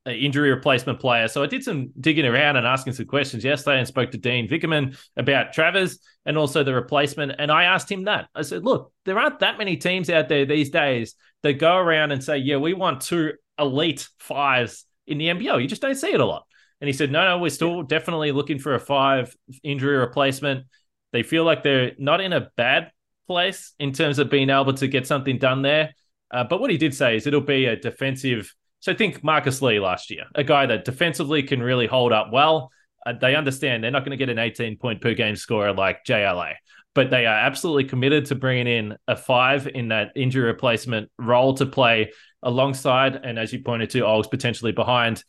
injury 0.07 0.51
replacement 0.51 0.99
player. 1.01 1.29
So 1.29 1.43
I 1.43 1.47
did 1.47 1.63
some 1.63 1.91
digging 2.01 2.27
around 2.27 2.57
and 2.57 2.67
asking 2.67 2.95
some 2.95 3.07
questions 3.07 3.45
yesterday 3.45 3.79
and 3.79 3.87
spoke 3.87 4.11
to 4.13 4.19
Dean 4.19 4.49
Vickerman 4.49 4.99
about 5.17 5.53
Travers 5.53 6.01
and 6.27 6.37
also 6.37 6.65
the 6.65 6.75
replacement. 6.75 7.33
And 7.39 7.53
I 7.53 7.65
asked 7.65 7.91
him 7.91 8.05
that. 8.05 8.29
I 8.35 8.43
said, 8.43 8.65
look, 8.65 8.93
there 9.05 9.19
aren't 9.19 9.41
that 9.41 9.59
many 9.59 9.77
teams 9.77 10.11
out 10.11 10.29
there 10.29 10.45
these 10.45 10.71
days 10.71 11.15
that 11.43 11.55
go 11.55 11.77
around 11.77 12.13
and 12.13 12.23
say, 12.23 12.39
yeah, 12.39 12.57
we 12.57 12.75
want 12.75 13.03
two 13.03 13.33
elite 13.59 14.09
fives 14.19 14.87
in 15.07 15.19
the 15.19 15.27
NBL. 15.27 15.61
You 15.61 15.69
just 15.69 15.83
don't 15.83 15.95
see 15.95 16.13
it 16.13 16.21
a 16.21 16.27
lot. 16.27 16.47
And 16.81 16.89
he 16.89 16.93
said, 16.93 17.13
no, 17.13 17.25
no, 17.25 17.39
we're 17.39 17.51
still 17.51 17.83
definitely 17.83 18.33
looking 18.33 18.59
for 18.59 18.75
a 18.75 18.81
five 18.81 19.37
injury 19.63 19.97
replacement. 19.97 20.67
They 21.13 21.23
feel 21.23 21.45
like 21.45 21.63
they're 21.63 21.93
not 21.99 22.21
in 22.21 22.33
a 22.33 22.51
bad 22.57 22.91
place 23.29 23.73
in 23.79 23.93
terms 23.93 24.19
of 24.19 24.31
being 24.31 24.51
able 24.51 24.75
to 24.75 24.89
get 24.89 25.07
something 25.07 25.39
done 25.39 25.63
there. 25.63 25.95
Uh, 26.31 26.45
but 26.45 26.61
what 26.61 26.71
he 26.71 26.79
did 26.79 26.95
say 26.95 27.17
is 27.17 27.27
it'll 27.27 27.41
be 27.41 27.67
a 27.67 27.77
defensive. 27.77 28.53
So 28.83 28.93
think 28.93 29.23
Marcus 29.23 29.63
Lee 29.63 29.79
last 29.79 30.11
year, 30.11 30.25
a 30.35 30.43
guy 30.43 30.67
that 30.67 30.85
defensively 30.85 31.45
can 31.45 31.63
really 31.63 31.87
hold 31.87 32.13
up 32.13 32.33
well. 32.33 32.73
Uh, 33.07 33.13
they 33.13 33.37
understand 33.37 33.83
they're 33.83 33.93
not 33.93 34.01
going 34.01 34.11
to 34.11 34.17
get 34.17 34.29
an 34.29 34.41
18 34.41 34.77
point 34.77 35.01
per 35.01 35.15
game 35.15 35.37
scorer 35.37 35.73
like 35.73 36.05
JLA, 36.05 36.55
but 36.93 37.09
they 37.09 37.25
are 37.25 37.39
absolutely 37.39 37.85
committed 37.85 38.27
to 38.27 38.35
bringing 38.35 38.67
in 38.67 38.97
a 39.07 39.15
five 39.17 39.69
in 39.69 39.89
that 39.89 40.11
injury 40.17 40.47
replacement 40.47 41.13
role 41.17 41.55
to 41.55 41.67
play 41.67 42.11
alongside. 42.43 43.15
And 43.15 43.39
as 43.39 43.53
you 43.53 43.63
pointed 43.63 43.91
to, 43.91 44.01
Olgs 44.01 44.29
potentially 44.29 44.73
behind 44.73 45.23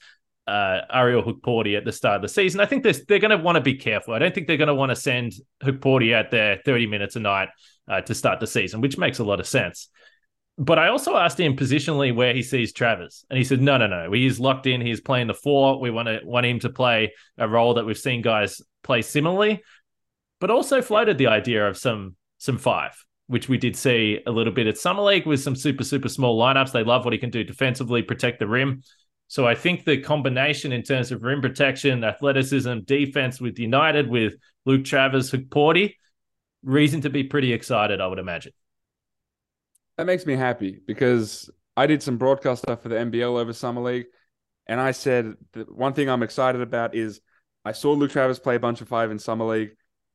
uh, 0.47 0.79
Ariel 0.91 1.21
Hukporti 1.21 1.77
at 1.77 1.85
the 1.85 1.91
start 1.91 2.15
of 2.15 2.21
the 2.23 2.29
season. 2.29 2.59
I 2.59 2.65
think 2.65 2.81
they're, 2.81 2.95
they're 3.07 3.19
going 3.19 3.37
to 3.37 3.43
want 3.43 3.57
to 3.57 3.61
be 3.61 3.75
careful. 3.75 4.15
I 4.15 4.19
don't 4.19 4.33
think 4.33 4.47
they're 4.47 4.57
going 4.57 4.67
to 4.67 4.73
want 4.73 4.89
to 4.89 4.95
send 4.95 5.33
Hukporti 5.63 6.15
out 6.15 6.31
there 6.31 6.59
30 6.65 6.87
minutes 6.87 7.15
a 7.17 7.19
night 7.19 7.49
uh, 7.87 8.01
to 8.01 8.15
start 8.15 8.39
the 8.39 8.47
season, 8.47 8.81
which 8.81 8.97
makes 8.97 9.19
a 9.19 9.23
lot 9.23 9.39
of 9.39 9.45
sense. 9.45 9.89
But 10.57 10.77
I 10.77 10.89
also 10.89 11.15
asked 11.15 11.39
him 11.39 11.55
positionally 11.55 12.13
where 12.13 12.33
he 12.33 12.43
sees 12.43 12.73
Travers, 12.73 13.25
and 13.29 13.37
he 13.37 13.43
said, 13.43 13.59
"No, 13.59 13.77
no, 13.77 13.87
no. 13.87 14.11
He's 14.11 14.39
locked 14.39 14.67
in. 14.67 14.81
He's 14.81 15.01
playing 15.01 15.27
the 15.27 15.33
four. 15.33 15.79
We 15.79 15.89
want 15.89 16.07
to 16.07 16.19
want 16.23 16.45
him 16.45 16.59
to 16.59 16.69
play 16.69 17.13
a 17.37 17.49
role 17.49 17.73
that 17.73 17.85
we've 17.85 17.97
seen 17.97 18.21
guys 18.21 18.61
play 18.83 19.01
similarly." 19.01 19.63
But 20.39 20.51
also 20.51 20.81
floated 20.81 21.17
the 21.17 21.27
idea 21.27 21.67
of 21.67 21.77
some 21.77 22.15
some 22.37 22.59
five, 22.59 22.93
which 23.27 23.49
we 23.49 23.57
did 23.57 23.75
see 23.75 24.19
a 24.27 24.31
little 24.31 24.53
bit 24.53 24.67
at 24.67 24.77
summer 24.77 25.01
league 25.01 25.25
with 25.25 25.41
some 25.41 25.55
super 25.55 25.83
super 25.83 26.09
small 26.09 26.39
lineups. 26.39 26.71
They 26.71 26.83
love 26.83 27.03
what 27.03 27.13
he 27.13 27.19
can 27.19 27.31
do 27.31 27.43
defensively, 27.43 28.03
protect 28.03 28.39
the 28.39 28.47
rim. 28.47 28.83
So 29.27 29.47
I 29.47 29.55
think 29.55 29.85
the 29.85 29.97
combination 29.97 30.71
in 30.71 30.83
terms 30.83 31.11
of 31.11 31.23
rim 31.23 31.41
protection, 31.41 32.03
athleticism, 32.03 32.81
defense 32.85 33.41
with 33.41 33.57
United, 33.57 34.07
with 34.07 34.35
Luke 34.65 34.83
Travers, 34.85 35.31
Porty, 35.31 35.95
reason 36.61 37.01
to 37.01 37.09
be 37.09 37.23
pretty 37.23 37.53
excited, 37.53 37.99
I 37.99 38.05
would 38.05 38.19
imagine. 38.19 38.51
That 39.97 40.05
makes 40.05 40.25
me 40.25 40.35
happy 40.35 40.79
because 40.85 41.49
I 41.77 41.87
did 41.87 42.01
some 42.01 42.17
broadcast 42.17 42.63
stuff 42.63 42.81
for 42.81 42.89
the 42.89 42.95
NBL 42.95 43.37
over 43.37 43.53
summer 43.53 43.81
league, 43.81 44.05
and 44.67 44.79
I 44.79 44.91
said 44.91 45.33
the 45.53 45.63
one 45.63 45.93
thing 45.93 46.09
I'm 46.09 46.23
excited 46.23 46.61
about 46.61 46.95
is 46.95 47.21
I 47.65 47.71
saw 47.71 47.91
Luke 47.93 48.11
Travers 48.11 48.39
play 48.39 48.55
a 48.55 48.59
bunch 48.59 48.81
of 48.81 48.87
five 48.87 49.11
in 49.11 49.19
summer 49.19 49.45
league, 49.45 49.71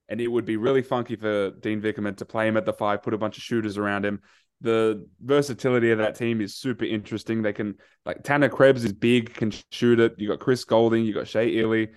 and 0.08 0.20
it 0.20 0.26
would 0.28 0.44
be 0.44 0.56
really 0.56 0.82
funky 0.82 1.16
for 1.16 1.50
Dean 1.50 1.80
Vickerman 1.80 2.16
to 2.18 2.24
play 2.24 2.48
him 2.48 2.56
at 2.56 2.66
the 2.66 2.72
five, 2.72 3.02
put 3.02 3.14
a 3.14 3.18
bunch 3.18 3.36
of 3.36 3.42
shooters 3.42 3.78
around 3.78 4.04
him. 4.04 4.20
The 4.60 5.06
versatility 5.20 5.92
of 5.92 5.98
that 5.98 6.16
team 6.16 6.40
is 6.40 6.56
super 6.56 6.84
interesting. 6.84 7.42
They 7.42 7.52
can 7.52 7.76
like 8.04 8.24
Tanner 8.24 8.48
Krebs 8.48 8.84
is 8.84 8.92
big, 8.92 9.32
can 9.34 9.52
shoot 9.70 10.00
it. 10.00 10.14
You 10.18 10.28
got 10.28 10.40
Chris 10.40 10.64
Goulding, 10.64 11.04
you 11.04 11.14
got 11.14 11.28
Shea 11.28 11.48
Ili. 11.58 11.90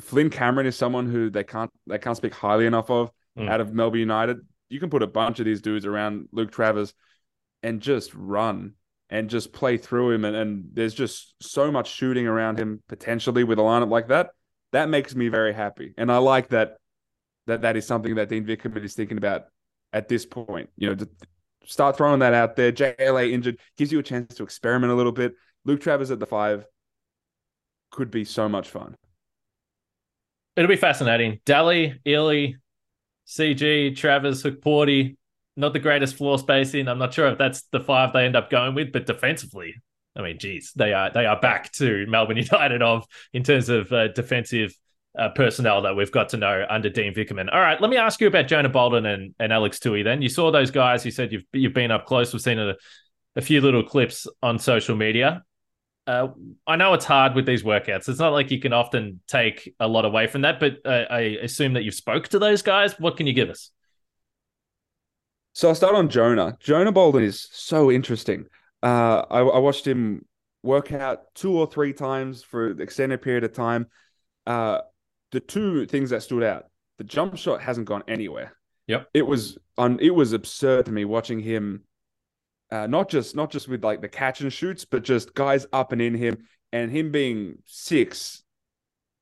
Flynn 0.00 0.30
Cameron 0.30 0.66
is 0.66 0.76
someone 0.76 1.06
who 1.10 1.28
they 1.30 1.44
can't 1.44 1.70
they 1.86 1.98
can't 1.98 2.16
speak 2.16 2.34
highly 2.34 2.66
enough 2.66 2.90
of 2.90 3.10
Mm. 3.38 3.48
out 3.48 3.62
of 3.62 3.72
Melbourne 3.72 4.00
United. 4.00 4.40
You 4.72 4.80
can 4.80 4.90
put 4.90 5.02
a 5.02 5.06
bunch 5.06 5.38
of 5.38 5.44
these 5.44 5.60
dudes 5.60 5.84
around 5.84 6.28
Luke 6.32 6.50
Travers 6.50 6.94
and 7.62 7.80
just 7.80 8.12
run 8.14 8.74
and 9.10 9.28
just 9.28 9.52
play 9.52 9.76
through 9.76 10.12
him. 10.12 10.24
And, 10.24 10.34
and 10.34 10.64
there's 10.72 10.94
just 10.94 11.34
so 11.40 11.70
much 11.70 11.90
shooting 11.90 12.26
around 12.26 12.58
him 12.58 12.82
potentially 12.88 13.44
with 13.44 13.58
a 13.58 13.62
lineup 13.62 13.90
like 13.90 14.08
that. 14.08 14.30
That 14.72 14.88
makes 14.88 15.14
me 15.14 15.28
very 15.28 15.52
happy. 15.52 15.92
And 15.98 16.10
I 16.10 16.16
like 16.18 16.48
that 16.48 16.76
that 17.46 17.62
that 17.62 17.76
is 17.76 17.86
something 17.86 18.14
that 18.14 18.28
Dean 18.28 18.46
Vickerman 18.46 18.84
is 18.84 18.94
thinking 18.94 19.18
about 19.18 19.44
at 19.92 20.08
this 20.08 20.24
point. 20.24 20.70
You 20.76 20.94
know, 20.94 21.06
start 21.66 21.96
throwing 21.96 22.20
that 22.20 22.32
out 22.32 22.56
there. 22.56 22.72
JLA 22.72 23.32
injured 23.32 23.58
gives 23.76 23.92
you 23.92 23.98
a 23.98 24.02
chance 24.02 24.34
to 24.36 24.42
experiment 24.42 24.92
a 24.92 24.96
little 24.96 25.12
bit. 25.12 25.34
Luke 25.64 25.80
Travers 25.80 26.10
at 26.10 26.18
the 26.18 26.26
five 26.26 26.66
could 27.90 28.10
be 28.10 28.24
so 28.24 28.48
much 28.48 28.70
fun. 28.70 28.96
It'll 30.56 30.68
be 30.68 30.76
fascinating. 30.76 31.40
Delly, 31.46 31.98
Ili, 32.04 32.56
CG, 33.26 33.96
Travers, 33.96 34.42
Hukporti, 34.42 35.16
not 35.56 35.72
the 35.72 35.78
greatest 35.78 36.16
floor 36.16 36.38
spacing. 36.38 36.88
I'm 36.88 36.98
not 36.98 37.14
sure 37.14 37.28
if 37.28 37.38
that's 37.38 37.62
the 37.72 37.80
five 37.80 38.12
they 38.12 38.24
end 38.24 38.36
up 38.36 38.50
going 38.50 38.74
with, 38.74 38.92
but 38.92 39.06
defensively, 39.06 39.74
I 40.16 40.22
mean, 40.22 40.38
geez, 40.38 40.72
they 40.74 40.92
are 40.92 41.10
they 41.10 41.26
are 41.26 41.40
back 41.40 41.72
to 41.72 42.06
Melbourne 42.06 42.36
United 42.52 42.82
of 42.82 43.06
in 43.32 43.42
terms 43.42 43.68
of 43.68 43.92
uh, 43.92 44.08
defensive 44.08 44.74
uh, 45.18 45.28
personnel 45.30 45.82
that 45.82 45.94
we've 45.94 46.12
got 46.12 46.30
to 46.30 46.36
know 46.36 46.64
under 46.68 46.88
Dean 46.88 47.14
Vickerman. 47.14 47.52
All 47.52 47.60
right, 47.60 47.80
let 47.80 47.90
me 47.90 47.96
ask 47.96 48.20
you 48.20 48.26
about 48.26 48.48
Jonah 48.48 48.68
Bolden 48.68 49.06
and, 49.06 49.34
and 49.38 49.52
Alex 49.52 49.78
Toohey. 49.78 50.04
Then 50.04 50.22
you 50.22 50.28
saw 50.28 50.50
those 50.50 50.70
guys. 50.70 51.04
You 51.04 51.10
said 51.10 51.32
you've 51.32 51.44
you've 51.52 51.74
been 51.74 51.90
up 51.90 52.06
close. 52.06 52.32
We've 52.32 52.42
seen 52.42 52.58
a, 52.58 52.74
a 53.36 53.42
few 53.42 53.60
little 53.60 53.82
clips 53.82 54.26
on 54.42 54.58
social 54.58 54.96
media. 54.96 55.42
Uh, 56.06 56.28
I 56.66 56.76
know 56.76 56.94
it's 56.94 57.04
hard 57.04 57.34
with 57.34 57.46
these 57.46 57.62
workouts. 57.62 58.08
It's 58.08 58.18
not 58.18 58.32
like 58.32 58.50
you 58.50 58.60
can 58.60 58.72
often 58.72 59.20
take 59.28 59.74
a 59.78 59.86
lot 59.86 60.04
away 60.04 60.26
from 60.26 60.42
that, 60.42 60.58
but 60.58 60.78
uh, 60.84 61.04
I 61.08 61.20
assume 61.42 61.74
that 61.74 61.84
you've 61.84 61.94
spoke 61.94 62.28
to 62.28 62.38
those 62.38 62.62
guys. 62.62 62.98
What 62.98 63.16
can 63.16 63.26
you 63.26 63.32
give 63.32 63.50
us? 63.50 63.70
So 65.52 65.68
I'll 65.68 65.74
start 65.74 65.94
on 65.94 66.08
Jonah. 66.08 66.56
Jonah 66.60 66.92
Bolden 66.92 67.22
is 67.22 67.48
so 67.52 67.90
interesting. 67.90 68.46
Uh, 68.82 69.22
I, 69.30 69.40
I 69.40 69.58
watched 69.58 69.86
him 69.86 70.24
work 70.62 70.92
out 70.92 71.34
two 71.34 71.52
or 71.52 71.66
three 71.66 71.92
times 71.92 72.42
for 72.42 72.68
an 72.68 72.80
extended 72.80 73.22
period 73.22 73.44
of 73.44 73.52
time. 73.52 73.86
Uh, 74.46 74.78
the 75.30 75.40
two 75.40 75.86
things 75.86 76.10
that 76.10 76.22
stood 76.22 76.42
out: 76.42 76.66
the 76.98 77.04
jump 77.04 77.36
shot 77.36 77.60
hasn't 77.60 77.86
gone 77.86 78.02
anywhere. 78.08 78.56
Yep. 78.88 79.08
It 79.14 79.22
was 79.22 79.58
on. 79.78 80.00
It 80.00 80.14
was 80.14 80.32
absurd 80.32 80.86
to 80.86 80.92
me 80.92 81.04
watching 81.04 81.38
him. 81.38 81.84
Uh, 82.72 82.86
not 82.86 83.10
just 83.10 83.36
not 83.36 83.50
just 83.50 83.68
with 83.68 83.84
like 83.84 84.00
the 84.00 84.08
catch 84.08 84.40
and 84.40 84.50
shoots, 84.50 84.86
but 84.86 85.02
just 85.02 85.34
guys 85.34 85.66
up 85.74 85.92
and 85.92 86.00
in 86.00 86.14
him, 86.14 86.38
and 86.72 86.90
him 86.90 87.12
being 87.12 87.58
six. 87.66 88.42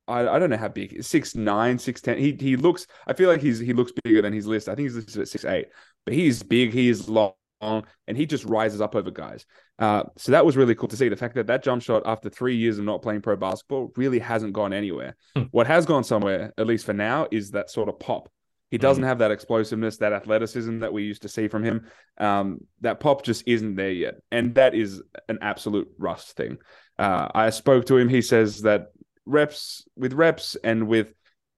I, 0.07 0.25
I 0.25 0.39
don't 0.39 0.49
know 0.49 0.55
how 0.55 0.69
big 0.69 1.03
six 1.03 1.35
nine 1.35 1.77
six 1.77 1.99
ten. 1.99 2.17
He 2.17 2.37
he 2.39 2.55
looks. 2.55 2.87
I 3.07 3.11
feel 3.11 3.29
like 3.29 3.41
he's 3.41 3.59
he 3.59 3.73
looks 3.73 3.91
bigger 4.05 4.21
than 4.21 4.31
his 4.31 4.47
list. 4.47 4.69
I 4.69 4.75
think 4.75 4.85
he's 4.85 4.95
listed 4.95 5.21
at 5.21 5.27
six 5.27 5.43
eight, 5.43 5.67
but 6.05 6.13
he's 6.13 6.41
big. 6.43 6.71
He 6.71 6.87
is 6.87 7.09
long, 7.09 7.33
and 7.59 8.15
he 8.15 8.25
just 8.25 8.45
rises 8.45 8.79
up 8.79 8.95
over 8.95 9.11
guys. 9.11 9.45
Uh, 9.77 10.03
so 10.15 10.31
that 10.31 10.45
was 10.45 10.55
really 10.55 10.73
cool 10.73 10.87
to 10.87 10.95
see. 10.95 11.09
The 11.09 11.17
fact 11.17 11.35
that 11.35 11.47
that 11.47 11.61
jump 11.61 11.83
shot 11.83 12.03
after 12.05 12.29
three 12.29 12.55
years 12.55 12.77
of 12.77 12.85
not 12.85 13.01
playing 13.01 13.21
pro 13.21 13.35
basketball 13.35 13.91
really 13.97 14.19
hasn't 14.19 14.53
gone 14.53 14.71
anywhere. 14.71 15.17
Hmm. 15.35 15.43
What 15.51 15.67
has 15.67 15.85
gone 15.85 16.05
somewhere, 16.05 16.53
at 16.57 16.67
least 16.67 16.85
for 16.85 16.93
now, 16.93 17.27
is 17.31 17.51
that 17.51 17.69
sort 17.69 17.89
of 17.89 17.99
pop. 17.99 18.31
He 18.71 18.77
doesn't 18.77 19.03
have 19.03 19.19
that 19.19 19.31
explosiveness, 19.31 19.97
that 19.97 20.13
athleticism 20.13 20.79
that 20.79 20.93
we 20.93 21.03
used 21.03 21.23
to 21.23 21.29
see 21.29 21.49
from 21.49 21.63
him. 21.63 21.87
Um, 22.17 22.61
that 22.79 23.01
pop 23.01 23.23
just 23.23 23.43
isn't 23.45 23.75
there 23.75 23.91
yet, 23.91 24.15
and 24.31 24.55
that 24.55 24.73
is 24.73 25.03
an 25.27 25.39
absolute 25.41 25.89
rust 25.99 26.37
thing. 26.37 26.57
Uh, 26.97 27.27
I 27.35 27.49
spoke 27.49 27.85
to 27.87 27.97
him. 27.97 28.07
He 28.07 28.21
says 28.21 28.61
that 28.61 28.87
reps 29.25 29.85
with 29.97 30.13
reps 30.13 30.55
and 30.63 30.87
with 30.87 31.13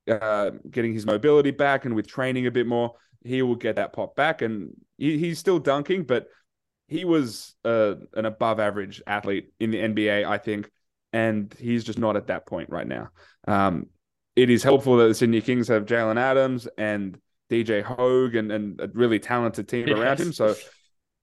uh, 0.09 0.51
getting 0.69 0.93
his 0.93 1.05
mobility 1.05 1.51
back 1.51 1.85
and 1.85 1.95
with 1.95 2.07
training 2.07 2.47
a 2.47 2.51
bit 2.51 2.67
more, 2.67 2.93
he 3.23 3.41
will 3.41 3.55
get 3.55 3.75
that 3.75 3.93
pop 3.93 4.15
back. 4.15 4.41
And 4.41 4.71
he, 4.97 5.17
he's 5.17 5.39
still 5.39 5.59
dunking, 5.59 6.03
but 6.03 6.27
he 6.87 7.05
was 7.05 7.55
uh, 7.63 7.95
an 8.13 8.25
above 8.25 8.59
average 8.59 9.01
athlete 9.07 9.53
in 9.59 9.71
the 9.71 9.77
NBA, 9.77 10.25
I 10.25 10.37
think, 10.37 10.69
and 11.11 11.53
he's 11.59 11.83
just 11.83 11.99
not 11.99 12.17
at 12.17 12.27
that 12.27 12.45
point 12.45 12.69
right 12.69 12.87
now. 12.87 13.09
Um, 13.47 13.87
it 14.35 14.49
is 14.49 14.63
helpful 14.63 14.97
that 14.97 15.07
the 15.07 15.13
Sydney 15.13 15.41
Kings 15.41 15.67
have 15.67 15.85
Jalen 15.85 16.17
Adams 16.17 16.67
and 16.77 17.17
DJ 17.49 17.83
Hogg 17.83 18.35
and, 18.35 18.51
and 18.51 18.81
a 18.81 18.89
really 18.93 19.19
talented 19.19 19.67
team 19.67 19.87
yes. 19.87 19.97
around 19.97 20.19
him. 20.19 20.33
So 20.33 20.55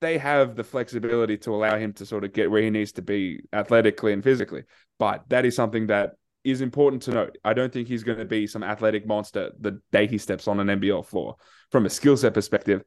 they 0.01 0.19
have 0.19 0.57
the 0.57 0.65
flexibility 0.65 1.37
to 1.39 1.55
allow 1.55 1.77
him 1.77 1.93
to 1.95 2.07
sort 2.07 2.25
of 2.25 2.33
get 2.33 2.51
where 2.51 2.63
he 2.63 2.71
needs 2.71 2.93
to 2.93 3.03
be 3.03 3.41
athletically 3.53 4.13
and 4.13 4.23
physically. 4.23 4.63
But 4.99 5.29
that 5.29 5.45
is 5.45 5.57
something 5.57 5.89
that 5.89 6.13
is 6.45 6.61
important 6.61 7.03
to 7.03 7.11
note. 7.11 7.39
I 7.45 7.53
don't 7.53 7.73
think 7.73 7.89
he's 7.89 8.05
going 8.05 8.19
to 8.19 8.25
be 8.25 8.47
some 8.47 8.63
athletic 8.63 9.07
monster 9.07 9.51
the 9.61 9.81
day 9.93 10.07
he 10.07 10.19
steps 10.19 10.49
on 10.49 10.61
an 10.61 10.81
NBL 10.81 11.05
floor. 11.05 11.37
From 11.71 11.87
a 11.87 11.91
skill 11.91 12.17
set 12.17 12.35
perspective, 12.35 12.83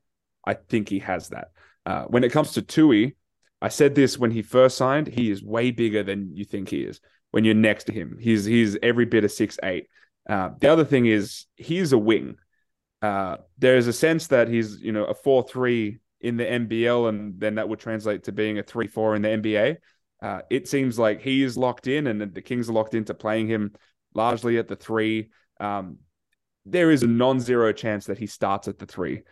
I 0.46 0.56
think 0.56 0.90
he 0.90 1.00
has 1.00 1.30
that. 1.30 1.50
Uh, 1.86 2.04
when 2.06 2.24
it 2.24 2.32
comes 2.32 2.54
to 2.54 2.62
Toohey, 2.62 3.16
I 3.62 3.70
said 3.70 3.96
this 3.96 4.18
when 4.18 4.32
he 4.32 4.42
first 4.42 4.78
signed. 4.78 5.08
He 5.08 5.30
is 5.30 5.44
way 5.44 5.72
bigger 5.72 6.04
than 6.04 6.36
you 6.36 6.46
think 6.46 6.70
he 6.70 6.82
is. 6.82 7.00
When 7.32 7.46
you're 7.46 7.56
next 7.56 7.86
to 7.86 7.94
him, 7.94 8.18
he's 8.20 8.46
he's 8.46 8.78
every 8.84 9.06
bit 9.06 9.24
of 9.24 9.32
six 9.32 9.58
eight. 9.64 9.88
Uh, 10.28 10.52
the 10.60 10.72
other 10.72 10.86
thing 10.86 11.06
is 11.06 11.46
he's 11.56 11.92
a 11.92 11.98
wing. 11.98 12.36
Uh, 13.02 13.38
there 13.58 13.76
is 13.76 13.88
a 13.88 13.94
sense 13.94 14.28
that 14.28 14.48
he's 14.48 14.80
you 14.80 14.92
know 14.92 15.06
a 15.06 15.14
four 15.14 15.44
three 15.44 16.00
in 16.22 16.38
the 16.38 16.46
NBL, 16.46 17.10
and 17.10 17.40
then 17.40 17.56
that 17.56 17.68
would 17.68 17.80
translate 17.80 18.24
to 18.24 18.32
being 18.32 18.58
a 18.58 18.64
three 18.64 18.88
four 18.88 19.16
in 19.16 19.22
the 19.22 19.30
NBA. 19.30 19.78
Uh, 20.22 20.42
it 20.50 20.70
seems 20.70 20.98
like 20.98 21.22
he 21.22 21.44
is 21.44 21.58
locked 21.58 21.88
in, 21.88 22.08
and 22.08 22.34
the 22.34 22.42
Kings 22.42 22.70
are 22.70 22.74
locked 22.74 22.94
into 22.94 23.14
playing 23.14 23.48
him 23.48 23.74
largely 24.14 24.58
at 24.58 24.70
the 24.70 24.76
three. 24.76 25.30
Um, 25.60 25.98
there 26.66 26.92
is 26.92 27.04
a 27.04 27.08
non-zero 27.08 27.74
chance 27.74 28.06
that 28.06 28.18
he 28.18 28.28
starts 28.28 28.70
at 28.70 28.80
the 28.80 28.86
three 28.86 29.24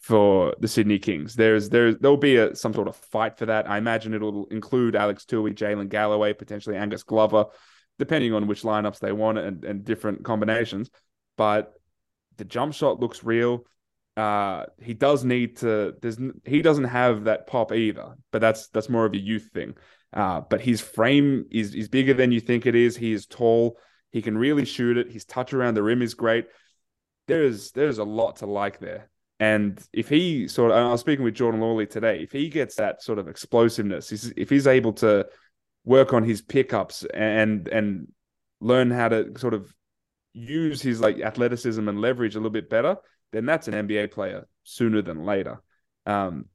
for 0.00 0.54
the 0.58 0.66
Sydney 0.66 0.98
Kings. 0.98 1.36
There's 1.36 1.68
there 1.68 1.94
there'll 1.94 2.16
be 2.16 2.36
a, 2.36 2.56
some 2.56 2.74
sort 2.74 2.88
of 2.88 2.96
fight 2.96 3.38
for 3.38 3.46
that. 3.46 3.70
I 3.70 3.78
imagine 3.78 4.14
it'll 4.14 4.46
include 4.46 4.96
Alex 4.96 5.24
Toohey, 5.24 5.54
Jaylin 5.54 5.88
Galloway, 5.88 6.32
potentially 6.32 6.76
Angus 6.76 7.02
Glover, 7.02 7.46
depending 8.00 8.32
on 8.32 8.48
which 8.48 8.62
lineups 8.62 8.98
they 8.98 9.12
want 9.12 9.38
and, 9.38 9.64
and 9.64 9.84
different 9.84 10.24
combinations. 10.24 10.90
But 11.36 11.72
the 12.38 12.44
jump 12.44 12.74
shot 12.74 12.98
looks 12.98 13.22
real. 13.22 13.66
Uh, 14.16 14.64
he 14.80 14.94
does 14.94 15.22
need 15.22 15.58
to. 15.58 15.94
There's 16.00 16.18
he 16.44 16.62
doesn't 16.62 16.84
have 16.84 17.24
that 17.24 17.46
pop 17.46 17.72
either, 17.72 18.16
but 18.32 18.40
that's 18.40 18.68
that's 18.68 18.88
more 18.88 19.04
of 19.04 19.12
a 19.12 19.18
youth 19.18 19.50
thing. 19.54 19.74
Uh, 20.12 20.40
but 20.40 20.60
his 20.60 20.80
frame 20.80 21.44
is 21.50 21.74
is 21.74 21.88
bigger 21.88 22.14
than 22.14 22.32
you 22.32 22.40
think 22.40 22.66
it 22.66 22.74
is. 22.74 22.96
He 22.96 23.12
is 23.12 23.26
tall. 23.26 23.78
He 24.10 24.22
can 24.22 24.36
really 24.36 24.64
shoot 24.64 24.96
it. 24.96 25.12
His 25.12 25.24
touch 25.24 25.52
around 25.52 25.74
the 25.74 25.82
rim 25.82 26.02
is 26.02 26.14
great. 26.14 26.46
There's 27.28 27.70
there's 27.72 27.98
a 27.98 28.04
lot 28.04 28.36
to 28.36 28.46
like 28.46 28.80
there. 28.80 29.10
And 29.38 29.80
if 29.92 30.08
he 30.08 30.48
sort 30.48 30.70
of, 30.70 30.76
I 30.76 30.90
was 30.90 31.00
speaking 31.00 31.24
with 31.24 31.34
Jordan 31.34 31.60
Lawley 31.60 31.86
today, 31.86 32.20
if 32.22 32.32
he 32.32 32.48
gets 32.48 32.74
that 32.74 33.02
sort 33.02 33.18
of 33.18 33.28
explosiveness, 33.28 34.32
if 34.36 34.50
he's 34.50 34.66
able 34.66 34.92
to 34.94 35.26
work 35.84 36.12
on 36.12 36.24
his 36.24 36.42
pickups 36.42 37.04
and 37.14 37.68
and 37.68 38.08
learn 38.60 38.90
how 38.90 39.08
to 39.08 39.38
sort 39.38 39.54
of 39.54 39.72
use 40.32 40.82
his 40.82 41.00
like 41.00 41.20
athleticism 41.20 41.88
and 41.88 42.00
leverage 42.00 42.34
a 42.34 42.38
little 42.38 42.50
bit 42.50 42.70
better, 42.70 42.96
then 43.32 43.46
that's 43.46 43.68
an 43.68 43.74
NBA 43.74 44.10
player 44.12 44.46
sooner 44.64 45.02
than 45.02 45.24
later. 45.24 45.62
Um, 46.06 46.46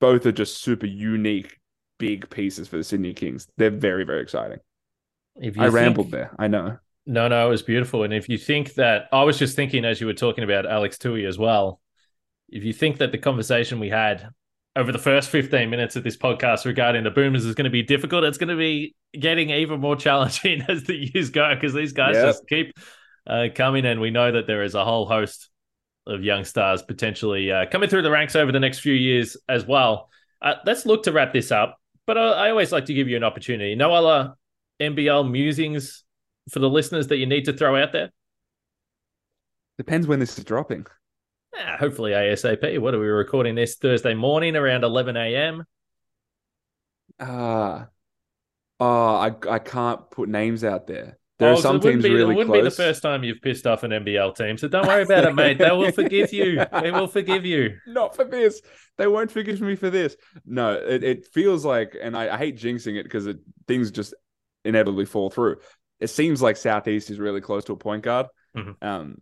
both 0.00 0.26
are 0.26 0.32
just 0.32 0.62
super 0.62 0.86
unique, 0.86 1.58
big 1.98 2.30
pieces 2.30 2.68
for 2.68 2.76
the 2.76 2.84
Sydney 2.84 3.14
Kings. 3.14 3.48
They're 3.56 3.70
very, 3.70 4.04
very 4.04 4.22
exciting. 4.22 4.58
I 5.38 5.50
think... 5.50 5.56
rambled 5.72 6.10
there. 6.10 6.34
I 6.38 6.48
know. 6.48 6.78
No, 7.06 7.26
no, 7.26 7.46
it 7.46 7.50
was 7.50 7.62
beautiful. 7.62 8.02
And 8.02 8.12
if 8.12 8.28
you 8.28 8.36
think 8.36 8.74
that, 8.74 9.08
I 9.12 9.24
was 9.24 9.38
just 9.38 9.56
thinking 9.56 9.84
as 9.84 10.00
you 10.00 10.06
were 10.06 10.14
talking 10.14 10.44
about 10.44 10.66
Alex 10.66 10.98
Toohey 10.98 11.26
as 11.26 11.38
well. 11.38 11.80
If 12.50 12.64
you 12.64 12.72
think 12.72 12.98
that 12.98 13.12
the 13.12 13.18
conversation 13.18 13.80
we 13.80 13.88
had 13.88 14.28
over 14.78 14.92
the 14.92 14.98
first 14.98 15.28
15 15.30 15.68
minutes 15.68 15.96
of 15.96 16.04
this 16.04 16.16
podcast 16.16 16.64
regarding 16.64 17.02
the 17.02 17.10
Boomers 17.10 17.44
is 17.44 17.56
going 17.56 17.64
to 17.64 17.70
be 17.70 17.82
difficult, 17.82 18.22
it's 18.22 18.38
going 18.38 18.48
to 18.48 18.56
be 18.56 18.94
getting 19.12 19.50
even 19.50 19.80
more 19.80 19.96
challenging 20.06 20.62
as 20.68 20.84
the 20.84 20.94
years 20.94 21.30
go 21.30 21.52
because 21.52 21.74
these 21.74 21.92
guys 21.92 22.14
yep. 22.14 22.26
just 22.26 22.46
keep 22.46 22.72
uh, 23.26 23.48
coming. 23.52 23.84
And 23.84 24.00
we 24.00 24.10
know 24.10 24.30
that 24.30 24.46
there 24.46 24.62
is 24.62 24.76
a 24.76 24.84
whole 24.84 25.04
host 25.04 25.50
of 26.06 26.22
young 26.22 26.44
stars 26.44 26.82
potentially 26.82 27.50
uh, 27.50 27.66
coming 27.66 27.88
through 27.90 28.02
the 28.02 28.10
ranks 28.10 28.36
over 28.36 28.52
the 28.52 28.60
next 28.60 28.78
few 28.78 28.94
years 28.94 29.36
as 29.48 29.66
well. 29.66 30.10
Uh, 30.40 30.54
let's 30.64 30.86
look 30.86 31.02
to 31.02 31.12
wrap 31.12 31.32
this 31.32 31.50
up. 31.50 31.76
But 32.06 32.16
I, 32.16 32.46
I, 32.46 32.50
always 32.50 32.70
like 32.70 32.86
to 32.86 32.94
give 32.94 33.08
you 33.08 33.16
an 33.16 33.24
opportunity. 33.24 33.74
No 33.74 33.92
other 33.92 34.34
NBL 34.80 35.28
musings 35.28 36.04
for 36.50 36.60
the 36.60 36.70
listeners 36.70 37.08
that 37.08 37.16
you 37.16 37.26
need 37.26 37.46
to 37.46 37.52
throw 37.52 37.76
out 37.76 37.92
there? 37.92 38.10
Depends 39.76 40.06
when 40.06 40.20
this 40.20 40.38
is 40.38 40.44
dropping. 40.44 40.86
Yeah, 41.58 41.76
hopefully 41.78 42.12
ASAP. 42.12 42.78
What 42.78 42.94
are 42.94 43.00
we 43.00 43.06
recording 43.06 43.54
this 43.54 43.76
Thursday 43.76 44.14
morning 44.14 44.56
around 44.56 44.84
11 44.84 45.16
a.m.? 45.16 45.64
Ah, 47.20 47.26
uh, 47.28 47.86
oh, 48.80 49.16
I 49.16 49.34
I 49.50 49.58
can't 49.58 50.08
put 50.10 50.28
names 50.28 50.62
out 50.62 50.86
there. 50.86 51.18
There 51.38 51.50
oh, 51.50 51.52
are 51.52 51.56
some 51.56 51.80
so 51.80 51.90
teams 51.90 52.02
be, 52.02 52.10
really 52.10 52.34
It 52.34 52.36
wouldn't 52.36 52.46
close. 52.48 52.58
be 52.58 52.64
the 52.64 52.70
first 52.70 53.00
time 53.00 53.22
you've 53.22 53.40
pissed 53.40 53.66
off 53.66 53.84
an 53.84 53.92
NBL 53.92 54.36
team, 54.36 54.58
so 54.58 54.66
don't 54.66 54.86
worry 54.86 55.02
about 55.02 55.24
it, 55.24 55.34
mate. 55.34 55.58
They 55.58 55.70
will 55.70 55.92
forgive 55.92 56.32
you. 56.32 56.64
They 56.80 56.90
will 56.90 57.06
forgive 57.06 57.44
you. 57.46 57.76
Not 57.86 58.16
for 58.16 58.24
this. 58.24 58.60
They 58.96 59.06
won't 59.06 59.30
forgive 59.30 59.60
me 59.60 59.76
for 59.76 59.88
this. 59.88 60.16
No, 60.44 60.72
it, 60.72 61.04
it 61.04 61.26
feels 61.26 61.64
like, 61.64 61.96
and 62.00 62.16
I, 62.16 62.34
I 62.34 62.38
hate 62.38 62.56
jinxing 62.56 62.98
it 62.98 63.04
because 63.04 63.28
it 63.28 63.38
things 63.68 63.92
just 63.92 64.14
inevitably 64.64 65.04
fall 65.04 65.30
through. 65.30 65.58
It 66.00 66.08
seems 66.08 66.42
like 66.42 66.56
Southeast 66.56 67.08
is 67.08 67.20
really 67.20 67.40
close 67.40 67.64
to 67.66 67.72
a 67.72 67.76
point 67.76 68.02
guard. 68.02 68.26
Mm-hmm. 68.56 68.84
Um, 68.84 69.18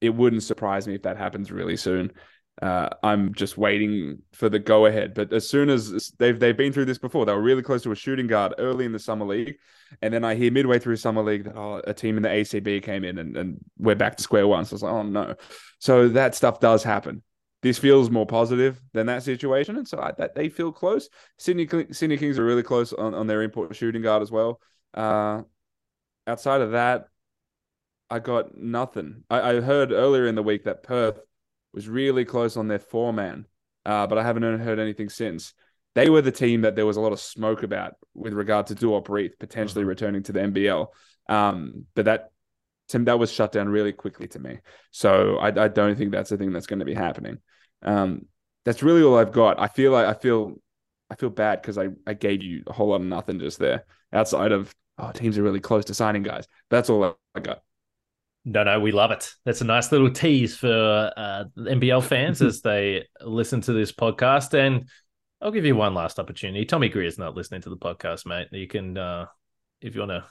it 0.00 0.10
wouldn't 0.10 0.42
surprise 0.42 0.86
me 0.86 0.94
if 0.94 1.02
that 1.02 1.16
happens 1.16 1.50
really 1.50 1.76
soon. 1.76 2.12
Uh, 2.60 2.88
I'm 3.04 3.34
just 3.34 3.56
waiting 3.56 4.18
for 4.32 4.48
the 4.48 4.58
go 4.58 4.86
ahead. 4.86 5.14
But 5.14 5.32
as 5.32 5.48
soon 5.48 5.70
as 5.70 6.12
they've 6.18 6.38
they've 6.38 6.56
been 6.56 6.72
through 6.72 6.86
this 6.86 6.98
before, 6.98 7.24
they 7.24 7.32
were 7.32 7.42
really 7.42 7.62
close 7.62 7.82
to 7.84 7.92
a 7.92 7.96
shooting 7.96 8.26
guard 8.26 8.54
early 8.58 8.84
in 8.84 8.92
the 8.92 8.98
summer 8.98 9.24
league, 9.24 9.58
and 10.02 10.12
then 10.12 10.24
I 10.24 10.34
hear 10.34 10.50
midway 10.50 10.80
through 10.80 10.96
summer 10.96 11.22
league 11.22 11.44
that 11.44 11.56
oh, 11.56 11.80
a 11.86 11.94
team 11.94 12.16
in 12.16 12.24
the 12.24 12.28
ACB 12.28 12.82
came 12.82 13.04
in 13.04 13.18
and, 13.18 13.36
and 13.36 13.58
we're 13.78 13.94
back 13.94 14.16
to 14.16 14.22
square 14.22 14.48
one. 14.48 14.64
So 14.64 14.74
it's 14.74 14.82
like, 14.82 14.92
oh 14.92 15.02
no. 15.02 15.36
So 15.78 16.08
that 16.08 16.34
stuff 16.34 16.58
does 16.58 16.82
happen. 16.82 17.22
This 17.62 17.78
feels 17.78 18.10
more 18.10 18.26
positive 18.26 18.80
than 18.92 19.06
that 19.06 19.22
situation, 19.22 19.76
and 19.76 19.86
so 19.86 20.00
I, 20.00 20.12
that 20.18 20.34
they 20.34 20.48
feel 20.48 20.72
close. 20.72 21.08
Sydney 21.38 21.68
Sydney 21.92 22.16
Kings 22.16 22.40
are 22.40 22.44
really 22.44 22.64
close 22.64 22.92
on, 22.92 23.14
on 23.14 23.28
their 23.28 23.42
import 23.42 23.74
shooting 23.76 24.02
guard 24.02 24.22
as 24.22 24.32
well. 24.32 24.60
Uh, 24.94 25.42
outside 26.26 26.60
of 26.60 26.72
that, 26.72 27.08
I 28.10 28.18
got 28.18 28.56
nothing. 28.56 29.24
I, 29.28 29.40
I 29.40 29.60
heard 29.60 29.92
earlier 29.92 30.26
in 30.26 30.34
the 30.34 30.42
week 30.42 30.64
that 30.64 30.82
Perth 30.82 31.20
was 31.72 31.88
really 31.88 32.24
close 32.24 32.56
on 32.56 32.68
their 32.68 32.78
four 32.78 33.12
man, 33.12 33.46
uh, 33.84 34.06
but 34.06 34.18
I 34.18 34.22
haven't 34.22 34.42
heard 34.60 34.78
anything 34.78 35.08
since. 35.08 35.52
They 35.94 36.08
were 36.10 36.22
the 36.22 36.32
team 36.32 36.62
that 36.62 36.76
there 36.76 36.86
was 36.86 36.96
a 36.96 37.00
lot 37.00 37.12
of 37.12 37.20
smoke 37.20 37.62
about 37.62 37.94
with 38.14 38.32
regard 38.32 38.68
to 38.68 38.74
Duop 38.74 39.08
Reath 39.08 39.38
potentially 39.38 39.82
mm-hmm. 39.82 39.88
returning 39.88 40.22
to 40.24 40.32
the 40.32 40.40
NBL. 40.40 40.86
Um, 41.28 41.86
but 41.94 42.06
that 42.06 42.30
that 42.90 43.18
was 43.18 43.30
shut 43.30 43.52
down 43.52 43.68
really 43.68 43.92
quickly 43.92 44.28
to 44.28 44.38
me. 44.38 44.60
So 44.90 45.36
I, 45.36 45.48
I 45.48 45.68
don't 45.68 45.96
think 45.96 46.12
that's 46.12 46.30
the 46.30 46.38
thing 46.38 46.52
that's 46.52 46.66
going 46.66 46.78
to 46.78 46.84
be 46.84 46.94
happening. 46.94 47.38
Um, 47.82 48.26
that's 48.64 48.82
really 48.82 49.02
all 49.02 49.18
I've 49.18 49.32
got. 49.32 49.60
I 49.60 49.68
feel 49.68 49.92
like 49.92 50.06
I 50.06 50.14
feel 50.14 50.54
I 51.10 51.16
feel 51.16 51.30
bad 51.30 51.60
because 51.60 51.78
I, 51.78 51.88
I 52.06 52.14
gave 52.14 52.42
you 52.42 52.62
a 52.66 52.72
whole 52.72 52.88
lot 52.88 53.00
of 53.00 53.06
nothing 53.06 53.40
just 53.40 53.58
there 53.58 53.84
outside 54.12 54.52
of 54.52 54.74
oh 54.98 55.12
teams 55.12 55.36
are 55.36 55.42
really 55.42 55.60
close 55.60 55.84
to 55.86 55.94
signing 55.94 56.22
guys. 56.22 56.46
That's 56.70 56.90
all 56.90 57.18
I 57.34 57.40
got. 57.40 57.62
No, 58.48 58.64
no, 58.64 58.80
we 58.80 58.92
love 58.92 59.10
it. 59.10 59.30
That's 59.44 59.60
a 59.60 59.64
nice 59.64 59.92
little 59.92 60.10
tease 60.10 60.56
for 60.56 61.12
uh, 61.14 61.44
NBL 61.58 62.02
fans 62.02 62.40
as 62.40 62.60
they 62.62 63.06
listen 63.20 63.60
to 63.62 63.74
this 63.74 63.92
podcast. 63.92 64.54
And 64.54 64.88
I'll 65.42 65.50
give 65.50 65.66
you 65.66 65.76
one 65.76 65.92
last 65.92 66.18
opportunity. 66.18 66.64
Tommy 66.64 66.88
Greer's 66.88 67.18
not 67.18 67.36
listening 67.36 67.60
to 67.62 67.70
the 67.70 67.76
podcast, 67.76 68.24
mate. 68.24 68.48
You 68.50 68.66
can, 68.66 68.96
uh, 68.96 69.26
if 69.82 69.94
you 69.94 70.00
want 70.00 70.24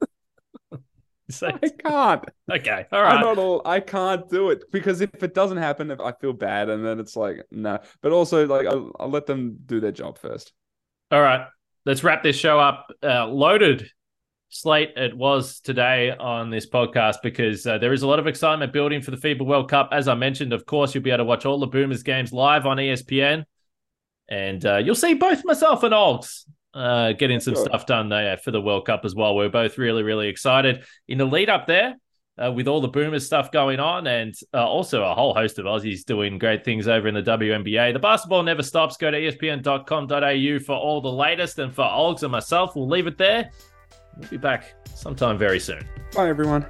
to. 0.00 0.78
Say 1.30 1.48
I 1.48 1.68
can't. 1.68 2.24
Okay, 2.50 2.86
all 2.90 3.02
right. 3.02 3.16
I'm 3.16 3.20
not 3.20 3.36
all, 3.36 3.60
I 3.66 3.80
can't 3.80 4.26
do 4.30 4.48
it 4.48 4.64
because 4.72 5.02
if 5.02 5.22
it 5.22 5.34
doesn't 5.34 5.58
happen, 5.58 5.90
I 5.90 6.12
feel 6.12 6.32
bad, 6.32 6.70
and 6.70 6.84
then 6.84 6.98
it's 6.98 7.16
like 7.16 7.46
no. 7.50 7.78
But 8.02 8.12
also, 8.12 8.46
like 8.46 8.66
I'll, 8.66 8.92
I'll 9.00 9.08
let 9.10 9.24
them 9.24 9.58
do 9.64 9.80
their 9.80 9.92
job 9.92 10.18
first. 10.18 10.52
All 11.10 11.22
right, 11.22 11.46
let's 11.86 12.04
wrap 12.04 12.22
this 12.22 12.36
show 12.36 12.60
up. 12.60 12.90
Uh, 13.02 13.26
loaded 13.26 13.88
slate 14.54 14.92
it 14.96 15.16
was 15.16 15.58
today 15.58 16.12
on 16.12 16.48
this 16.48 16.64
podcast 16.64 17.16
because 17.24 17.66
uh, 17.66 17.76
there 17.76 17.92
is 17.92 18.02
a 18.02 18.06
lot 18.06 18.20
of 18.20 18.28
excitement 18.28 18.72
building 18.72 19.02
for 19.02 19.10
the 19.10 19.16
FIBA 19.16 19.44
World 19.44 19.68
Cup. 19.68 19.88
As 19.90 20.06
I 20.06 20.14
mentioned, 20.14 20.52
of 20.52 20.64
course, 20.64 20.94
you'll 20.94 21.02
be 21.02 21.10
able 21.10 21.18
to 21.18 21.24
watch 21.24 21.44
all 21.44 21.58
the 21.58 21.66
Boomers 21.66 22.04
games 22.04 22.32
live 22.32 22.64
on 22.64 22.76
ESPN, 22.76 23.44
and 24.28 24.64
uh, 24.64 24.76
you'll 24.76 24.94
see 24.94 25.14
both 25.14 25.44
myself 25.44 25.82
and 25.82 25.92
Olds 25.92 26.46
uh, 26.72 27.12
getting 27.12 27.40
some 27.40 27.54
sure. 27.54 27.64
stuff 27.64 27.84
done 27.84 28.08
there 28.08 28.36
for 28.36 28.52
the 28.52 28.60
World 28.60 28.86
Cup 28.86 29.04
as 29.04 29.14
well. 29.14 29.34
We're 29.34 29.48
both 29.48 29.76
really, 29.76 30.04
really 30.04 30.28
excited 30.28 30.84
in 31.08 31.18
the 31.18 31.24
lead 31.24 31.50
up 31.50 31.66
there. 31.66 31.96
Uh, 32.36 32.50
with 32.50 32.66
all 32.66 32.80
the 32.80 32.88
Boomers 32.88 33.24
stuff 33.24 33.52
going 33.52 33.78
on, 33.78 34.08
and 34.08 34.34
uh, 34.52 34.66
also 34.66 35.04
a 35.04 35.14
whole 35.14 35.32
host 35.34 35.60
of 35.60 35.66
Aussies 35.66 36.04
doing 36.04 36.36
great 36.36 36.64
things 36.64 36.88
over 36.88 37.06
in 37.06 37.14
the 37.14 37.22
WNBA. 37.22 37.92
The 37.92 38.00
basketball 38.00 38.42
never 38.42 38.64
stops. 38.64 38.96
Go 38.96 39.08
to 39.08 39.16
espn.com.au 39.16 40.58
for 40.58 40.74
all 40.74 41.00
the 41.00 41.12
latest. 41.12 41.60
And 41.60 41.72
for 41.72 41.84
Olgs 41.84 42.24
and 42.24 42.32
myself, 42.32 42.74
we'll 42.74 42.88
leave 42.88 43.06
it 43.06 43.18
there. 43.18 43.52
We'll 44.16 44.28
be 44.28 44.36
back 44.36 44.74
sometime 44.94 45.38
very 45.38 45.60
soon. 45.60 45.84
Bye, 46.14 46.28
everyone. 46.28 46.66